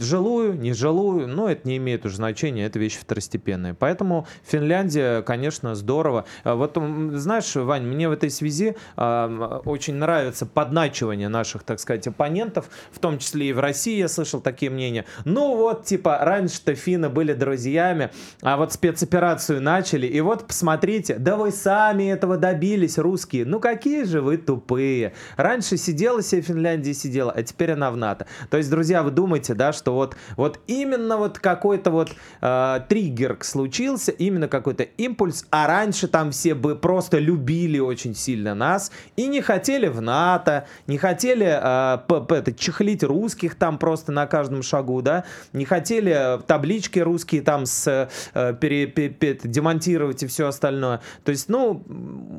Жилую, 0.00 0.58
не 0.58 0.72
жилую, 0.72 1.28
но 1.28 1.50
это 1.50 1.68
не 1.68 1.76
имеет 1.76 2.06
уже 2.06 2.16
значения, 2.16 2.64
это 2.64 2.78
вещи 2.78 2.98
второстепенные. 2.98 3.74
Поэтому 3.74 4.26
Финляндия, 4.44 5.22
конечно, 5.22 5.74
здорово. 5.74 6.24
Вот, 6.44 6.78
знаешь, 7.12 7.54
Вань, 7.54 7.84
мне 7.84 8.05
мне 8.06 8.08
в 8.08 8.12
этой 8.12 8.30
связи 8.30 8.76
э, 8.96 9.60
очень 9.64 9.94
нравится 9.94 10.46
подначивание 10.46 11.28
наших, 11.28 11.62
так 11.62 11.80
сказать, 11.80 12.06
оппонентов, 12.06 12.66
в 12.90 12.98
том 12.98 13.18
числе 13.18 13.48
и 13.48 13.52
в 13.52 13.60
России 13.60 13.98
я 13.98 14.08
слышал 14.08 14.40
такие 14.40 14.70
мнения. 14.70 15.04
Ну 15.24 15.56
вот, 15.56 15.84
типа, 15.84 16.18
раньше-то 16.20 16.74
финны 16.74 17.08
были 17.08 17.32
друзьями, 17.32 18.10
а 18.42 18.56
вот 18.56 18.72
спецоперацию 18.72 19.60
начали, 19.60 20.06
и 20.06 20.20
вот 20.20 20.46
посмотрите, 20.46 21.16
да 21.16 21.36
вы 21.36 21.50
сами 21.50 22.10
этого 22.10 22.36
добились, 22.36 22.98
русские. 22.98 23.44
Ну 23.44 23.60
какие 23.60 24.04
же 24.04 24.20
вы 24.20 24.36
тупые. 24.36 25.12
Раньше 25.36 25.76
сидела 25.76 26.22
себе 26.22 26.42
Финляндия, 26.42 26.94
сидела, 26.94 27.32
а 27.32 27.42
теперь 27.42 27.72
она 27.72 27.90
в 27.90 27.96
НАТО. 27.96 28.26
То 28.50 28.56
есть, 28.56 28.70
друзья, 28.70 29.02
вы 29.02 29.10
думаете, 29.10 29.54
да, 29.54 29.72
что 29.72 29.94
вот, 29.94 30.16
вот 30.36 30.60
именно 30.66 31.16
вот 31.16 31.38
какой-то 31.38 31.90
вот 31.90 32.10
э, 32.40 32.80
триггер 32.88 33.38
случился, 33.40 34.12
именно 34.12 34.48
какой-то 34.48 34.84
импульс, 34.84 35.46
а 35.50 35.66
раньше 35.66 36.08
там 36.08 36.30
все 36.30 36.54
бы 36.54 36.76
просто 36.76 37.18
любили 37.18 37.78
очень 37.78 37.95
сильно 37.96 38.54
нас 38.54 38.90
и 39.16 39.26
не 39.26 39.40
хотели 39.40 39.88
в 39.88 40.00
НАТО, 40.00 40.66
не 40.86 40.98
хотели 40.98 41.46
э, 41.46 42.34
это, 42.34 42.52
чехлить 42.52 43.02
русских 43.02 43.54
там 43.54 43.78
просто 43.78 44.12
на 44.12 44.26
каждом 44.26 44.62
шагу, 44.62 45.02
да, 45.02 45.24
не 45.52 45.64
хотели 45.64 46.40
таблички 46.46 46.98
русские 46.98 47.42
там 47.42 47.66
с, 47.66 48.08
э, 48.34 48.54
пере, 48.60 48.86
пере, 48.86 49.10
пере, 49.10 49.38
демонтировать 49.42 50.22
и 50.22 50.26
все 50.26 50.46
остальное. 50.46 51.00
То 51.24 51.30
есть, 51.30 51.48
ну, 51.48 51.82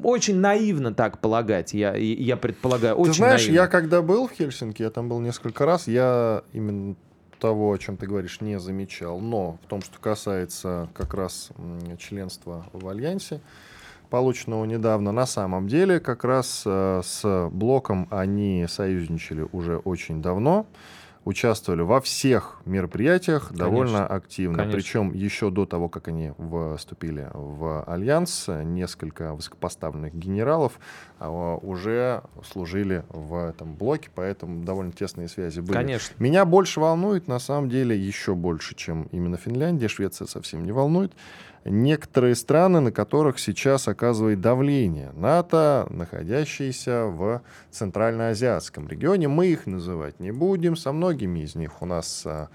очень 0.04 0.38
наивно 0.38 0.94
так 0.94 1.20
полагать, 1.20 1.74
я, 1.74 1.96
я 1.96 2.38
предполагаю. 2.38 2.96
Очень 2.96 3.12
Ты 3.12 3.18
знаешь, 3.18 3.42
наивно. 3.42 3.56
я 3.56 3.68
когда 3.68 4.02
был 4.02 4.28
в 4.28 4.32
Хельсинки, 4.32 4.82
я 4.82 4.90
там 4.90 5.10
был 5.10 5.20
несколько 5.20 5.66
раз, 5.66 5.88
я 5.88 6.44
именно 6.54 6.96
того, 7.40 7.72
о 7.72 7.78
чем 7.78 7.98
ты 7.98 8.08
говоришь, 8.08 8.42
не 8.42 8.60
замечал. 8.60 9.20
Но 9.20 9.60
в 9.64 9.68
том, 9.68 9.82
что 9.82 10.00
касается 10.00 10.90
как 10.94 11.14
раз 11.14 11.50
членства 12.00 12.66
в 12.74 12.88
Альянсе, 12.88 13.42
полученного 14.10 14.66
недавно, 14.66 15.12
на 15.12 15.26
самом 15.26 15.68
деле 15.68 16.00
как 16.00 16.24
раз 16.24 16.64
э, 16.66 17.02
с 17.04 17.50
блоком 17.52 18.08
они 18.12 18.66
союзничали 18.68 19.48
уже 19.52 19.78
очень 19.78 20.22
давно, 20.22 20.66
участвовали 21.28 21.82
во 21.82 22.00
всех 22.00 22.62
мероприятиях 22.66 23.50
Конечно. 23.50 23.66
довольно 23.66 24.08
активно. 24.08 24.58
Конечно. 24.60 24.78
Причем 24.78 25.14
еще 25.14 25.50
до 25.50 25.66
того, 25.66 25.90
как 25.90 26.08
они 26.08 26.32
вступили 26.78 27.30
в 27.34 27.84
альянс, 27.84 28.48
несколько 28.48 29.34
высокопоставленных 29.34 30.16
генералов 30.16 30.80
а, 31.20 31.58
уже 31.58 32.24
служили 32.50 33.04
в 33.10 33.36
этом 33.36 33.76
блоке, 33.76 34.10
поэтому 34.16 34.64
довольно 34.64 34.94
тесные 34.94 35.28
связи 35.28 35.60
были. 35.60 35.74
Конечно. 35.74 36.16
Меня 36.18 36.46
больше 36.46 36.80
волнует, 36.80 37.28
на 37.28 37.40
самом 37.40 37.70
деле, 37.70 37.98
еще 37.98 38.34
больше, 38.34 38.76
чем 38.76 39.04
именно 39.12 39.36
Финляндия. 39.36 39.90
Швеция 39.90 40.28
совсем 40.28 40.66
не 40.66 40.72
волнует 40.72 41.12
некоторые 41.70 42.36
страны, 42.36 42.80
на 42.80 42.92
которых 42.92 43.40
сейчас 43.40 43.88
оказывает 43.88 44.42
давление 44.42 45.12
НАТО, 45.14 45.88
находящиеся 45.90 47.06
в 47.06 47.42
Центральноазиатском 47.72 48.88
регионе. 48.88 49.28
Мы 49.28 49.48
их 49.48 49.66
называть 49.66 50.20
не 50.20 50.32
будем, 50.32 50.76
со 50.76 50.92
многими 50.92 51.42
из 51.42 51.56
них 51.56 51.82
у 51.82 51.86
нас 51.86 52.24
а, 52.26 52.50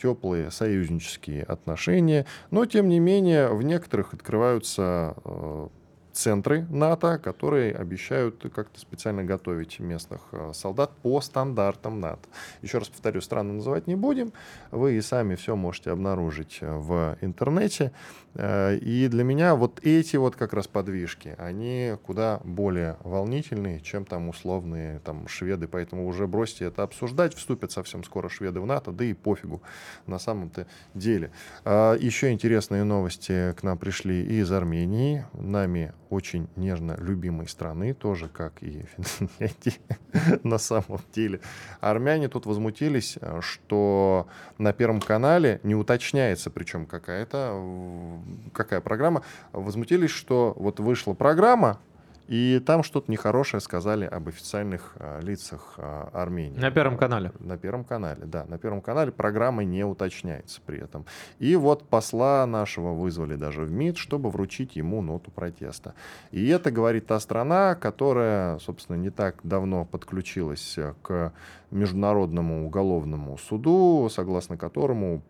теплые 0.00 0.50
союзнические 0.50 1.42
отношения, 1.42 2.26
но 2.50 2.66
тем 2.66 2.88
не 2.88 2.98
менее 2.98 3.48
в 3.48 3.62
некоторых 3.62 4.14
открываются 4.14 5.14
а, 5.24 5.68
центры 6.16 6.66
НАТО, 6.70 7.18
которые 7.18 7.74
обещают 7.74 8.42
как-то 8.54 8.80
специально 8.80 9.22
готовить 9.22 9.78
местных 9.80 10.22
э, 10.32 10.52
солдат 10.54 10.90
по 11.02 11.20
стандартам 11.20 12.00
НАТО. 12.00 12.26
Еще 12.62 12.78
раз 12.78 12.88
повторю, 12.88 13.20
страны 13.20 13.52
называть 13.52 13.86
не 13.86 13.96
будем. 13.96 14.32
Вы 14.70 14.94
и 14.94 15.02
сами 15.02 15.34
все 15.34 15.56
можете 15.56 15.90
обнаружить 15.90 16.58
э, 16.62 16.74
в 16.74 17.18
интернете. 17.20 17.92
Э, 18.34 18.76
и 18.76 19.08
для 19.08 19.24
меня 19.24 19.54
вот 19.54 19.80
эти 19.82 20.16
вот 20.16 20.36
как 20.36 20.54
раз 20.54 20.66
подвижки, 20.66 21.34
они 21.38 21.96
куда 22.02 22.40
более 22.44 22.96
волнительные, 23.04 23.80
чем 23.80 24.06
там 24.06 24.30
условные 24.30 25.00
там 25.00 25.28
шведы. 25.28 25.68
Поэтому 25.68 26.06
уже 26.06 26.26
бросьте 26.26 26.64
это 26.64 26.82
обсуждать. 26.82 27.34
Вступят 27.34 27.72
совсем 27.72 28.04
скоро 28.04 28.30
шведы 28.30 28.60
в 28.60 28.66
НАТО, 28.66 28.90
да 28.90 29.04
и 29.04 29.12
пофигу 29.12 29.60
на 30.06 30.18
самом-то 30.18 30.66
деле. 30.94 31.30
Еще 31.64 32.32
интересные 32.32 32.84
новости 32.84 33.54
к 33.58 33.62
нам 33.62 33.76
пришли 33.76 34.24
из 34.40 34.50
Армении. 34.50 35.26
Нами 35.34 35.92
очень 36.10 36.48
нежно 36.56 36.96
любимой 36.98 37.48
страны, 37.48 37.94
тоже 37.94 38.28
как 38.28 38.62
и 38.62 38.84
Финляндии 38.98 39.74
на 40.42 40.58
самом 40.58 41.00
деле. 41.14 41.40
Армяне 41.80 42.28
тут 42.28 42.46
возмутились, 42.46 43.18
э, 43.20 43.40
что 43.42 44.28
на 44.58 44.72
Первом 44.72 45.00
канале 45.00 45.60
не 45.62 45.74
уточняется, 45.74 46.50
причем 46.50 46.86
какая-то, 46.86 48.20
какая 48.52 48.80
программа, 48.80 49.22
возмутились, 49.52 50.10
что 50.10 50.54
вот 50.56 50.80
вышла 50.80 51.14
программа, 51.14 51.80
и 52.28 52.60
там 52.64 52.82
что-то 52.82 53.10
нехорошее 53.10 53.60
сказали 53.60 54.04
об 54.04 54.28
официальных 54.28 54.94
а, 54.98 55.20
лицах 55.20 55.74
а, 55.78 56.10
Армении. 56.12 56.58
На 56.58 56.70
Первом 56.70 56.96
канале. 56.96 57.32
На 57.38 57.56
Первом 57.56 57.84
канале, 57.84 58.24
да. 58.24 58.44
На 58.46 58.58
Первом 58.58 58.80
канале 58.80 59.12
программа 59.12 59.64
не 59.64 59.84
уточняется 59.84 60.60
при 60.64 60.82
этом. 60.82 61.06
И 61.38 61.54
вот 61.56 61.88
посла 61.88 62.44
нашего 62.46 62.92
вызвали 62.92 63.36
даже 63.36 63.62
в 63.62 63.70
МИД, 63.70 63.96
чтобы 63.96 64.30
вручить 64.30 64.76
ему 64.76 65.02
ноту 65.02 65.30
протеста. 65.30 65.94
И 66.32 66.48
это 66.48 66.70
говорит 66.70 67.06
та 67.06 67.20
страна, 67.20 67.74
которая, 67.74 68.58
собственно, 68.58 68.96
не 68.96 69.10
так 69.10 69.40
давно 69.44 69.84
подключилась 69.84 70.78
к 71.02 71.32
Международному 71.70 72.66
уголовному 72.66 73.38
суду, 73.38 74.08
согласно 74.10 74.56
которому 74.56 75.22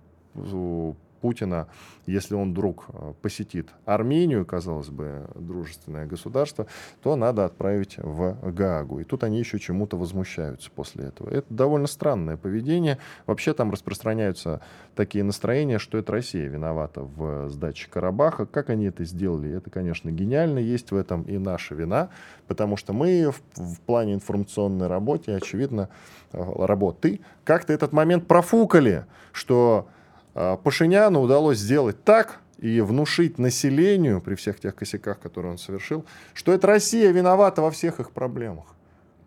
Путина, 1.16 1.68
если 2.06 2.34
он 2.34 2.52
вдруг 2.52 2.86
э, 2.88 3.12
посетит 3.20 3.70
Армению, 3.84 4.46
казалось 4.46 4.88
бы, 4.88 5.28
дружественное 5.34 6.06
государство, 6.06 6.66
то 7.02 7.16
надо 7.16 7.44
отправить 7.44 7.96
в 7.98 8.36
Гаагу. 8.52 9.00
И 9.00 9.04
тут 9.04 9.24
они 9.24 9.38
еще 9.38 9.58
чему-то 9.58 9.96
возмущаются 9.96 10.70
после 10.70 11.06
этого. 11.06 11.30
Это 11.30 11.46
довольно 11.52 11.86
странное 11.86 12.36
поведение. 12.36 12.98
Вообще 13.26 13.54
там 13.54 13.70
распространяются 13.70 14.60
такие 14.94 15.24
настроения, 15.24 15.78
что 15.78 15.98
это 15.98 16.12
Россия 16.12 16.48
виновата 16.48 17.02
в 17.02 17.48
сдаче 17.48 17.88
Карабаха. 17.90 18.46
Как 18.46 18.70
они 18.70 18.86
это 18.86 19.04
сделали, 19.04 19.50
это, 19.50 19.70
конечно, 19.70 20.10
гениально. 20.10 20.58
Есть 20.58 20.90
в 20.90 20.96
этом 20.96 21.22
и 21.22 21.38
наша 21.38 21.74
вина, 21.74 22.10
потому 22.46 22.76
что 22.76 22.92
мы 22.92 23.30
в, 23.30 23.42
в 23.56 23.80
плане 23.80 24.14
информационной 24.14 24.86
работы, 24.86 25.32
очевидно, 25.32 25.88
э, 26.32 26.64
работы, 26.64 27.20
как-то 27.44 27.72
этот 27.72 27.92
момент 27.92 28.26
профукали, 28.26 29.06
что 29.32 29.88
Пашиняну 30.37 31.22
удалось 31.22 31.59
сделать 31.59 32.05
так 32.05 32.41
и 32.59 32.82
внушить 32.82 33.39
населению, 33.39 34.20
при 34.20 34.34
всех 34.34 34.61
тех 34.61 34.74
косяках, 34.74 35.18
которые 35.18 35.53
он 35.53 35.59
совершил, 35.59 36.05
что 36.34 36.53
это 36.53 36.66
Россия 36.66 37.11
виновата 37.11 37.62
во 37.62 37.70
всех 37.70 38.01
их 38.01 38.11
проблемах. 38.11 38.66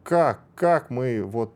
Как? 0.04 0.42
Как 0.56 0.92
мы 0.92 1.24
вот 1.24 1.54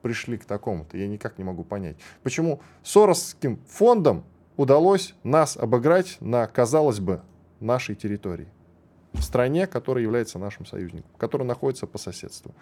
пришли 0.00 0.38
к 0.38 0.46
такому-то? 0.46 0.96
Я 0.96 1.06
никак 1.06 1.36
не 1.36 1.44
могу 1.44 1.64
понять. 1.64 1.96
Почему 2.22 2.60
Соросским 2.82 3.58
фондом 3.68 4.24
удалось 4.56 5.14
нас 5.22 5.56
обыграть 5.56 6.16
на, 6.20 6.46
казалось 6.46 7.00
бы, 7.00 7.20
нашей 7.60 7.94
территории? 7.96 8.48
Стране, 9.22 9.66
которая 9.66 10.02
является 10.02 10.38
нашим 10.38 10.66
союзником, 10.66 11.10
которая 11.18 11.46
находится 11.46 11.86
по 11.86 11.98
соседству. 11.98 12.54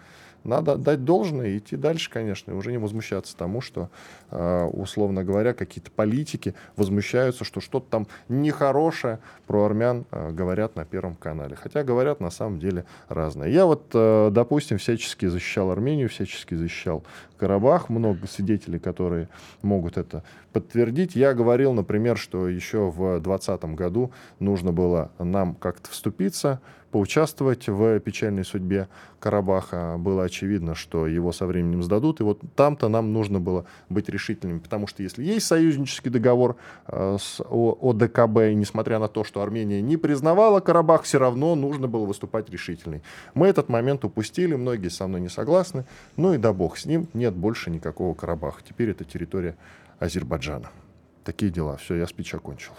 Надо 0.43 0.75
дать 0.75 1.05
должное 1.05 1.49
и 1.49 1.57
идти 1.57 1.77
дальше, 1.77 2.09
конечно, 2.09 2.51
и 2.51 2.53
уже 2.53 2.71
не 2.71 2.77
возмущаться 2.77 3.35
тому, 3.35 3.61
что, 3.61 3.89
э, 4.29 4.65
условно 4.65 5.23
говоря, 5.23 5.53
какие-то 5.53 5.89
политики 5.89 6.53
возмущаются, 6.75 7.45
что 7.45 7.61
что-то 7.61 7.87
там 7.89 8.07
нехорошее 8.27 9.19
про 9.47 9.63
армян 9.65 10.05
э, 10.11 10.31
говорят 10.31 10.75
на 10.75 10.85
Первом 10.85 11.15
канале. 11.15 11.55
Хотя 11.55 11.83
говорят 11.83 12.19
на 12.19 12.29
самом 12.29 12.59
деле 12.59 12.85
разное. 13.07 13.47
Я 13.47 13.65
вот, 13.65 13.91
э, 13.93 14.29
допустим, 14.31 14.77
всячески 14.77 15.27
защищал 15.27 15.71
Армению, 15.71 16.09
всячески 16.09 16.55
защищал 16.55 17.03
Карабах. 17.43 17.89
Много 17.89 18.25
свидетелей, 18.27 18.79
которые 18.79 19.27
могут 19.61 19.97
это 19.97 20.23
подтвердить. 20.53 21.15
Я 21.15 21.33
говорил, 21.33 21.73
например, 21.73 22.17
что 22.17 22.47
еще 22.47 22.89
в 22.89 23.19
2020 23.19 23.65
году 23.75 24.11
нужно 24.39 24.71
было 24.71 25.11
нам 25.19 25.55
как-то 25.55 25.89
вступиться, 25.89 26.42
поучаствовать 26.93 27.67
в 27.67 27.99
печальной 28.01 28.45
судьбе 28.45 28.87
Карабаха. 29.19 29.95
Было 29.97 30.25
очевидно, 30.25 30.75
что 30.75 31.07
его 31.07 31.31
со 31.31 31.47
временем 31.47 31.81
сдадут. 31.81 32.19
И 32.19 32.23
вот 32.23 32.41
там-то 32.55 32.87
нам 32.87 33.13
нужно 33.13 33.39
было 33.39 33.65
быть 33.89 34.09
решительными, 34.09 34.59
потому 34.59 34.85
что 34.85 35.01
если 35.01 35.23
есть 35.23 35.47
союзнический 35.47 36.11
договор 36.11 36.55
э, 36.87 37.17
с 37.19 37.41
ОДКБ, 37.41 38.51
и 38.51 38.55
несмотря 38.55 38.99
на 38.99 39.07
то, 39.07 39.23
что 39.23 39.41
Армения 39.41 39.81
не 39.81 39.97
признавала 39.97 40.59
Карабах, 40.59 41.01
все 41.01 41.17
равно 41.17 41.55
нужно 41.55 41.87
было 41.87 42.05
выступать 42.05 42.47
решительной. 42.51 43.01
Мы 43.33 43.47
этот 43.47 43.69
момент 43.69 44.05
упустили, 44.05 44.53
многие 44.53 44.89
со 44.89 45.07
мной 45.07 45.21
не 45.21 45.29
согласны. 45.29 45.85
Ну 46.15 46.35
и 46.35 46.37
да 46.37 46.53
бог 46.53 46.77
с 46.77 46.85
ним, 46.85 47.07
нет 47.15 47.33
больше 47.33 47.71
никакого 47.71 48.13
Карабаха. 48.13 48.61
Теперь 48.63 48.91
это 48.91 49.03
территория 49.03 49.57
Азербайджана. 49.97 50.69
Такие 51.23 51.51
дела. 51.51 51.77
Все, 51.77 51.95
я 51.95 52.05
спич 52.05 52.35
окончил. 52.35 52.73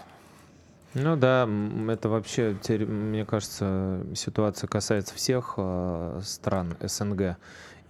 Ну 0.95 1.17
да, 1.17 1.47
это 1.89 2.09
вообще, 2.09 2.55
мне 2.69 3.25
кажется, 3.25 3.99
ситуация 4.15 4.67
касается 4.67 5.13
всех 5.13 5.55
э, 5.57 6.21
стран 6.23 6.75
СНГ. 6.81 7.37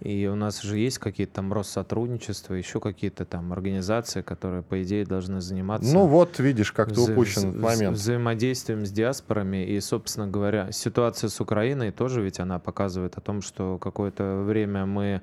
И 0.00 0.26
у 0.26 0.34
нас 0.34 0.60
же 0.60 0.76
есть 0.76 0.98
какие-то 0.98 1.34
там 1.34 1.52
Россотрудничества, 1.52 2.54
еще 2.54 2.80
какие-то 2.80 3.24
там 3.24 3.52
организации, 3.52 4.20
которые, 4.20 4.62
по 4.62 4.82
идее, 4.82 5.06
должны 5.06 5.40
заниматься... 5.40 5.94
Ну 5.94 6.06
вот, 6.06 6.38
видишь, 6.38 6.72
как 6.72 6.92
ты 6.92 7.00
упущен 7.00 7.52
вза- 7.52 7.58
момент. 7.58 7.96
Взаимодействием 7.96 8.84
с 8.84 8.90
диаспорами. 8.90 9.64
И, 9.64 9.80
собственно 9.80 10.26
говоря, 10.26 10.70
ситуация 10.70 11.30
с 11.30 11.40
Украиной 11.40 11.92
тоже 11.92 12.20
ведь 12.20 12.40
она 12.40 12.58
показывает 12.58 13.16
о 13.16 13.20
том, 13.22 13.40
что 13.40 13.78
какое-то 13.78 14.42
время 14.44 14.84
мы 14.84 15.22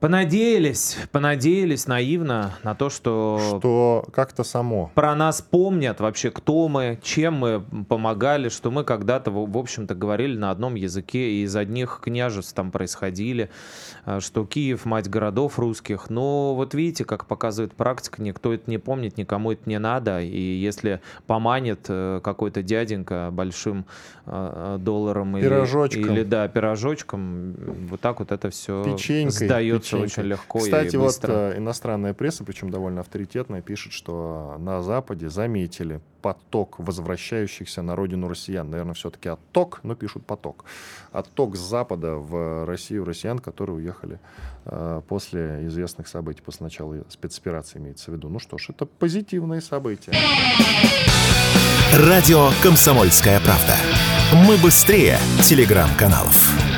Понадеялись, 0.00 0.96
понадеялись 1.10 1.88
наивно 1.88 2.54
на 2.62 2.76
то, 2.76 2.88
что... 2.88 3.58
Что 3.58 4.06
как-то 4.12 4.44
само. 4.44 4.92
Про 4.94 5.16
нас 5.16 5.42
помнят 5.42 5.98
вообще, 5.98 6.30
кто 6.30 6.68
мы, 6.68 7.00
чем 7.02 7.34
мы 7.34 7.64
помогали, 7.88 8.48
что 8.48 8.70
мы 8.70 8.84
когда-то, 8.84 9.32
в 9.32 9.58
общем-то, 9.58 9.96
говорили 9.96 10.36
на 10.36 10.52
одном 10.52 10.76
языке, 10.76 11.32
и 11.32 11.42
из 11.42 11.56
одних 11.56 11.98
княжеств 12.00 12.54
там 12.54 12.70
происходили, 12.70 13.50
а, 14.04 14.20
что 14.20 14.46
Киев— 14.46 14.84
мать 14.84 15.10
городов 15.10 15.58
русских. 15.58 16.10
Но 16.10 16.54
вот 16.54 16.74
видите, 16.74 17.04
как 17.04 17.26
показывает 17.26 17.72
практика, 17.74 18.22
никто 18.22 18.54
это 18.54 18.70
не 18.70 18.78
помнит, 18.78 19.18
никому 19.18 19.50
это 19.50 19.62
не 19.68 19.80
надо. 19.80 20.20
И 20.20 20.40
если 20.40 21.00
поманит 21.26 21.86
э, 21.88 22.20
какой-то 22.22 22.62
дяденька 22.62 23.30
большим 23.32 23.84
а, 24.26 24.78
долларом 24.78 25.40
пирожочком. 25.40 26.02
или, 26.02 26.12
или 26.12 26.22
да, 26.22 26.46
пирожочком, 26.46 27.54
вот 27.90 28.00
так 28.00 28.20
вот 28.20 28.30
это 28.30 28.50
все 28.50 28.96
сдается 29.28 29.87
печенькой. 29.96 30.04
очень 30.04 30.22
легко 30.24 30.58
Кстати, 30.58 30.94
и 30.94 30.98
быстро. 30.98 31.32
вот 31.32 31.38
э, 31.54 31.58
иностранная 31.58 32.14
пресса, 32.14 32.44
причем 32.44 32.70
довольно 32.70 33.00
авторитетная, 33.00 33.62
пишет, 33.62 33.92
что 33.92 34.56
на 34.58 34.82
Западе 34.82 35.28
заметили 35.28 36.00
поток 36.22 36.78
возвращающихся 36.78 37.82
на 37.82 37.96
родину 37.96 38.28
россиян. 38.28 38.68
Наверное, 38.68 38.94
все-таки 38.94 39.28
отток, 39.28 39.80
но 39.82 39.94
пишут 39.94 40.26
поток. 40.26 40.64
Отток 41.12 41.56
с 41.56 41.60
Запада 41.60 42.14
в 42.14 42.66
Россию 42.66 43.04
россиян, 43.04 43.38
которые 43.38 43.76
уехали 43.76 44.20
э, 44.64 45.02
после 45.08 45.66
известных 45.66 46.08
событий, 46.08 46.42
после 46.42 46.64
начала 46.64 46.96
спецоперации 47.08 47.78
имеется 47.78 48.10
в 48.10 48.14
виду. 48.14 48.28
Ну 48.28 48.38
что 48.38 48.58
ж, 48.58 48.70
это 48.70 48.86
позитивные 48.86 49.60
события. 49.60 50.12
Радио 51.94 52.50
«Комсомольская 52.62 53.40
правда». 53.40 53.74
Мы 54.46 54.58
быстрее 54.58 55.18
телеграм-каналов. 55.42 56.77